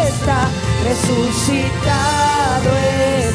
está, 0.08 0.48
resucitado 0.82 2.70
está. 2.76 3.29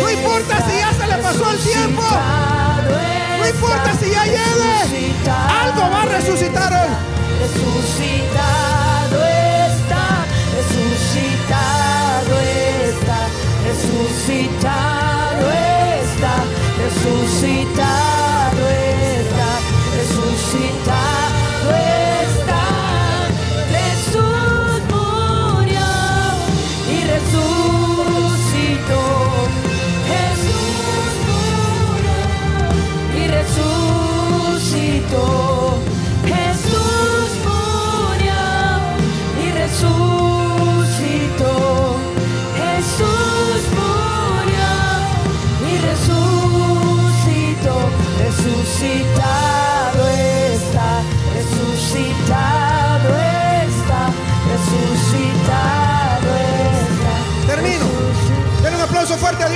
No 0.00 0.10
importa 0.10 0.56
si 0.68 0.76
ya 0.78 0.92
se 0.92 1.06
le 1.06 1.22
pasó 1.22 1.50
el 1.50 1.58
tiempo. 1.58 2.02
No 3.38 3.48
importa 3.48 3.94
si 4.00 4.10
ya 4.10 4.24
lleve. 4.24 4.72
Algo 5.62 5.90
va 5.90 6.02
a 6.02 6.06
resucitar 6.06 6.72
hoy. 6.72 6.90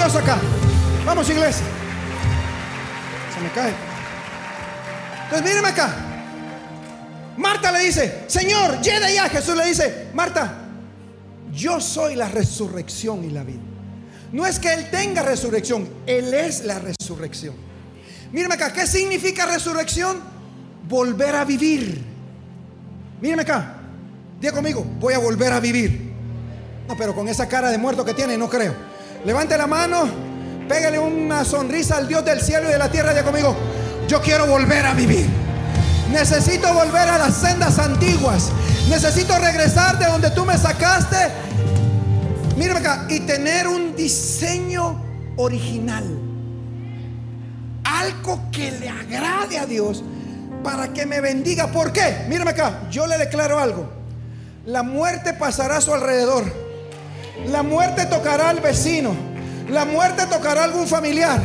Dios 0.05 0.16
acá. 0.16 0.38
Vamos, 1.07 1.30
iglesia. 1.30 1.64
Se 3.34 3.40
me 3.40 3.50
cae. 3.52 3.72
Entonces, 5.24 5.48
mírenme 5.48 5.68
acá. 5.70 5.94
Marta 7.38 7.72
le 7.72 7.80
dice, 7.80 8.24
Señor, 8.26 8.82
llena 8.82 9.11
ya. 9.11 9.30
Jesús 9.30 9.57
le 9.57 9.64
dice, 9.64 10.09
Marta, 10.12 10.59
yo 11.55 11.80
soy 11.80 12.16
la 12.16 12.28
resurrección 12.28 13.24
y 13.24 13.30
la 13.30 13.44
vida. 13.44 13.62
No 14.30 14.44
es 14.44 14.59
que 14.59 14.74
Él 14.74 14.90
tenga 14.90 15.22
resurrección, 15.22 15.88
Él 16.07 16.34
es 16.34 16.66
la 16.66 16.78
resurrección. 16.80 17.55
Mírenme 18.30 18.57
acá, 18.57 18.74
¿qué 18.74 18.86
significa 18.86 19.46
resurrección? 19.46 20.20
Volver 20.86 21.34
a 21.34 21.46
vivir. 21.46 22.05
Mírenme 23.22 23.44
acá, 23.44 23.76
diga 24.38 24.52
conmigo, 24.52 24.84
voy 25.00 25.14
a 25.14 25.18
volver 25.18 25.55
a 25.55 25.61
vivir. 25.61 26.12
No, 26.86 26.94
pero 26.94 27.14
con 27.14 27.26
esa 27.26 27.48
cara 27.48 27.70
de 27.70 27.78
muerto 27.78 28.05
que 28.05 28.12
tiene, 28.12 28.36
no 28.36 28.50
creo. 28.50 28.92
Levante 29.25 29.57
la 29.57 29.66
mano, 29.66 30.05
pégale 30.68 30.99
una 30.99 31.45
sonrisa 31.45 31.97
al 31.97 32.07
Dios 32.07 32.25
del 32.25 32.41
cielo 32.41 32.68
y 32.68 32.72
de 32.72 32.79
la 32.79 32.91
tierra 32.91 33.11
diga 33.11 33.25
conmigo, 33.25 33.57
yo 34.07 34.20
quiero 34.20 34.47
volver 34.47 34.85
a 34.85 34.95
vivir. 34.95 35.27
Necesito 36.11 36.72
volver 36.75 37.09
a 37.09 37.18
las 37.18 37.35
sendas 37.35 37.79
antiguas. 37.79 38.51
Necesito 38.89 39.37
regresar 39.39 39.99
de 39.99 40.07
donde 40.07 40.31
tú 40.31 40.45
me 40.45 40.57
sacaste. 40.59 41.16
Mírame 42.57 42.81
acá. 42.81 43.07
Y 43.09 43.20
tener 43.20 43.66
un 43.66 43.97
diseño 43.97 45.03
original. 45.37 46.05
Algo 47.85 48.41
que 48.53 48.70
le 48.72 48.89
agrade 48.89 49.59
a 49.59 49.66
Dios 49.66 50.05
para 50.62 50.93
que 50.93 51.07
me 51.07 51.20
bendiga. 51.20 51.68
¿Por 51.68 51.93
qué? 51.93 52.27
Mírame 52.29 52.51
acá. 52.51 52.83
Yo 52.91 53.07
le 53.07 53.18
declaro 53.18 53.59
algo. 53.59 53.91
La 54.66 54.83
muerte 54.83 55.33
pasará 55.33 55.79
a 55.79 55.81
su 55.81 55.93
alrededor. 55.93 56.63
La 57.47 57.62
muerte 57.62 58.07
tocará 58.07 58.51
al 58.51 58.61
vecino. 58.61 59.14
La 59.68 59.85
muerte 59.85 60.26
tocará 60.26 60.62
a 60.62 60.64
algún 60.64 60.87
familiar. 60.87 61.41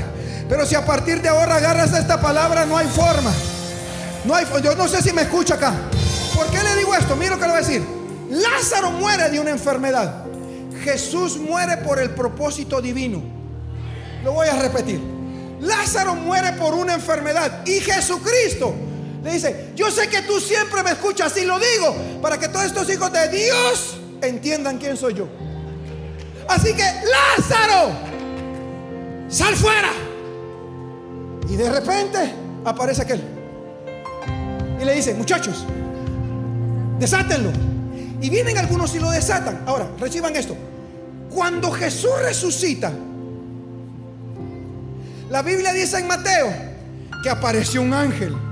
Pero 0.48 0.66
si 0.66 0.76
a 0.76 0.86
partir 0.86 1.22
de 1.22 1.30
ahora 1.30 1.56
agarras 1.56 1.94
esta 1.94 2.20
palabra, 2.20 2.66
no 2.66 2.78
hay 2.78 2.88
forma. 2.88 3.32
No 4.26 4.36
hay, 4.36 4.46
yo 4.64 4.76
no 4.76 4.88
sé 4.88 5.02
si 5.02 5.14
me 5.14 5.24
escucha 5.24 5.56
acá. 5.56 5.74
¿Por 6.36 6.48
qué 6.48 6.62
le 6.64 6.76
digo 6.76 6.94
esto? 6.96 7.16
Mira 7.16 7.32
lo 7.32 7.38
que 7.38 7.46
le 7.46 7.52
voy 7.52 7.64
a 7.64 7.66
decir. 7.66 7.84
Lázaro 8.30 8.92
muere 8.92 9.30
de 9.30 9.40
una 9.40 9.52
enfermedad. 9.52 10.26
Jesús 10.84 11.38
muere 11.38 11.78
por 11.78 12.00
el 12.00 12.12
propósito 12.12 12.82
divino. 12.82 13.22
Lo 14.24 14.34
voy 14.34 14.48
a 14.48 14.56
repetir. 14.56 15.02
Lázaro 15.60 16.16
muere 16.16 16.54
por 16.54 16.74
una 16.74 16.94
enfermedad. 16.94 17.66
Y 17.66 17.80
Jesucristo 17.80 18.76
le 19.24 19.34
dice, 19.34 19.72
yo 19.76 19.92
sé 19.92 20.08
que 20.08 20.22
tú 20.22 20.40
siempre 20.40 20.84
me 20.84 20.92
escuchas 20.92 21.36
y 21.38 21.46
lo 21.46 21.60
digo 21.60 21.96
para 22.22 22.38
que 22.38 22.48
todos 22.48 22.66
estos 22.66 22.90
hijos 22.90 23.12
de 23.12 23.28
Dios 23.30 23.98
entiendan 24.22 24.78
quién 24.78 24.96
soy 24.96 25.16
yo. 25.16 25.28
Así 26.50 26.74
que 26.74 26.84
Lázaro, 26.84 27.92
sal 29.30 29.56
fuera. 29.56 29.92
Y 31.48 31.56
de 31.56 31.70
repente 31.70 32.34
aparece 32.66 33.04
aquel. 33.04 33.22
Y 34.82 34.84
le 34.84 34.96
dice, 34.96 35.14
muchachos, 35.14 35.64
desátenlo. 36.98 37.52
Y 38.20 38.32
vienen 38.32 38.58
algunos 38.58 38.96
y 38.96 39.00
lo 39.00 39.12
desatan. 39.12 39.62
Ahora, 39.68 39.88
reciban 40.00 40.36
esto. 40.36 40.58
Cuando 41.30 41.72
Jesús 41.72 42.20
resucita, 42.24 42.92
la 45.30 45.44
Biblia 45.44 45.72
dice 45.72 46.00
en 46.00 46.08
Mateo 46.08 46.52
que 47.22 47.30
apareció 47.30 47.84
un 47.84 47.94
ángel. 47.94 48.36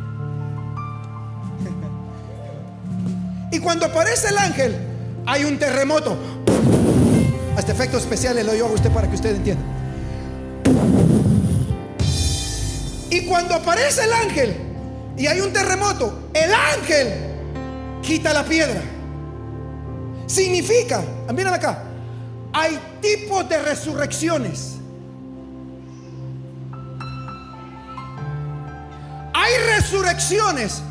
Y 3.50 3.60
cuando 3.60 3.86
aparece 3.86 4.28
el 4.28 4.38
ángel, 4.38 4.76
hay 5.26 5.45
un 5.45 5.58
terremoto. 5.58 6.37
Este 7.58 7.72
efecto 7.72 7.97
especial 7.97 8.36
le 8.36 8.43
doy 8.43 8.60
yo 8.60 8.68
a 8.68 8.72
usted 8.72 8.91
para 8.91 9.10
que 9.10 9.16
usted 9.16 9.36
entienda. 9.36 9.64
Y 13.10 13.26
cuando 13.26 13.55
aparece 13.55 14.03
el 14.03 14.14
ángel 14.14 14.55
y 15.18 15.26
hay 15.26 15.41
un 15.41 15.51
terremoto, 15.51 16.30
el 16.34 16.53
ángel 16.53 17.14
quita 18.03 18.32
la 18.32 18.43
piedra. 18.43 18.80
Significa, 20.28 21.01
miren 21.34 21.55
acá, 21.55 21.84
hay 22.53 22.80
tipos 23.01 23.49
de 23.49 23.58
resurrecciones. 23.58 24.76
Hay 29.34 29.53
resurrecciones 29.76 30.84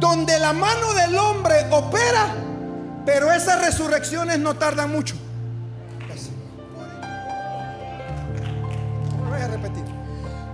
donde 0.00 0.40
la 0.40 0.52
mano 0.52 0.92
del 0.94 1.16
hombre 1.16 1.66
opera, 1.70 2.34
pero 3.06 3.30
esas 3.30 3.60
resurrecciones 3.64 4.40
no 4.40 4.56
tardan 4.56 4.90
mucho. 4.90 5.14
Voy 9.30 9.40
a 9.40 9.46
repetir. 9.46 9.84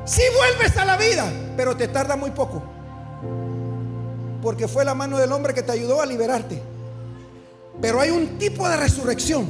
Si 0.05 0.23
vuelves 0.37 0.77
a 0.77 0.85
la 0.85 0.97
vida, 0.97 1.25
pero 1.57 1.77
te 1.77 1.89
tarda 1.89 2.15
muy 2.15 2.31
poco. 2.31 2.63
Porque 4.43 4.69
fue 4.69 4.85
la 4.85 4.95
mano 4.95 5.19
del 5.19 5.33
hombre 5.33 5.55
que 5.55 5.63
te 5.63 5.73
ayudó 5.73 6.01
a 6.01 6.07
liberarte. 6.07 6.63
Pero 7.81 8.01
hay 8.01 8.11
un 8.11 8.39
tipo 8.39 8.69
de 8.69 8.77
resurrección 8.77 9.47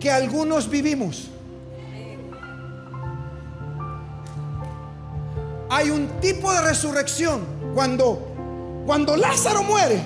que 0.00 0.10
algunos 0.10 0.70
vivimos. 0.70 1.28
Hay 5.68 5.90
un 5.90 6.08
tipo 6.20 6.52
de 6.52 6.62
resurrección 6.62 7.44
cuando 7.74 8.34
cuando 8.86 9.16
Lázaro 9.16 9.62
muere, 9.62 10.00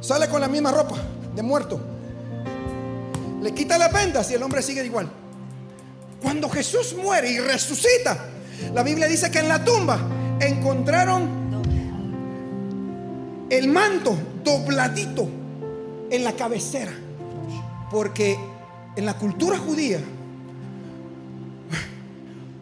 sale 0.00 0.28
con 0.28 0.40
la 0.40 0.48
misma 0.48 0.72
ropa 0.72 0.96
de 1.34 1.42
muerto. 1.42 1.80
Le 3.40 3.54
quita 3.54 3.78
las 3.78 3.92
vendas 3.92 4.30
y 4.30 4.34
el 4.34 4.42
hombre 4.42 4.60
sigue 4.60 4.84
igual. 4.84 5.08
Cuando 6.22 6.48
Jesús 6.48 6.94
muere 6.94 7.30
y 7.30 7.40
resucita, 7.40 8.16
la 8.72 8.82
Biblia 8.82 9.08
dice 9.08 9.30
que 9.30 9.40
en 9.40 9.48
la 9.48 9.64
tumba 9.64 9.98
encontraron 10.40 11.42
el 13.50 13.68
manto 13.68 14.16
dobladito 14.44 15.28
en 16.10 16.24
la 16.24 16.32
cabecera. 16.32 16.92
Porque 17.90 18.38
en 18.96 19.04
la 19.04 19.14
cultura 19.18 19.58
judía, 19.58 19.98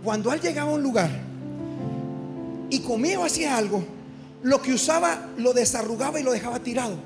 cuando 0.03 0.33
él 0.33 0.41
llegaba 0.41 0.73
a 0.73 0.75
un 0.75 0.83
lugar 0.83 1.11
y 2.71 2.81
comía 2.81 3.21
o 3.21 3.25
hacía 3.25 3.57
algo, 3.57 3.85
lo 4.43 4.63
que 4.63 4.73
usaba 4.73 5.29
lo 5.37 5.53
desarrugaba 5.53 6.19
y 6.19 6.23
lo 6.23 6.33
dejaba 6.33 6.61
tirado. 6.61 6.97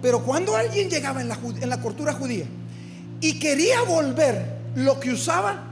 Pero 0.00 0.24
cuando 0.24 0.56
alguien 0.56 0.88
llegaba 0.88 1.20
en 1.20 1.28
la, 1.28 1.38
en 1.60 1.68
la 1.68 1.80
cultura 1.80 2.14
judía 2.14 2.46
y 3.20 3.38
quería 3.38 3.82
volver 3.82 4.59
lo 4.74 5.00
que 5.00 5.12
usaba, 5.12 5.62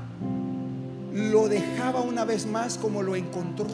lo 1.12 1.48
dejaba 1.48 2.00
una 2.00 2.24
vez 2.24 2.46
más 2.46 2.78
como 2.78 3.02
lo 3.02 3.16
encontró. 3.16 3.66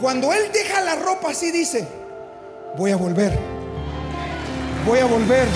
Cuando 0.00 0.32
él 0.32 0.50
deja 0.52 0.80
la 0.80 0.96
ropa 0.96 1.30
así 1.30 1.50
dice, 1.50 1.86
voy 2.76 2.90
a 2.90 2.96
volver, 2.96 3.38
voy 4.86 4.98
a 4.98 5.04
volver, 5.04 5.46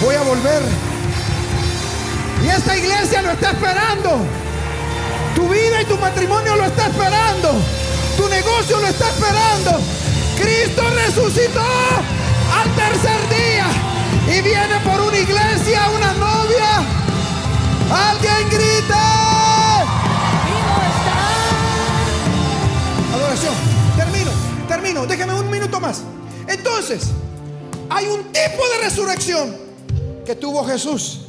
voy 0.00 0.14
a 0.14 0.22
volver. 0.22 0.62
Y 2.44 2.48
esta 2.48 2.76
iglesia 2.76 3.22
lo 3.22 3.32
está 3.32 3.50
esperando. 3.50 4.18
Tu 5.34 5.48
vida 5.48 5.82
y 5.82 5.84
tu 5.86 5.96
matrimonio 5.98 6.56
lo 6.56 6.64
está 6.64 6.86
esperando. 6.86 7.52
Tu 8.16 8.28
negocio 8.28 8.80
lo 8.80 8.86
está 8.86 9.08
esperando. 9.08 9.80
Cristo 10.40 10.82
resucitó 11.04 11.60
al 11.60 12.74
tercer 12.76 13.28
día 13.28 13.66
y 14.28 14.40
viene 14.42 14.78
por 14.84 15.00
una 15.00 15.18
iglesia, 15.18 15.90
una 15.96 16.12
novia. 16.12 16.37
Alguien 17.90 18.48
grita. 18.50 19.84
Vivo 20.44 20.76
está. 20.90 21.16
Adoración. 23.14 23.54
Termino, 23.96 24.30
termino. 24.68 25.06
Déjame 25.06 25.34
un 25.34 25.50
minuto 25.50 25.80
más. 25.80 26.02
Entonces, 26.46 27.08
hay 27.90 28.06
un 28.06 28.24
tipo 28.24 28.68
de 28.68 28.78
resurrección 28.84 29.56
que 30.24 30.34
tuvo 30.34 30.64
Jesús 30.64 31.26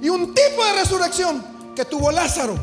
y 0.00 0.08
un 0.08 0.34
tipo 0.34 0.64
de 0.64 0.72
resurrección 0.80 1.44
que 1.74 1.84
tuvo 1.84 2.10
Lázaro. 2.10 2.54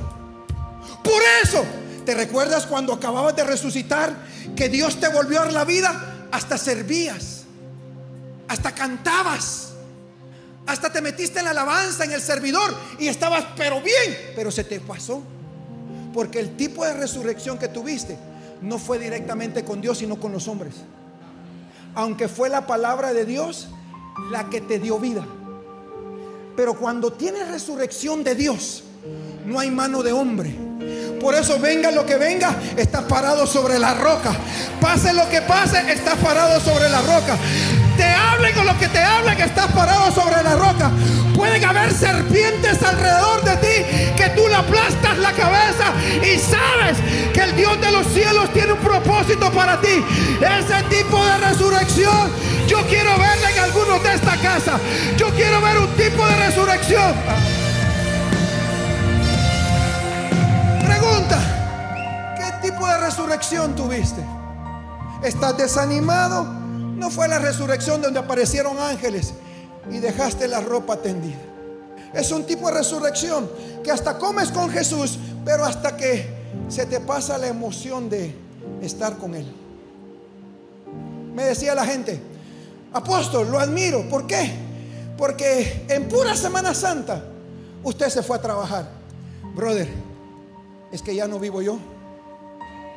Por 1.03 1.21
eso, 1.43 1.63
¿te 2.05 2.15
recuerdas 2.15 2.65
cuando 2.65 2.93
acababas 2.93 3.35
de 3.35 3.43
resucitar 3.43 4.15
que 4.55 4.69
Dios 4.69 4.99
te 4.99 5.07
volvió 5.07 5.41
a 5.41 5.45
dar 5.45 5.53
la 5.53 5.65
vida? 5.65 6.27
Hasta 6.31 6.57
servías, 6.57 7.43
hasta 8.47 8.73
cantabas, 8.73 9.73
hasta 10.67 10.91
te 10.91 11.01
metiste 11.01 11.39
en 11.39 11.45
la 11.45 11.51
alabanza, 11.51 12.05
en 12.05 12.11
el 12.11 12.21
servidor 12.21 12.73
y 12.99 13.07
estabas 13.07 13.45
pero 13.55 13.81
bien, 13.81 14.33
pero 14.35 14.51
se 14.51 14.63
te 14.63 14.79
pasó. 14.79 15.21
Porque 16.13 16.39
el 16.39 16.55
tipo 16.55 16.85
de 16.85 16.93
resurrección 16.93 17.57
que 17.57 17.67
tuviste 17.67 18.17
no 18.61 18.79
fue 18.79 18.97
directamente 18.99 19.63
con 19.63 19.81
Dios, 19.81 19.97
sino 19.97 20.19
con 20.19 20.31
los 20.31 20.47
hombres. 20.47 20.75
Aunque 21.93 22.27
fue 22.27 22.49
la 22.49 22.65
palabra 22.65 23.13
de 23.13 23.25
Dios 23.25 23.67
la 24.31 24.49
que 24.49 24.61
te 24.61 24.79
dio 24.79 24.97
vida. 24.97 25.25
Pero 26.55 26.73
cuando 26.75 27.11
tienes 27.11 27.49
resurrección 27.49 28.23
de 28.23 28.33
Dios, 28.35 28.83
no 29.45 29.59
hay 29.59 29.69
mano 29.69 30.01
de 30.03 30.13
hombre. 30.13 30.55
Por 31.19 31.35
eso 31.35 31.59
venga 31.59 31.91
lo 31.91 32.05
que 32.05 32.17
venga, 32.17 32.55
estás 32.77 33.03
parado 33.03 33.45
sobre 33.45 33.77
la 33.77 33.93
roca. 33.93 34.35
Pase 34.79 35.13
lo 35.13 35.27
que 35.29 35.41
pase, 35.41 35.91
estás 35.91 36.15
parado 36.19 36.59
sobre 36.59 36.89
la 36.89 37.01
roca. 37.01 37.37
Te 37.97 38.03
hablen 38.03 38.53
con 38.55 38.65
lo 38.65 38.77
que 38.77 38.87
te 38.87 38.99
hablen, 38.99 39.39
estás 39.39 39.71
parado 39.71 40.11
sobre 40.11 40.43
la 40.43 40.55
roca. 40.55 40.91
Pueden 41.35 41.63
haber 41.65 41.93
serpientes 41.93 42.81
alrededor 42.81 43.43
de 43.43 43.57
ti 43.57 44.13
que 44.15 44.29
tú 44.29 44.47
le 44.47 44.55
aplastas 44.55 45.17
la 45.17 45.31
cabeza 45.33 45.93
y 46.23 46.39
sabes 46.39 46.97
que 47.33 47.41
el 47.41 47.55
Dios 47.55 47.79
de 47.81 47.91
los 47.91 48.07
cielos 48.07 48.51
tiene 48.53 48.73
un 48.73 48.79
propósito 48.79 49.51
para 49.51 49.79
ti. 49.81 50.03
Ese 50.39 50.83
tipo 50.89 51.23
de 51.25 51.37
resurrección 51.37 52.31
yo 52.67 52.77
quiero 52.87 53.11
verla 53.17 53.51
en 53.51 53.59
algunos 53.59 54.01
de 54.03 54.13
esta 54.13 54.37
casa. 54.37 54.79
Yo 55.17 55.29
quiero 55.35 55.61
ver 55.61 55.77
un 55.77 55.89
tipo 55.95 56.25
de 56.25 56.35
resurrección. 56.47 57.13
Pregunta, 60.85 62.35
¿qué 62.37 62.67
tipo 62.67 62.87
de 62.87 62.97
resurrección 62.97 63.75
tuviste? 63.75 64.23
¿Estás 65.21 65.57
desanimado? 65.57 66.64
No 66.95 67.09
fue 67.09 67.27
la 67.27 67.39
resurrección 67.39 68.01
donde 68.01 68.19
aparecieron 68.19 68.79
ángeles 68.79 69.33
y 69.91 69.99
dejaste 69.99 70.47
la 70.47 70.61
ropa 70.61 70.97
tendida. 70.97 71.39
Es 72.13 72.31
un 72.31 72.45
tipo 72.45 72.67
de 72.67 72.75
resurrección 72.75 73.49
que 73.83 73.91
hasta 73.91 74.17
comes 74.17 74.49
con 74.49 74.69
Jesús, 74.69 75.19
pero 75.43 75.65
hasta 75.65 75.97
que 75.97 76.27
se 76.69 76.85
te 76.85 77.01
pasa 77.01 77.37
la 77.37 77.47
emoción 77.47 78.09
de 78.09 78.33
estar 78.81 79.17
con 79.17 79.35
Él. 79.35 79.45
Me 81.33 81.43
decía 81.43 81.75
la 81.75 81.85
gente, 81.85 82.19
apóstol, 82.93 83.51
lo 83.51 83.59
admiro. 83.59 84.07
¿Por 84.09 84.25
qué? 84.25 84.53
Porque 85.17 85.85
en 85.89 86.07
pura 86.07 86.35
Semana 86.35 86.73
Santa 86.73 87.23
usted 87.83 88.07
se 88.07 88.23
fue 88.23 88.37
a 88.37 88.41
trabajar. 88.41 88.89
Brother, 89.53 89.89
es 90.91 91.01
que 91.01 91.13
ya 91.13 91.27
no 91.27 91.39
vivo 91.39 91.61
yo. 91.61 91.77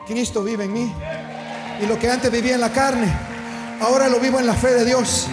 Cristo 0.06 0.44
vive 0.44 0.64
en 0.64 0.72
mí. 0.72 0.92
Y 1.82 1.86
lo 1.86 1.98
que 1.98 2.08
antes 2.08 2.30
vivía 2.30 2.54
en 2.54 2.60
la 2.60 2.72
carne, 2.72 3.12
ahora 3.80 4.08
lo 4.08 4.20
vivo 4.20 4.38
en 4.38 4.46
la 4.46 4.54
fe 4.54 4.74
de 4.74 4.84
Dios. 4.84 5.26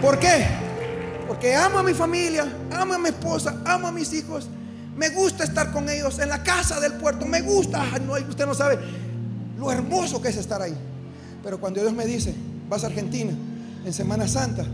¿Por 0.00 0.18
qué? 0.18 0.46
Porque 1.26 1.54
amo 1.54 1.78
a 1.78 1.82
mi 1.82 1.94
familia, 1.94 2.46
amo 2.72 2.94
a 2.94 2.98
mi 2.98 3.08
esposa, 3.08 3.60
amo 3.64 3.88
a 3.88 3.92
mis 3.92 4.12
hijos. 4.12 4.48
Me 4.96 5.10
gusta 5.10 5.44
estar 5.44 5.72
con 5.72 5.88
ellos 5.88 6.18
en 6.18 6.28
la 6.28 6.42
casa 6.42 6.80
del 6.80 6.94
puerto. 6.94 7.26
Me 7.26 7.42
gusta. 7.42 7.84
No, 8.00 8.14
usted 8.14 8.46
no 8.46 8.54
sabe 8.54 8.78
lo 9.58 9.70
hermoso 9.70 10.20
que 10.20 10.28
es 10.28 10.36
estar 10.36 10.60
ahí. 10.60 10.74
Pero 11.42 11.60
cuando 11.60 11.80
Dios 11.80 11.92
me 11.92 12.06
dice, 12.06 12.34
vas 12.68 12.84
a 12.84 12.88
Argentina 12.88 13.32
en 13.84 13.92
Semana 13.92 14.28
Santa, 14.28 14.64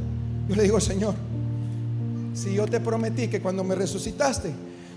yo 0.48 0.56
le 0.56 0.62
digo, 0.62 0.80
Señor, 0.80 1.14
si 2.34 2.54
yo 2.54 2.66
te 2.66 2.80
prometí 2.80 3.28
que 3.28 3.40
cuando 3.40 3.62
me 3.64 3.74
resucitaste, 3.74 4.52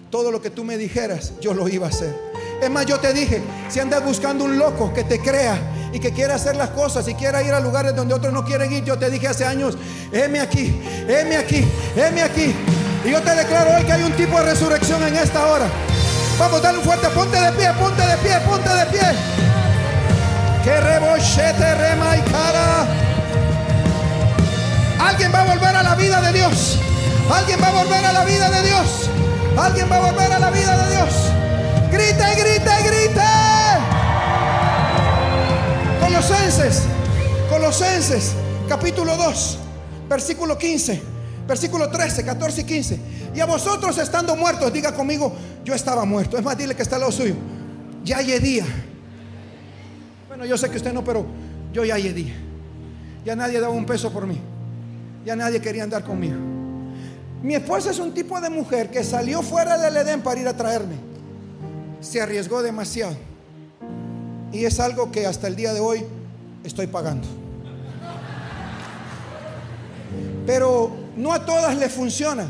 todo 0.09 0.31
lo 0.31 0.41
que 0.41 0.49
tú 0.49 0.63
me 0.63 0.77
dijeras, 0.77 1.33
yo 1.41 1.53
lo 1.53 1.67
iba 1.69 1.87
a 1.87 1.89
hacer. 1.89 2.15
Es 2.61 2.69
más, 2.69 2.85
yo 2.85 2.99
te 2.99 3.13
dije, 3.13 3.41
si 3.69 3.79
andas 3.79 4.03
buscando 4.03 4.43
un 4.43 4.57
loco 4.57 4.93
que 4.93 5.03
te 5.03 5.19
crea 5.19 5.57
y 5.93 5.99
que 5.99 6.11
quiera 6.11 6.35
hacer 6.35 6.55
las 6.55 6.69
cosas 6.69 7.07
y 7.07 7.13
quiera 7.13 7.41
ir 7.41 7.53
a 7.53 7.59
lugares 7.59 7.95
donde 7.95 8.13
otros 8.13 8.33
no 8.33 8.43
quieren 8.43 8.71
ir, 8.71 8.83
yo 8.83 8.99
te 8.99 9.09
dije 9.09 9.27
hace 9.27 9.45
años, 9.45 9.77
heme 10.11 10.41
aquí, 10.41 10.81
heme 11.07 11.37
aquí, 11.37 11.65
heme 11.95 12.21
aquí. 12.21 12.53
Y 13.05 13.11
yo 13.11 13.21
te 13.21 13.33
declaro 13.33 13.75
hoy 13.75 13.83
que 13.83 13.93
hay 13.93 14.03
un 14.03 14.11
tipo 14.11 14.37
de 14.39 14.43
resurrección 14.43 15.01
en 15.03 15.15
esta 15.15 15.47
hora. 15.47 15.67
Vamos, 16.37 16.61
dale 16.61 16.79
un 16.79 16.83
fuerte, 16.83 17.07
ponte 17.09 17.39
de 17.39 17.51
pie, 17.53 17.69
ponte 17.79 18.01
de 18.01 18.17
pie, 18.17 18.39
ponte 18.45 18.69
de 18.69 18.85
pie. 18.87 19.07
Que 20.63 20.79
rebochete, 20.81 21.75
rema 21.75 22.17
y 22.17 22.21
cara. 22.29 22.85
Alguien 24.99 25.31
va 25.33 25.41
a 25.41 25.45
volver 25.45 25.75
a 25.75 25.83
la 25.83 25.95
vida 25.95 26.21
de 26.21 26.33
Dios. 26.33 26.77
Alguien 27.33 27.61
va 27.61 27.67
a 27.67 27.83
volver 27.83 28.05
a 28.05 28.11
la 28.11 28.25
vida 28.25 28.49
de 28.49 28.67
Dios. 28.67 29.09
Alguien 29.57 29.89
va 29.89 29.95
a 29.95 30.11
volver 30.11 30.31
a 30.31 30.39
la 30.39 30.49
vida 30.51 30.77
de 30.77 30.95
Dios. 30.95 31.38
Grite, 31.91 32.23
grite, 32.37 32.71
grite. 32.85 33.21
Colosenses, 35.99 36.83
Colosenses, 37.49 38.33
capítulo 38.67 39.17
2, 39.17 39.57
versículo 40.07 40.57
15, 40.57 41.01
versículo 41.47 41.89
13, 41.89 42.23
14 42.23 42.61
y 42.61 42.63
15. 42.63 42.99
Y 43.33 43.39
a 43.39 43.45
vosotros 43.45 43.97
estando 43.97 44.35
muertos, 44.35 44.71
diga 44.71 44.93
conmigo, 44.93 45.33
yo 45.63 45.73
estaba 45.73 46.05
muerto. 46.05 46.37
Es 46.37 46.43
más, 46.43 46.57
dile 46.57 46.75
que 46.75 46.83
está 46.83 46.97
al 46.97 47.01
lado 47.01 47.11
suyo. 47.11 47.35
Ya 48.03 48.19
día. 48.19 48.65
Bueno, 50.27 50.45
yo 50.45 50.57
sé 50.57 50.69
que 50.69 50.77
usted 50.77 50.93
no, 50.93 51.03
pero 51.03 51.25
yo 51.73 51.83
ya 51.85 51.95
día. 51.95 52.35
Ya 53.25 53.35
nadie 53.35 53.59
daba 53.59 53.73
un 53.73 53.85
peso 53.85 54.11
por 54.11 54.27
mí. 54.27 54.39
Ya 55.25 55.35
nadie 55.35 55.59
quería 55.59 55.83
andar 55.83 56.03
conmigo. 56.03 56.37
Mi 57.41 57.55
esposa 57.55 57.89
es 57.89 57.99
un 57.99 58.13
tipo 58.13 58.39
de 58.39 58.49
mujer 58.49 58.91
que 58.91 59.03
salió 59.03 59.41
fuera 59.41 59.77
del 59.77 59.97
Edén 59.97 60.21
para 60.21 60.39
ir 60.39 60.47
a 60.47 60.55
traerme. 60.55 61.08
Se 62.01 62.21
arriesgó 62.21 62.61
demasiado. 62.61 63.15
Y 64.51 64.65
es 64.65 64.79
algo 64.79 65.11
que 65.11 65.25
hasta 65.25 65.47
el 65.47 65.55
día 65.55 65.73
de 65.73 65.79
hoy 65.79 66.05
estoy 66.63 66.87
pagando. 66.87 67.27
Pero 70.45 70.91
no 71.15 71.33
a 71.33 71.45
todas 71.45 71.77
le 71.77 71.89
funciona. 71.89 72.47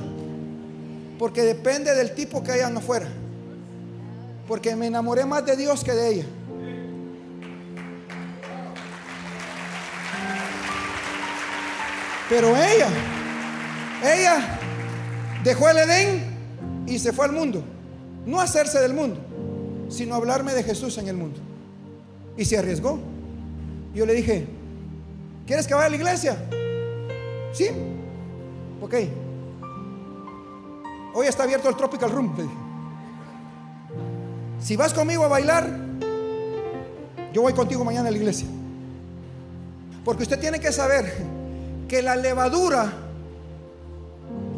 Porque 1.17 1.41
depende 1.41 1.93
del 1.95 2.15
tipo 2.15 2.41
que 2.43 2.51
hayan 2.53 2.77
afuera. 2.77 3.07
Porque 4.47 4.75
me 4.75 4.87
enamoré 4.87 5.25
más 5.25 5.45
de 5.45 5.57
Dios 5.57 5.83
que 5.83 5.91
de 5.91 6.09
ella. 6.09 6.25
Pero 12.29 12.55
ella, 12.55 12.87
ella 14.03 14.59
dejó 15.43 15.67
el 15.69 15.77
Edén 15.79 16.23
y 16.85 16.99
se 16.99 17.11
fue 17.11 17.25
al 17.25 17.31
mundo. 17.31 17.63
No 18.25 18.39
hacerse 18.39 18.79
del 18.79 18.93
mundo, 18.93 19.19
sino 19.89 20.15
hablarme 20.15 20.53
de 20.53 20.63
Jesús 20.63 20.97
en 20.97 21.07
el 21.07 21.17
mundo. 21.17 21.39
Y 22.37 22.45
se 22.45 22.57
arriesgó. 22.57 22.99
Yo 23.93 24.05
le 24.05 24.13
dije, 24.13 24.47
¿quieres 25.45 25.67
que 25.67 25.73
vaya 25.73 25.87
a 25.87 25.89
la 25.89 25.95
iglesia? 25.95 26.37
Sí. 27.51 27.67
Ok. 28.81 28.95
Hoy 31.13 31.27
está 31.27 31.43
abierto 31.43 31.67
el 31.67 31.75
Tropical 31.75 32.11
Room. 32.11 32.33
Si 34.59 34.75
vas 34.75 34.93
conmigo 34.93 35.25
a 35.25 35.27
bailar, 35.27 35.69
yo 37.33 37.41
voy 37.41 37.53
contigo 37.53 37.83
mañana 37.83 38.09
a 38.09 38.11
la 38.11 38.17
iglesia. 38.17 38.47
Porque 40.05 40.23
usted 40.23 40.39
tiene 40.39 40.59
que 40.59 40.71
saber 40.71 41.11
que 41.87 42.01
la 42.01 42.15
levadura, 42.15 42.91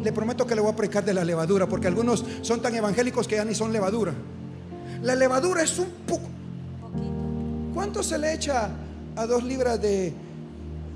le 0.02 0.12
prometo 0.12 0.46
que 0.46 0.54
le 0.54 0.60
voy 0.60 0.72
a 0.72 0.76
predicar 0.76 1.04
de 1.04 1.14
la 1.14 1.24
levadura, 1.24 1.66
porque 1.66 1.86
algunos 1.86 2.24
son 2.42 2.60
tan 2.60 2.74
evangélicos 2.74 3.26
que 3.26 3.36
ya 3.36 3.44
ni 3.44 3.54
son 3.54 3.72
levadura. 3.72 4.12
La 5.02 5.16
levadura 5.16 5.62
es 5.62 5.78
un 5.78 5.90
poco... 6.06 6.28
¿Cuánto 7.74 8.02
se 8.02 8.18
le 8.18 8.34
echa 8.34 8.70
a 9.16 9.26
dos 9.26 9.42
libras 9.42 9.80
de, 9.80 10.12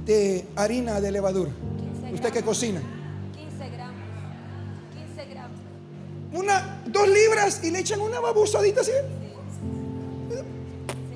de 0.05 0.47
harina 0.55 1.01
de 1.01 1.11
levadura? 1.11 1.51
15 2.01 2.15
Usted 2.15 2.33
que 2.33 2.43
cocina. 2.43 2.81
15 3.35 3.71
gramos. 3.71 4.03
15 4.95 5.31
gramos. 5.31 5.59
Una, 6.33 6.83
dos 6.87 7.09
libras 7.09 7.65
y 7.65 7.71
le 7.71 7.81
echan 7.81 8.01
una 8.01 8.21
babusadita 8.21 8.83
así. 8.83 8.93
15 8.93 10.45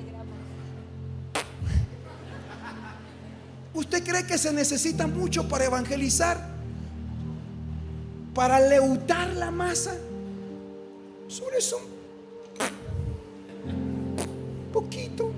gramos. 0.09 0.35
¿Usted 3.73 4.03
cree 4.03 4.25
que 4.25 4.37
se 4.37 4.51
necesita 4.51 5.07
mucho 5.07 5.47
para 5.47 5.63
evangelizar? 5.65 6.45
Para 8.33 8.59
leutar 8.59 9.29
la 9.35 9.49
masa. 9.49 9.95
Solo 11.29 11.57
es 11.57 11.71
un 11.71 12.00
poquito. 14.71 15.31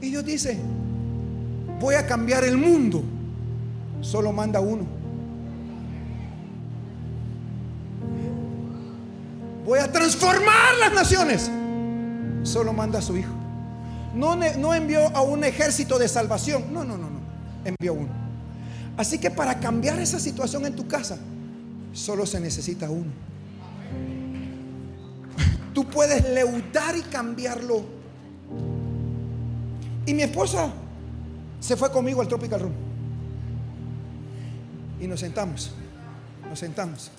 Y 0.00 0.10
Dios 0.10 0.24
dice, 0.24 0.58
voy 1.80 1.94
a 1.94 2.06
cambiar 2.06 2.44
el 2.44 2.56
mundo. 2.56 3.02
Solo 4.00 4.32
manda 4.32 4.60
uno. 4.60 4.84
Voy 9.64 9.78
a 9.78 9.90
transformar 9.90 10.74
las 10.80 10.92
naciones. 10.92 11.50
Solo 12.42 12.72
manda 12.72 12.98
a 12.98 13.02
su 13.02 13.16
hijo. 13.16 13.32
No, 14.14 14.36
no 14.36 14.74
envió 14.74 15.08
a 15.16 15.22
un 15.22 15.44
ejército 15.44 15.98
de 15.98 16.08
salvación. 16.08 16.72
No, 16.72 16.84
no, 16.84 16.98
no, 16.98 17.08
no. 17.08 17.20
Envió 17.64 17.94
uno. 17.94 18.10
Así 18.96 19.18
que 19.18 19.30
para 19.30 19.60
cambiar 19.60 19.98
esa 20.00 20.18
situación 20.18 20.66
en 20.66 20.76
tu 20.76 20.86
casa, 20.86 21.16
solo 21.92 22.26
se 22.26 22.40
necesita 22.40 22.90
uno. 22.90 23.10
Tú 25.72 25.86
puedes 25.86 26.28
leudar 26.30 26.96
y 26.96 27.02
cambiarlo. 27.02 27.82
Y 30.04 30.14
mi 30.14 30.22
esposa 30.22 30.70
se 31.60 31.76
fue 31.76 31.90
conmigo 31.90 32.20
al 32.20 32.28
Tropical 32.28 32.60
Room. 32.60 32.72
Y 35.00 35.06
nos 35.06 35.20
sentamos. 35.20 35.72
Nos 36.48 36.58
sentamos. 36.58 37.10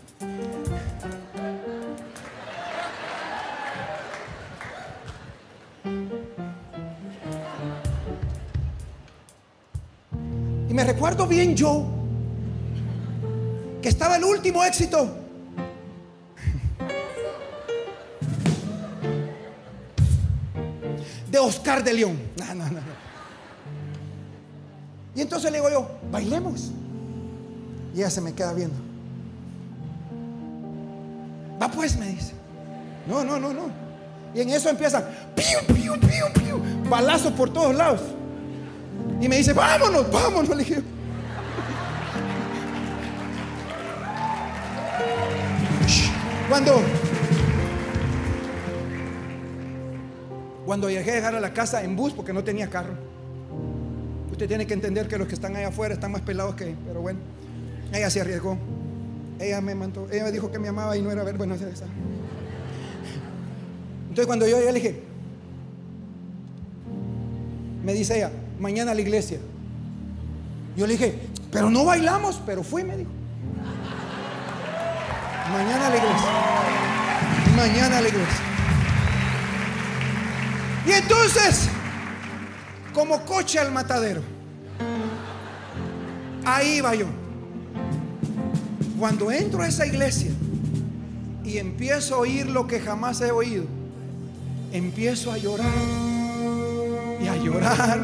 Y 10.70 10.74
me 10.74 10.84
recuerdo 10.84 11.28
bien 11.28 11.56
yo 11.56 11.86
que 13.82 13.90
estaba 13.90 14.18
el 14.18 14.24
último 14.24 14.64
éxito. 14.64 15.23
De 21.34 21.40
Oscar 21.40 21.84
de 21.84 21.92
León. 21.96 22.16
No, 22.38 22.54
no, 22.54 22.70
no. 22.70 22.80
Y 25.16 25.22
entonces 25.22 25.52
le 25.52 25.58
digo 25.58 25.68
yo, 25.68 25.90
bailemos. 26.12 26.70
Y 27.92 27.98
ella 27.98 28.12
se 28.12 28.22
me 28.22 28.34
queda 28.34 28.54
viendo. 28.54 28.76
Va 31.60 31.70
pues, 31.70 31.98
me 31.98 32.06
dice. 32.10 32.34
No, 33.08 33.24
no, 33.24 33.40
no, 33.40 33.52
no. 33.52 33.64
Y 34.36 34.42
en 34.42 34.50
eso 34.52 34.70
empiezan, 34.70 35.06
piu, 35.36 35.76
piu, 35.76 35.94
piu, 36.00 36.26
piu, 36.36 36.62
balazos 36.88 37.34
por 37.34 37.52
todos 37.52 37.74
lados. 37.74 38.02
Y 39.20 39.28
me 39.28 39.38
dice, 39.38 39.54
vámonos, 39.54 40.12
vámonos. 40.12 40.56
Le 40.56 40.64
dije. 40.64 40.84
Cuando 46.48 46.80
Cuando 50.74 50.90
llegué 50.90 51.12
a 51.12 51.14
dejar 51.14 51.36
a 51.36 51.40
la 51.40 51.54
casa 51.54 51.84
en 51.84 51.96
bus 51.96 52.14
porque 52.14 52.34
no 52.34 52.44
tenía 52.44 52.68
carro. 52.68 52.96
Usted 54.32 54.48
tiene 54.48 54.66
que 54.66 54.74
entender 54.74 55.08
que 55.08 55.20
los 55.20 55.28
que 55.28 55.36
están 55.36 55.56
allá 55.56 55.68
afuera 55.68 55.94
están 55.94 56.12
más 56.12 56.22
pelados 56.22 56.56
que, 56.56 56.76
pero 56.88 57.00
bueno, 57.00 57.20
ella 57.94 58.10
se 58.10 58.22
arriesgó. 58.22 58.58
Ella 59.40 59.62
me 59.62 59.76
mandó, 59.76 60.08
ella 60.12 60.24
me 60.24 60.32
dijo 60.32 60.52
que 60.52 60.58
me 60.58 60.70
amaba 60.70 60.98
y 60.98 61.04
no 61.04 61.12
era 61.12 61.24
ver, 61.24 61.38
bueno, 61.38 61.54
esa. 61.54 61.68
Entonces 64.02 64.26
cuando 64.26 64.48
yo 64.48 64.58
llegué 64.58 64.72
le 64.72 64.80
dije, 64.80 65.04
me 67.84 67.94
dice 67.94 68.18
ella, 68.18 68.32
mañana 68.60 68.94
a 68.94 68.96
la 68.96 69.02
iglesia. 69.02 69.38
Yo 70.76 70.88
le 70.88 70.94
dije, 70.94 71.20
pero 71.52 71.70
no 71.70 71.86
bailamos, 71.86 72.42
pero 72.48 72.64
fui, 72.64 72.84
me 72.84 72.98
dijo. 72.98 73.12
Mañana 75.52 75.86
a 75.86 75.90
la 75.92 75.98
iglesia. 75.98 76.30
Mañana 77.56 77.98
a 78.00 78.02
la 78.02 78.08
iglesia. 78.08 78.53
Y 80.86 80.92
entonces, 80.92 81.70
como 82.94 83.24
coche 83.26 83.60
al 83.60 83.72
matadero, 83.72 84.22
ahí 86.46 86.82
va 86.82 86.94
yo. 86.96 87.06
Cuando 89.00 89.32
entro 89.32 89.62
a 89.62 89.68
esa 89.68 89.86
iglesia 89.86 90.32
y 91.44 91.58
empiezo 91.58 92.16
a 92.16 92.20
oír 92.20 92.48
lo 92.48 92.68
que 92.68 92.80
jamás 92.80 93.22
he 93.22 93.32
oído, 93.32 93.66
empiezo 94.72 95.32
a 95.32 95.38
llorar 95.38 95.68
y 97.22 97.28
a 97.28 97.36
llorar 97.38 98.00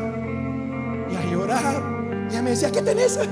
y 1.12 1.16
a 1.16 1.32
llorar. 1.32 1.84
Y 2.30 2.34
ella 2.34 2.42
me 2.42 2.52
decía, 2.52 2.72
¿qué 2.72 2.82
tenés? 2.82 3.20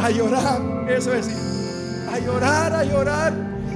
A 0.00 0.08
llorar, 0.08 0.90
eso 0.90 1.12
es. 1.12 1.28
A 2.10 2.18
llorar, 2.18 2.72
a 2.72 2.84
llorar. 2.84 3.34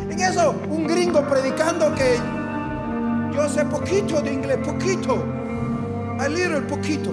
En 0.08 0.18
eso, 0.18 0.54
un 0.70 0.86
gringo 0.86 1.20
predicando 1.28 1.94
que 1.94 2.16
yo 3.34 3.48
sé 3.48 3.64
poquito 3.64 4.20
de 4.22 4.32
inglés, 4.32 4.58
poquito. 4.64 5.24
A 6.18 6.28
little, 6.28 6.60
poquito. 6.62 7.12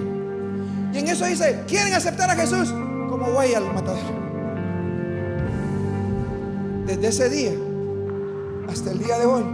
Y 0.92 0.98
en 0.98 1.08
eso 1.08 1.26
dice, 1.26 1.64
¿quieren 1.66 1.92
aceptar 1.94 2.30
a 2.30 2.34
Jesús? 2.34 2.72
Como 3.08 3.30
voy 3.32 3.54
al 3.54 3.72
matadero. 3.72 4.22
Desde 6.86 7.08
ese 7.08 7.28
día 7.28 7.52
hasta 8.68 8.90
el 8.90 8.98
día 8.98 9.18
de 9.18 9.26
hoy, 9.26 9.44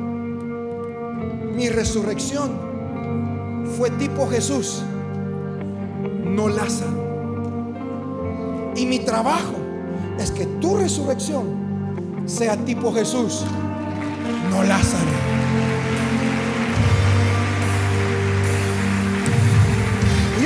mi 1.54 1.68
resurrección 1.68 2.68
fue 3.76 3.90
tipo 3.90 4.28
Jesús, 4.28 4.82
no 6.24 6.48
Lázaro. 6.48 7.08
Y 8.76 8.86
mi 8.86 9.00
trabajo 9.00 9.54
es 10.18 10.30
que 10.30 10.46
tu 10.60 10.76
resurrección 10.76 12.22
sea 12.26 12.56
tipo 12.56 12.92
Jesús, 12.92 13.44
no 14.50 14.62
Lázaro. 14.62 15.27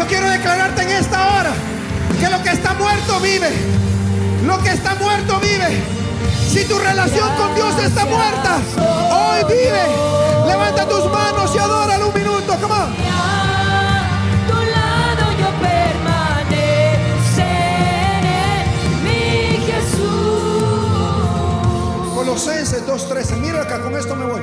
Yo 0.03 0.09
quiero 0.09 0.29
declararte 0.31 0.83
en 0.83 0.91
esta 0.91 1.29
hora 1.33 1.53
que 2.19 2.29
lo 2.29 2.43
que 2.43 2.51
está 2.51 2.75
muerto 2.75 3.21
vive. 3.21 3.51
Lo 4.45 4.61
que 4.61 4.71
está 4.71 4.97
muerto 4.97 5.39
vive. 5.39 5.81
Si 6.49 6.65
tu 6.65 6.77
relación 6.79 7.29
con 7.37 7.55
Dios 7.55 7.79
está 7.79 8.05
muerta, 8.07 8.59
hoy 8.77 9.45
vive. 9.45 10.47
Levanta 10.47 10.89
tus 10.89 11.05
manos 11.11 11.55
y 11.55 11.59
adóralo 11.59 12.09
un 12.09 12.15
minuto. 12.15 12.57
Come 12.61 12.75
on. 12.75 13.03
Colosenses 22.15 22.87
2.13. 22.87 23.37
Mira 23.37 23.63
acá, 23.63 23.81
con 23.81 23.97
esto 23.97 24.17
me 24.17 24.25
voy. 24.27 24.43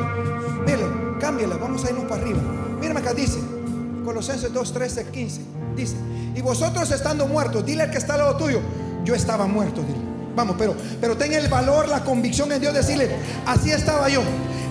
Dile, 0.65 0.85
cámbiala, 1.19 1.57
vamos 1.57 1.83
a 1.83 1.89
irnos 1.89 2.05
para 2.05 2.21
arriba. 2.21 2.39
Mírame 2.79 3.01
acá, 3.01 3.13
dice. 3.13 3.58
Colosenses 4.03 4.53
2.13, 4.53 5.11
15. 5.11 5.41
Dice, 5.75 5.95
y 6.35 6.41
vosotros 6.41 6.89
estando 6.91 7.27
muertos, 7.27 7.65
dile 7.65 7.83
al 7.83 7.91
que 7.91 7.97
está 7.97 8.13
al 8.13 8.19
lado 8.19 8.37
tuyo, 8.37 8.61
yo 9.03 9.15
estaba 9.15 9.47
muerto, 9.47 9.81
dile. 9.81 9.99
Vamos, 10.35 10.55
pero, 10.57 10.75
pero 11.01 11.17
ten 11.17 11.33
el 11.33 11.47
valor, 11.47 11.87
la 11.87 12.03
convicción 12.03 12.51
en 12.51 12.61
Dios, 12.61 12.73
decirle, 12.73 13.09
así 13.45 13.71
estaba 13.71 14.07
yo, 14.09 14.21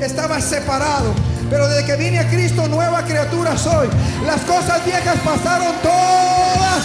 estaba 0.00 0.40
separado, 0.40 1.12
pero 1.50 1.68
desde 1.68 1.84
que 1.84 1.96
vine 1.96 2.20
a 2.20 2.28
Cristo, 2.28 2.66
nueva 2.68 3.04
criatura 3.04 3.56
soy. 3.56 3.88
Las 4.26 4.40
cosas 4.42 4.84
viejas 4.84 5.16
pasaron 5.24 5.74
todas. 5.82 6.84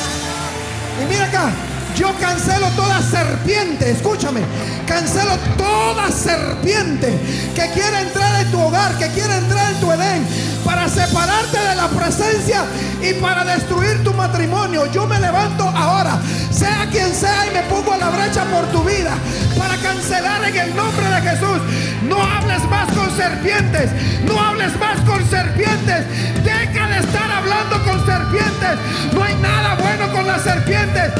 Y 1.01 1.05
mira 1.09 1.25
acá, 1.25 1.51
yo 1.95 2.11
cancelo 2.19 2.67
toda 2.75 3.01
serpiente, 3.01 3.91
escúchame, 3.91 4.41
cancelo 4.87 5.37
toda 5.57 6.11
serpiente 6.11 7.13
que 7.55 7.69
quiera 7.71 8.01
entrar 8.01 8.41
en 8.41 8.51
tu 8.51 8.59
hogar, 8.59 8.97
que 8.97 9.07
quiera 9.09 9.37
entrar 9.37 9.71
en 9.71 9.79
tu 9.79 9.91
Edén, 9.91 10.27
para 10.63 10.87
separarte 10.87 11.57
de 11.57 11.75
la 11.75 11.87
presencia 11.87 12.65
y 13.01 13.13
para 13.15 13.43
destruir 13.43 14.03
tu 14.03 14.13
matrimonio. 14.13 14.85
Yo 14.91 15.05
me 15.05 15.19
levanto 15.19 15.67
ahora, 15.67 16.19
sea 16.51 16.87
quien 16.91 17.13
sea, 17.13 17.47
y 17.47 17.51
me 17.53 17.61
pongo 17.63 17.93
a 17.93 17.97
la 17.97 18.09
brecha 18.09 18.45
por 18.45 18.65
tu 18.67 18.83
vida, 18.83 19.11
para 19.57 19.77
cancelar 19.77 20.43
en 20.43 20.55
el 20.55 20.75
nombre 20.75 21.07
de 21.07 21.21
Jesús. 21.21 21.59
No 22.07 22.21
hables 22.21 22.63
más 22.69 22.91
con 22.93 23.15
serpientes, 23.15 23.89
no 24.25 24.39
hables 24.39 24.77
más 24.79 24.99
con 25.01 25.27
serpientes, 25.29 26.05
deja 26.43 26.87
de 26.87 26.99
estar 26.99 27.31
hablando 27.31 27.83
con 27.83 28.05
serpientes. 28.05 28.79
No 29.13 29.23
hay 29.23 29.35
nada 29.35 29.75
bueno 29.75 30.11
con 30.11 30.27
las 30.27 30.41
serpientes. 30.41 31.11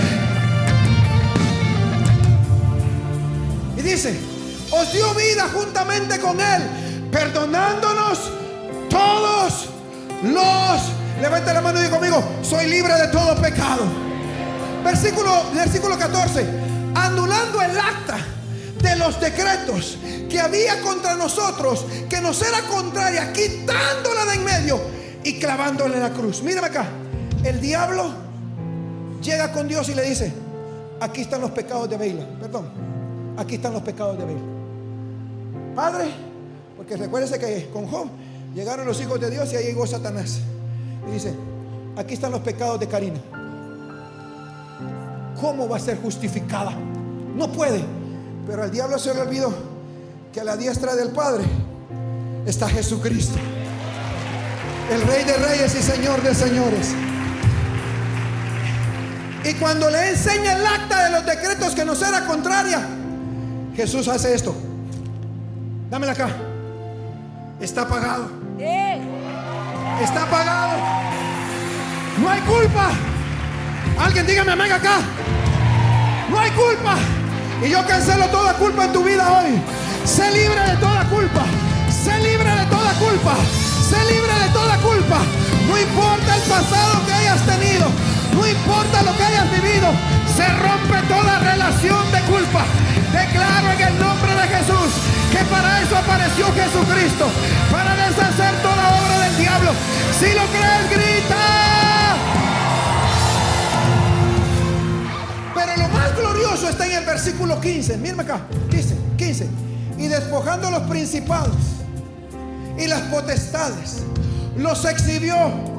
Y 3.78 3.82
dice, 3.82 4.20
os 4.72 4.92
dio 4.94 5.14
vida 5.16 5.48
juntamente 5.54 6.20
con 6.20 6.40
Él, 6.40 6.64
perdonándonos 7.12 8.43
todos 8.94 9.70
los... 10.24 10.94
Levanta 11.22 11.54
la 11.54 11.62
mano 11.62 11.80
y 11.80 11.84
diga 11.84 11.98
conmigo, 11.98 12.24
soy 12.42 12.68
libre 12.68 12.94
de 12.94 13.08
todo 13.08 13.36
pecado. 13.42 13.84
Versículo, 14.84 15.32
versículo 15.54 15.98
14, 15.98 16.46
anulando 16.96 17.62
el 17.62 17.80
acta 17.80 18.18
de 18.82 18.96
los 18.98 19.20
decretos 19.20 19.98
que 20.30 20.40
había 20.40 20.82
contra 20.82 21.16
nosotros, 21.16 21.86
que 22.10 22.20
nos 22.20 22.42
era 22.42 22.62
contraria, 22.64 23.32
quitándola 23.32 24.26
de 24.26 24.34
en 24.36 24.44
medio 24.44 24.82
y 25.24 25.40
clavándola 25.40 25.96
en 25.96 26.02
la 26.02 26.10
cruz. 26.10 26.42
Mírame 26.44 26.68
acá, 26.68 26.88
el 27.44 27.62
diablo 27.62 28.12
llega 29.22 29.52
con 29.54 29.68
Dios 29.68 29.88
y 29.90 29.96
le 29.96 30.04
dice, 30.04 30.34
aquí 31.00 31.22
están 31.22 31.40
los 31.40 31.52
pecados 31.52 31.90
de 31.90 31.98
Beila, 31.98 32.26
perdón, 32.42 32.70
aquí 33.38 33.56
están 33.56 33.74
los 33.74 33.84
pecados 33.84 34.18
de 34.18 34.26
Beila. 34.26 34.42
Padre, 35.74 36.06
porque 36.76 36.98
recuérdese 36.98 37.40
que 37.40 37.70
con 37.72 37.88
Job 37.88 38.08
llegaron 38.54 38.86
los 38.86 39.00
hijos 39.02 39.20
de 39.20 39.30
Dios 39.30 39.52
y 39.54 39.56
ahí 39.56 39.66
llegó 39.66 39.86
Satanás. 39.88 40.40
Y 41.08 41.12
dice, 41.12 41.34
aquí 41.96 42.14
están 42.14 42.32
los 42.32 42.42
pecados 42.42 42.80
de 42.80 42.88
Karina. 42.88 43.20
¿Cómo 45.40 45.68
va 45.68 45.78
a 45.78 45.80
ser 45.80 46.02
justificada? 46.02 46.72
No 47.36 47.52
puede. 47.52 47.84
Pero 48.48 48.64
al 48.64 48.72
diablo 48.72 48.98
se 49.00 49.14
le 49.14 49.22
olvidó 49.22 49.54
que 50.32 50.42
a 50.42 50.44
la 50.44 50.58
diestra 50.58 50.96
del 50.96 51.10
Padre 51.10 51.44
está 52.46 52.68
Jesucristo. 52.70 53.38
El 54.92 55.02
Rey 55.02 55.24
de 55.24 55.38
Reyes 55.38 55.76
y 55.76 55.82
Señor 55.82 56.22
de 56.22 56.36
Señores. 56.36 56.94
Y 59.46 59.54
cuando 59.56 59.90
le 59.90 60.12
enseña 60.12 60.54
el 60.54 60.66
acta 60.66 61.06
de 61.06 61.12
los 61.12 61.26
decretos 61.26 61.76
que 61.76 61.84
nos 61.84 62.02
era 62.02 62.26
contraria, 62.26 62.82
Jesús 63.76 64.08
hace 64.08 64.34
esto. 64.34 64.56
Dámela 65.90 66.14
acá. 66.14 66.30
Está 67.60 67.88
pagado. 67.88 68.43
Eh, 68.66 69.02
Está 70.02 70.26
pagado. 70.26 70.74
No 72.22 72.30
hay 72.30 72.42
culpa. 72.42 72.90
Alguien 74.00 74.26
dígame 74.26 74.52
amén 74.54 74.72
acá. 74.72 75.00
No 76.30 76.40
hay 76.40 76.52
culpa. 76.52 76.96
Y 77.66 77.70
yo 77.70 77.86
cancelo 77.86 78.26
toda 78.28 78.54
culpa 78.54 78.86
en 78.86 78.94
tu 78.94 79.04
vida 79.04 79.32
hoy. 79.32 79.62
Sé 80.06 80.32
libre 80.32 80.62
de 80.62 80.78
toda 80.78 81.04
culpa. 81.10 81.44
Sé 81.90 82.18
libre 82.20 82.50
de 82.50 82.66
toda 82.68 82.94
culpa. 82.94 83.36
Sé 83.90 83.98
libre 84.14 84.34
de 84.44 84.50
toda 84.54 84.78
culpa. 84.78 85.20
No 85.68 85.78
importa 85.80 86.36
el 86.36 86.42
pasado 86.44 87.06
que 87.06 87.14
hayas 87.14 87.42
tenido. 87.46 87.86
No 88.34 88.48
importa 88.48 89.04
lo 89.04 89.16
que 89.16 89.24
hayas 89.24 89.52
vivido. 89.52 89.92
Se 90.36 90.48
rompe 90.48 91.02
toda 91.08 91.40
relación 91.40 92.12
de 92.12 92.20
culpa. 92.22 92.66
Declaro 93.12 93.72
en 93.72 93.82
el 93.82 94.00
nombre 94.00 94.34
de 94.36 94.48
Jesús 94.48 94.94
que 95.32 95.44
para 95.46 95.82
eso 95.82 95.98
apareció 95.98 96.46
Jesucristo. 96.54 97.28
Para 97.72 97.96
deshacer 97.96 98.56
toda 98.62 99.02
obra 99.02 99.20
del 99.20 99.38
diablo. 99.38 99.72
Si 100.20 100.34
lo 100.34 100.46
crees, 100.48 100.90
grita. 100.90 102.16
Pero 105.56 105.78
lo 105.78 105.88
más 105.90 106.16
glorioso 106.16 106.70
está 106.70 106.86
en 106.86 106.94
el 106.94 107.06
versículo 107.06 107.60
15. 107.60 107.98
Mírame 107.98 108.24
acá. 108.24 108.42
Dice 108.70 108.96
15. 109.18 109.48
Y 109.98 110.08
despojando 110.08 110.72
los 110.72 110.84
principados 110.84 111.56
y 112.78 112.88
las 112.88 113.02
potestades, 113.04 114.04
los 114.58 114.84
exhibió. 114.86 115.73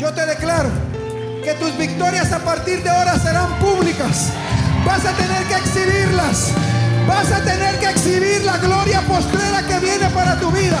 Yo 0.00 0.10
te 0.14 0.24
declaro 0.24 0.70
que 1.44 1.52
tus 1.56 1.76
victorias 1.76 2.32
a 2.32 2.38
partir 2.38 2.82
de 2.82 2.88
ahora 2.88 3.18
serán 3.18 3.58
públicas. 3.58 4.30
Vas 4.86 5.04
a 5.04 5.12
tener 5.12 5.44
que 5.44 5.54
exhibirlas. 5.56 6.52
Vas 7.06 7.30
a 7.30 7.44
tener 7.44 7.78
que 7.78 7.90
exhibir 7.90 8.42
la 8.42 8.56
gloria 8.56 9.02
postrera 9.02 9.62
que 9.62 9.78
viene 9.78 10.08
para 10.14 10.40
tu 10.40 10.50
vida. 10.50 10.78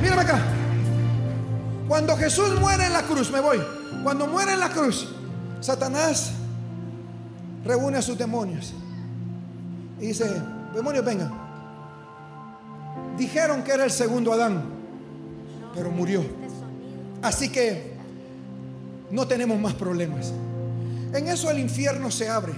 Mírame 0.00 0.22
acá. 0.22 0.38
Cuando 1.86 2.16
Jesús 2.16 2.58
muere 2.58 2.86
en 2.86 2.94
la 2.94 3.02
cruz, 3.02 3.30
me 3.30 3.40
voy. 3.40 3.60
Cuando 4.02 4.26
muere 4.26 4.54
en 4.54 4.60
la 4.60 4.70
cruz, 4.70 5.08
Satanás 5.60 6.32
reúne 7.62 7.98
a 7.98 8.02
sus 8.02 8.16
demonios 8.16 8.72
y 10.00 10.06
dice, 10.06 10.24
demonios 10.74 11.04
vengan. 11.04 11.30
Dijeron 13.18 13.62
que 13.62 13.72
era 13.72 13.84
el 13.84 13.90
segundo 13.90 14.32
Adán, 14.32 14.64
pero 15.74 15.90
murió. 15.90 16.24
Así 17.20 17.50
que 17.50 17.89
no 19.10 19.26
tenemos 19.26 19.58
más 19.58 19.74
problemas. 19.74 20.32
En 21.12 21.28
eso 21.28 21.50
el 21.50 21.58
infierno 21.58 22.10
se 22.10 22.28
abre 22.28 22.52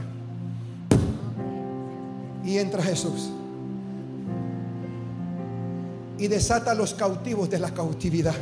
y 2.45 2.59
entra 2.59 2.83
Jesús 2.83 3.31
y 6.19 6.29
desata 6.29 6.73
a 6.73 6.75
los 6.75 6.95
cautivos 6.95 7.49
de 7.51 7.59
la 7.59 7.71
cautividad. 7.73 8.35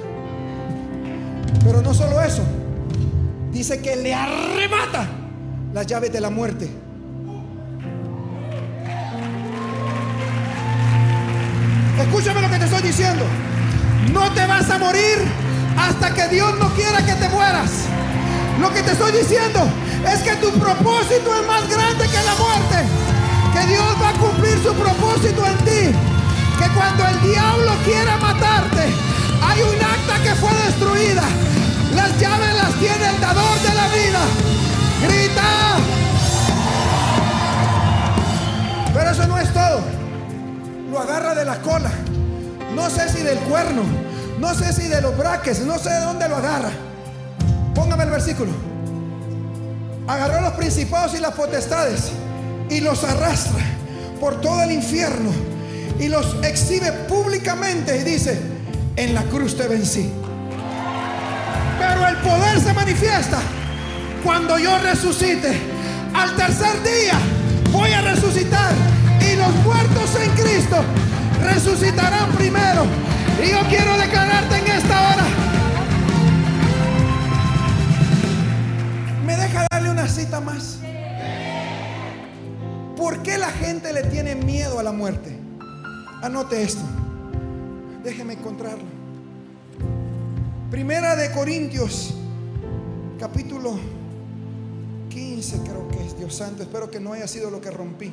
Pero 1.64 1.80
no 1.82 1.94
solo 1.94 2.20
eso, 2.20 2.42
dice 3.52 3.80
que 3.80 3.96
le 3.96 4.12
arrebata 4.12 5.08
las 5.72 5.86
llaves 5.86 6.12
de 6.12 6.20
la 6.20 6.30
muerte. 6.30 6.68
Escúchame 12.00 12.40
lo 12.40 12.50
que 12.50 12.58
te 12.58 12.64
estoy 12.64 12.82
diciendo. 12.82 13.24
No 14.12 14.30
te 14.32 14.46
vas 14.46 14.68
a 14.70 14.78
morir 14.78 15.18
hasta 15.78 16.12
que 16.12 16.28
Dios 16.34 16.58
no 16.58 16.68
quiera 16.74 17.04
que 17.04 17.14
te 17.14 17.28
mueras. 17.28 17.70
Lo 18.60 18.70
que 18.74 18.82
te 18.82 18.92
estoy 18.92 19.12
diciendo 19.12 19.60
es 20.06 20.20
que 20.20 20.36
tu 20.36 20.50
propósito 20.52 21.34
es 21.34 21.46
más 21.46 21.66
grande 21.66 22.04
que 22.06 22.22
la 22.22 22.34
muerte. 22.34 22.76
Que 23.54 23.66
Dios 23.66 23.96
va 24.00 24.10
a 24.10 24.12
cumplir 24.12 24.62
su 24.62 24.74
propósito 24.74 25.46
en 25.46 25.56
ti. 25.64 25.96
Que 26.58 26.68
cuando 26.74 27.08
el 27.08 27.22
diablo 27.22 27.72
quiera 27.86 28.18
matarte, 28.18 28.92
hay 29.42 29.62
un 29.62 29.82
acta 29.82 30.22
que 30.22 30.34
fue 30.34 30.52
destruida. 30.66 31.22
Las 31.96 32.20
llaves 32.20 32.54
las 32.54 32.74
tiene 32.74 33.08
el 33.08 33.20
dador 33.20 33.60
de 33.60 33.74
la 33.74 33.88
vida. 33.88 34.20
Grita. 35.08 35.78
Pero 38.92 39.10
eso 39.10 39.26
no 39.26 39.38
es 39.38 39.50
todo. 39.54 39.80
Lo 40.90 40.98
agarra 40.98 41.34
de 41.34 41.46
la 41.46 41.62
cola. 41.62 41.90
No 42.74 42.90
sé 42.90 43.08
si 43.08 43.22
del 43.22 43.38
cuerno. 43.38 43.82
No 44.38 44.54
sé 44.54 44.70
si 44.74 44.86
de 44.86 45.00
los 45.00 45.16
braques. 45.16 45.60
No 45.60 45.78
sé 45.78 45.88
de 45.88 46.00
dónde 46.00 46.28
lo 46.28 46.36
agarra. 46.36 46.89
El 48.02 48.10
versículo. 48.10 48.50
Agarró 50.06 50.40
los 50.40 50.52
principados 50.54 51.14
y 51.14 51.18
las 51.18 51.32
potestades 51.32 52.10
y 52.68 52.80
los 52.80 53.04
arrastra 53.04 53.62
por 54.18 54.40
todo 54.40 54.62
el 54.62 54.72
infierno 54.72 55.30
y 55.98 56.08
los 56.08 56.36
exhibe 56.42 56.92
públicamente 57.08 57.98
y 57.98 58.02
dice, 58.02 58.40
en 58.96 59.14
la 59.14 59.22
cruz 59.24 59.56
te 59.56 59.68
vencí. 59.68 60.10
Pero 61.78 62.08
el 62.08 62.16
poder 62.16 62.60
se 62.60 62.72
manifiesta 62.72 63.38
cuando 64.24 64.58
yo 64.58 64.78
resucite. 64.78 65.60
Al 66.14 66.34
tercer 66.36 66.82
día 66.82 67.18
voy 67.70 67.92
a 67.92 68.00
resucitar 68.00 68.72
y 69.20 69.36
los 69.36 69.54
muertos 69.64 70.16
en 70.16 70.30
Cristo 70.42 70.82
resucitarán 71.44 72.30
primero. 72.32 72.86
Y 73.44 73.50
yo 73.50 73.60
quiero 73.68 73.96
declararte 73.98 74.56
en 74.56 74.66
esta 74.68 75.00
hora. 75.00 75.49
¿Me 79.30 79.36
deja 79.36 79.64
darle 79.70 79.90
una 79.90 80.08
cita 80.08 80.40
más? 80.40 80.80
¿Por 82.96 83.22
qué 83.22 83.38
la 83.38 83.50
gente 83.52 83.92
le 83.92 84.02
tiene 84.02 84.34
miedo 84.34 84.80
a 84.80 84.82
la 84.82 84.90
muerte? 84.90 85.38
Anote 86.20 86.60
esto. 86.60 86.82
Déjeme 88.02 88.32
encontrarlo. 88.32 88.82
Primera 90.68 91.14
de 91.14 91.30
Corintios, 91.30 92.12
capítulo 93.20 93.78
15 95.10 95.58
creo 95.58 95.86
que 95.86 96.04
es, 96.04 96.18
Dios 96.18 96.34
santo. 96.34 96.64
Espero 96.64 96.90
que 96.90 96.98
no 96.98 97.12
haya 97.12 97.28
sido 97.28 97.52
lo 97.52 97.60
que 97.60 97.70
rompí. 97.70 98.12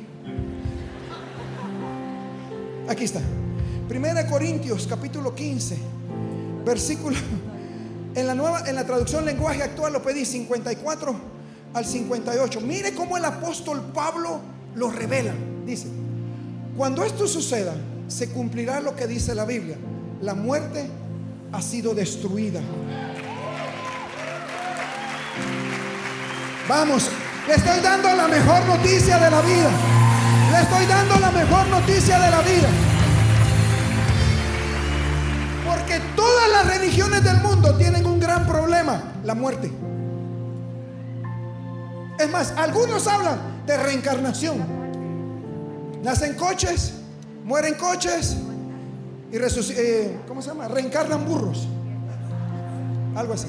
Aquí 2.88 3.02
está. 3.02 3.20
Primera 3.88 4.22
de 4.22 4.30
Corintios, 4.30 4.86
capítulo 4.86 5.34
15, 5.34 5.78
versículo. 6.64 7.16
En 8.14 8.26
la 8.26 8.34
nueva, 8.34 8.64
en 8.66 8.74
la 8.74 8.84
traducción 8.84 9.24
lenguaje 9.24 9.62
actual 9.62 9.92
lo 9.92 10.02
pedí 10.02 10.24
54 10.24 11.14
al 11.74 11.84
58. 11.84 12.60
Mire 12.60 12.94
cómo 12.94 13.16
el 13.16 13.24
apóstol 13.24 13.82
Pablo 13.94 14.40
lo 14.74 14.90
revela. 14.90 15.32
Dice: 15.64 15.88
Cuando 16.76 17.04
esto 17.04 17.26
suceda, 17.28 17.74
se 18.08 18.30
cumplirá 18.30 18.80
lo 18.80 18.96
que 18.96 19.06
dice 19.06 19.34
la 19.34 19.44
Biblia. 19.44 19.76
La 20.22 20.34
muerte 20.34 20.88
ha 21.52 21.62
sido 21.62 21.94
destruida. 21.94 22.60
Vamos, 26.68 27.08
le 27.46 27.54
estoy 27.54 27.80
dando 27.80 28.14
la 28.14 28.28
mejor 28.28 28.64
noticia 28.66 29.18
de 29.18 29.30
la 29.30 29.40
vida. 29.40 29.70
Le 30.52 30.62
estoy 30.62 30.86
dando 30.86 31.18
la 31.18 31.30
mejor 31.30 31.66
noticia 31.68 32.18
de 32.18 32.30
la 32.30 32.42
vida. 32.42 32.97
Porque 35.68 36.00
todas 36.16 36.50
las 36.50 36.78
religiones 36.78 37.22
del 37.22 37.42
mundo 37.42 37.74
tienen 37.76 38.06
un 38.06 38.18
gran 38.18 38.46
problema, 38.46 39.02
la 39.22 39.34
muerte. 39.34 39.70
Es 42.18 42.30
más, 42.30 42.54
algunos 42.56 43.06
hablan 43.06 43.38
de 43.66 43.76
reencarnación. 43.76 44.64
Nacen 46.02 46.36
coches, 46.36 46.94
mueren 47.44 47.74
coches 47.74 48.38
y 49.30 49.36
eh, 49.36 50.20
¿cómo 50.26 50.40
se 50.40 50.48
llama? 50.48 50.68
Reencarnan 50.68 51.26
burros. 51.26 51.68
Algo 53.14 53.34
así. 53.34 53.48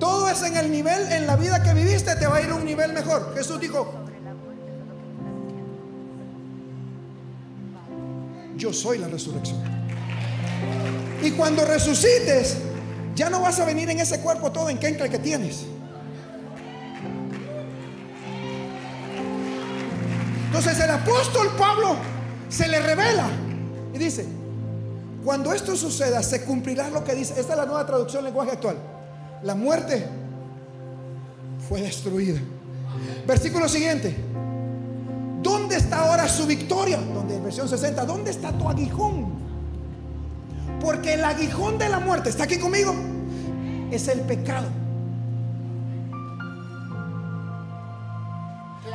Todo 0.00 0.30
es 0.30 0.42
en 0.42 0.56
el 0.56 0.70
nivel, 0.70 1.12
en 1.12 1.26
la 1.26 1.36
vida 1.36 1.62
que 1.62 1.74
viviste, 1.74 2.16
te 2.16 2.26
va 2.26 2.36
a 2.36 2.40
ir 2.40 2.50
a 2.50 2.54
un 2.54 2.64
nivel 2.64 2.94
mejor. 2.94 3.34
Jesús 3.34 3.60
dijo, 3.60 3.92
yo 8.56 8.72
soy 8.72 8.96
la 8.96 9.08
resurrección. 9.08 9.75
Y 11.22 11.30
cuando 11.32 11.64
resucites, 11.64 12.58
ya 13.14 13.30
no 13.30 13.40
vas 13.40 13.58
a 13.60 13.64
venir 13.64 13.90
en 13.90 14.00
ese 14.00 14.20
cuerpo 14.20 14.52
todo 14.52 14.68
en 14.70 14.78
quencle 14.78 15.08
que 15.08 15.18
tienes. 15.18 15.64
Entonces 20.46 20.78
el 20.80 20.90
apóstol 20.90 21.50
Pablo 21.58 21.96
se 22.48 22.68
le 22.68 22.80
revela 22.80 23.28
y 23.92 23.98
dice, 23.98 24.26
cuando 25.24 25.52
esto 25.52 25.76
suceda, 25.76 26.22
se 26.22 26.44
cumplirá 26.44 26.88
lo 26.88 27.02
que 27.02 27.14
dice. 27.14 27.38
Esta 27.40 27.54
es 27.54 27.58
la 27.58 27.66
nueva 27.66 27.84
traducción 27.84 28.22
lenguaje 28.22 28.52
actual. 28.52 28.76
La 29.42 29.54
muerte 29.54 30.06
fue 31.68 31.82
destruida. 31.82 32.40
Versículo 33.26 33.68
siguiente. 33.68 34.16
¿Dónde 35.42 35.76
está 35.76 36.06
ahora 36.06 36.28
su 36.28 36.46
victoria? 36.46 36.98
Donde 36.98 37.38
versión 37.40 37.68
60, 37.68 38.04
¿dónde 38.04 38.30
está 38.30 38.52
tu 38.52 38.68
aguijón? 38.68 39.35
Porque 40.86 41.14
el 41.14 41.24
aguijón 41.24 41.78
de 41.78 41.88
la 41.88 41.98
muerte, 41.98 42.28
¿está 42.28 42.44
aquí 42.44 42.58
conmigo? 42.58 42.94
Es 43.90 44.06
el 44.06 44.20
pecado. 44.20 44.68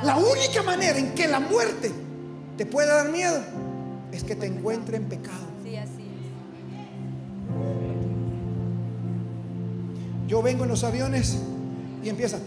La 0.01 0.15
única 0.15 0.63
manera 0.63 0.97
en 0.97 1.13
que 1.13 1.27
la 1.27 1.41
muerte 1.41 1.91
te 2.55 2.65
puede 2.65 2.87
dar 2.87 3.11
miedo 3.11 3.41
es 4.13 4.23
que 4.23 4.37
te 4.37 4.45
encuentre 4.45 4.95
en 4.95 5.03
pecado. 5.03 5.43
Sí, 5.65 5.75
así 5.75 6.03
es. 6.03 6.29
Yo 10.29 10.41
vengo 10.41 10.63
en 10.63 10.69
los 10.69 10.85
aviones 10.85 11.39
y 12.01 12.07
empieza. 12.07 12.39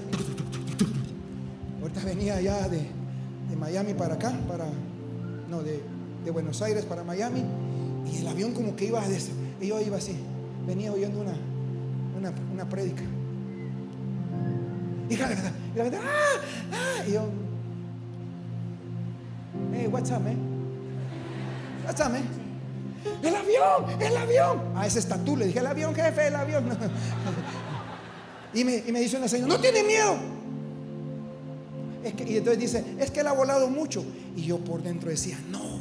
Ahorita 1.82 2.01
venía 2.03 2.40
ya 2.40 2.66
de, 2.66 2.78
de 3.51 3.57
Miami 3.57 3.92
para 3.92 4.14
acá, 4.14 4.32
para. 4.49 4.64
No, 5.51 5.62
de, 5.62 5.82
de 6.24 6.30
Buenos 6.30 6.62
Aires 6.62 6.86
para 6.86 7.05
Miami. 7.05 7.45
Y 8.11 8.19
el 8.19 8.29
avión 8.29 8.53
como 8.53 8.77
que 8.77 8.87
iba 8.87 9.03
a 9.03 9.09
des- 9.09 9.31
Y 9.61 9.69
yo 9.69 9.81
iba 9.81 9.97
así. 9.97 10.17
Venía 10.67 10.93
oyendo 10.93 11.21
una, 11.21 11.35
una, 12.19 12.33
una 12.53 12.69
prédica. 12.69 13.03
Y 15.09 15.17
la 15.17 15.29
verdad, 15.29 15.53
y 15.75 15.79
la 15.79 15.85
verdad, 15.85 16.01
¡ah! 16.03 16.41
¡ah! 16.73 17.05
Y 17.09 17.13
yo. 17.13 17.29
Hey, 19.73 19.87
what's 19.91 20.11
up, 20.11 20.21
man? 20.21 20.37
What's 21.87 22.01
up, 22.01 22.11
man? 22.11 22.23
El 23.23 23.35
avión, 23.37 24.01
el 24.01 24.17
avión. 24.17 24.63
Ah, 24.75 24.87
ese 24.87 24.99
está 24.99 25.19
tú. 25.19 25.37
Le 25.37 25.47
dije, 25.47 25.59
el 25.59 25.67
avión, 25.67 25.95
jefe, 25.95 26.27
el 26.29 26.37
avión. 26.37 26.65
Y 28.55 28.63
me, 28.63 28.77
y 28.87 28.93
me 28.93 29.01
dice 29.01 29.17
una 29.17 29.27
señora, 29.27 29.53
no 29.53 29.61
tiene 29.61 29.83
miedo. 29.83 30.15
Es 32.05 32.15
que- 32.15 32.23
y 32.23 32.37
entonces 32.37 32.61
dice, 32.61 32.85
es 33.01 33.11
que 33.11 33.19
él 33.19 33.27
ha 33.27 33.33
volado 33.33 33.69
mucho. 33.69 34.05
Y 34.37 34.43
yo 34.45 34.59
por 34.59 34.81
dentro 34.81 35.11
decía, 35.11 35.37
no. 35.51 35.74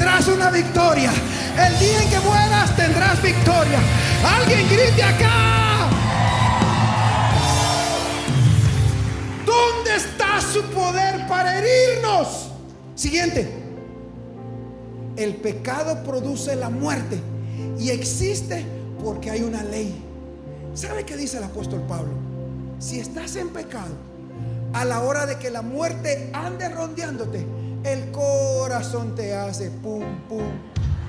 Tendrás 0.00 0.28
una 0.28 0.50
victoria. 0.50 1.12
El 1.58 1.78
día 1.78 2.02
en 2.02 2.08
que 2.08 2.20
mueras 2.20 2.74
tendrás 2.74 3.22
victoria. 3.22 3.78
Alguien 4.24 4.66
grite 4.66 5.02
acá. 5.02 5.90
¿Dónde 9.44 9.96
está 9.96 10.40
su 10.40 10.62
poder 10.70 11.26
para 11.28 11.58
herirnos? 11.58 12.48
Siguiente. 12.94 13.46
El 15.16 15.34
pecado 15.36 16.02
produce 16.02 16.56
la 16.56 16.70
muerte 16.70 17.20
y 17.78 17.90
existe 17.90 18.64
porque 19.04 19.30
hay 19.30 19.42
una 19.42 19.62
ley. 19.62 20.02
¿Sabe 20.72 21.04
qué 21.04 21.14
dice 21.14 21.36
el 21.36 21.44
apóstol 21.44 21.82
Pablo? 21.86 22.14
Si 22.78 23.00
estás 23.00 23.36
en 23.36 23.50
pecado, 23.50 23.92
a 24.72 24.86
la 24.86 25.00
hora 25.00 25.26
de 25.26 25.36
que 25.36 25.50
la 25.50 25.60
muerte 25.60 26.30
ande 26.32 26.70
rondeándote, 26.70 27.44
el 27.84 28.10
corazón 28.10 29.14
te 29.14 29.34
hace 29.34 29.70
pum, 29.70 30.02
pum, 30.28 30.42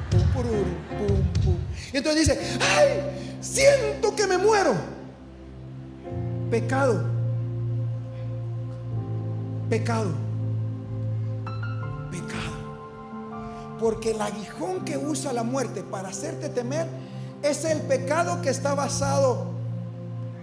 pum, 0.10 0.22
pururu, 0.34 0.73
pum, 0.98 1.43
pum. 1.43 1.57
Y 1.93 1.98
entonces 1.98 2.27
dice, 2.27 2.39
ay, 2.60 3.38
siento 3.41 4.15
que 4.15 4.26
me 4.27 4.38
muero. 4.38 4.73
Pecado. 6.49 7.03
Pecado. 9.69 10.11
Pecado. 12.11 12.61
Porque 13.80 14.11
el 14.11 14.22
aguijón 14.22 14.85
que 14.85 14.98
usa 14.98 15.34
la 15.34 15.43
muerte 15.43 15.84
para 15.84 16.07
hacerte 16.10 16.49
temer 16.49 16.88
es 17.41 17.65
el 17.65 17.81
pecado 17.81 18.41
que 18.41 18.49
está 18.49 18.76
basado 18.76 19.48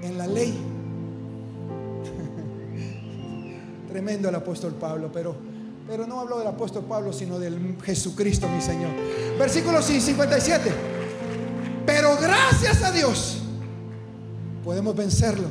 en 0.02 0.18
la 0.18 0.26
ley. 0.26 0.58
Tremendo 3.88 4.28
el 4.28 4.34
apóstol 4.34 4.74
Pablo, 4.74 5.10
pero, 5.12 5.47
pero 5.88 6.06
no 6.06 6.20
hablo 6.20 6.38
del 6.38 6.46
apóstol 6.46 6.84
Pablo, 6.84 7.14
sino 7.14 7.38
del 7.38 7.76
Jesucristo, 7.82 8.46
mi 8.46 8.60
Señor. 8.60 8.90
Versículo 9.38 9.80
57. 9.80 10.70
Pero 11.86 12.18
gracias 12.20 12.82
a 12.82 12.92
Dios 12.92 13.38
podemos 14.62 14.94
vencerlo 14.94 15.48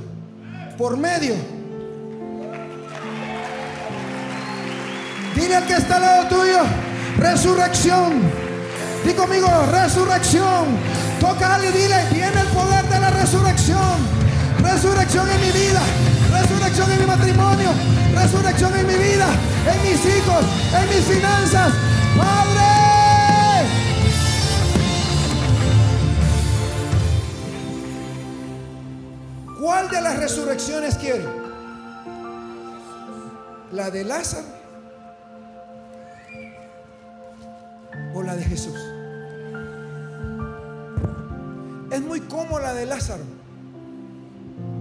por 0.77 0.95
medio. 0.95 1.33
Dile 5.35 5.55
al 5.55 5.65
que 5.65 5.73
está 5.73 5.95
al 5.95 6.01
lado 6.03 6.27
tuyo, 6.29 6.59
resurrección. 7.17 8.21
Di 9.03 9.13
conmigo, 9.13 9.47
resurrección. 9.71 10.65
Toca 11.19 11.59
y 11.63 11.71
dile, 11.75 11.95
viene 12.13 12.41
el 12.41 12.47
poder 12.49 12.85
de 12.85 12.99
la 12.99 13.09
resurrección. 13.09 14.17
Resurrección 14.61 15.27
en 15.29 15.41
mi 15.41 15.51
vida, 15.51 15.81
resurrección 16.31 16.91
en 16.91 16.99
mi 16.99 17.05
matrimonio, 17.07 17.69
resurrección 18.17 18.75
en 18.75 18.87
mi 18.87 18.95
vida, 18.95 19.27
en 19.71 19.89
mis 19.89 20.05
hijos, 20.05 20.45
en 20.73 20.89
mis 20.89 21.05
finanzas. 21.05 21.73
Padre. 22.17 22.77
¿Cuál 29.59 29.89
de 29.89 30.01
las 30.01 30.17
resurrecciones 30.17 30.95
quiere? 30.97 31.25
¿La 33.71 33.91
de 33.91 34.03
Lázaro 34.03 34.47
o 38.13 38.23
la 38.23 38.35
de 38.35 38.43
Jesús? 38.43 38.79
Es 41.91 42.01
muy 42.01 42.21
cómoda 42.21 42.61
la 42.61 42.73
de 42.73 42.85
Lázaro, 42.85 43.23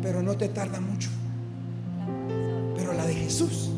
pero 0.02 0.22
no 0.22 0.36
te 0.36 0.48
tarda 0.48 0.80
mucho. 0.80 1.08
Pero 2.86 2.98
la 2.98 3.06
de 3.06 3.14
Jesús, 3.14 3.68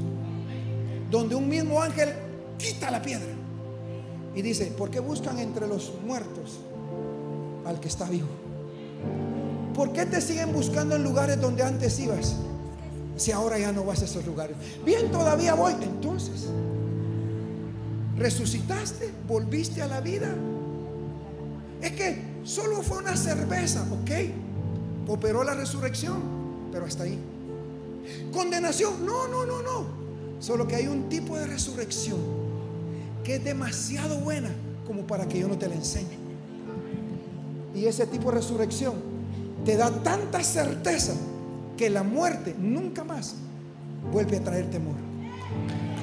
donde 1.10 1.35
un 1.35 1.48
mismo 1.48 1.80
ángel 1.80 2.10
quita 2.59 2.90
la 2.90 3.01
piedra 3.01 3.32
y 4.35 4.43
dice, 4.43 4.66
¿por 4.66 4.90
qué 4.90 5.01
buscan 5.01 5.39
entre 5.39 5.66
los 5.66 5.94
muertos 6.05 6.59
al 7.64 7.80
que 7.80 7.89
está 7.89 8.05
vivo? 8.05 8.28
¿Por 9.74 9.94
qué 9.94 10.05
te 10.05 10.20
siguen 10.20 10.52
buscando 10.52 10.94
en 10.94 11.05
lugares 11.05 11.40
donde 11.40 11.62
antes 11.62 11.98
ibas? 11.98 12.36
Si 13.16 13.32
ahora 13.32 13.59
ya 13.59 13.72
no 13.72 13.82
vas 13.82 14.02
a 14.02 14.05
esos 14.05 14.26
lugares. 14.26 14.56
Bien, 14.85 15.10
todavía 15.10 15.55
voy. 15.55 15.72
Entonces, 15.80 16.48
resucitaste, 18.18 19.10
volviste 19.26 19.80
a 19.80 19.86
la 19.86 20.02
vida. 20.02 20.28
Es 21.80 21.93
que 21.93 22.24
solo 22.44 22.82
fue 22.82 22.98
una 22.98 23.16
cerveza, 23.16 23.86
ok. 23.90 25.09
Operó 25.09 25.44
la 25.44 25.55
resurrección, 25.55 26.68
pero 26.70 26.85
hasta 26.85 27.05
ahí. 27.05 27.18
Condenación, 28.32 29.05
no, 29.05 29.28
no, 29.28 29.44
no, 29.47 29.62
no. 29.62 29.86
Solo 30.40 30.66
que 30.68 30.76
hay 30.76 30.86
un 30.86 31.09
tipo 31.09 31.36
de 31.36 31.47
resurrección 31.47 32.18
que 33.24 33.36
es 33.36 33.44
demasiado 33.44 34.18
buena 34.20 34.51
como 34.86 35.06
para 35.06 35.26
que 35.28 35.39
yo 35.39 35.48
no 35.48 35.59
te 35.59 35.68
la 35.68 35.74
enseñe. 35.74 36.16
Y 37.74 37.86
ese 37.86 38.06
tipo 38.06 38.30
de 38.30 38.36
resurrección 38.36 38.94
te 39.64 39.76
da 39.76 39.90
tanta 39.90 40.43
certeza 40.43 41.14
que 41.76 41.90
la 41.90 42.02
muerte 42.02 42.55
nunca 42.59 43.05
más 43.05 43.35
vuelve 44.12 44.39
a 44.39 44.44
traer 44.44 44.70
temor. 44.70 44.97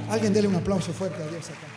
Alguien 0.10 0.34
dele 0.34 0.48
un 0.48 0.56
aplauso 0.56 0.94
fuerte 0.94 1.22
a 1.22 1.28
Dios 1.28 1.50
acá. 1.50 1.75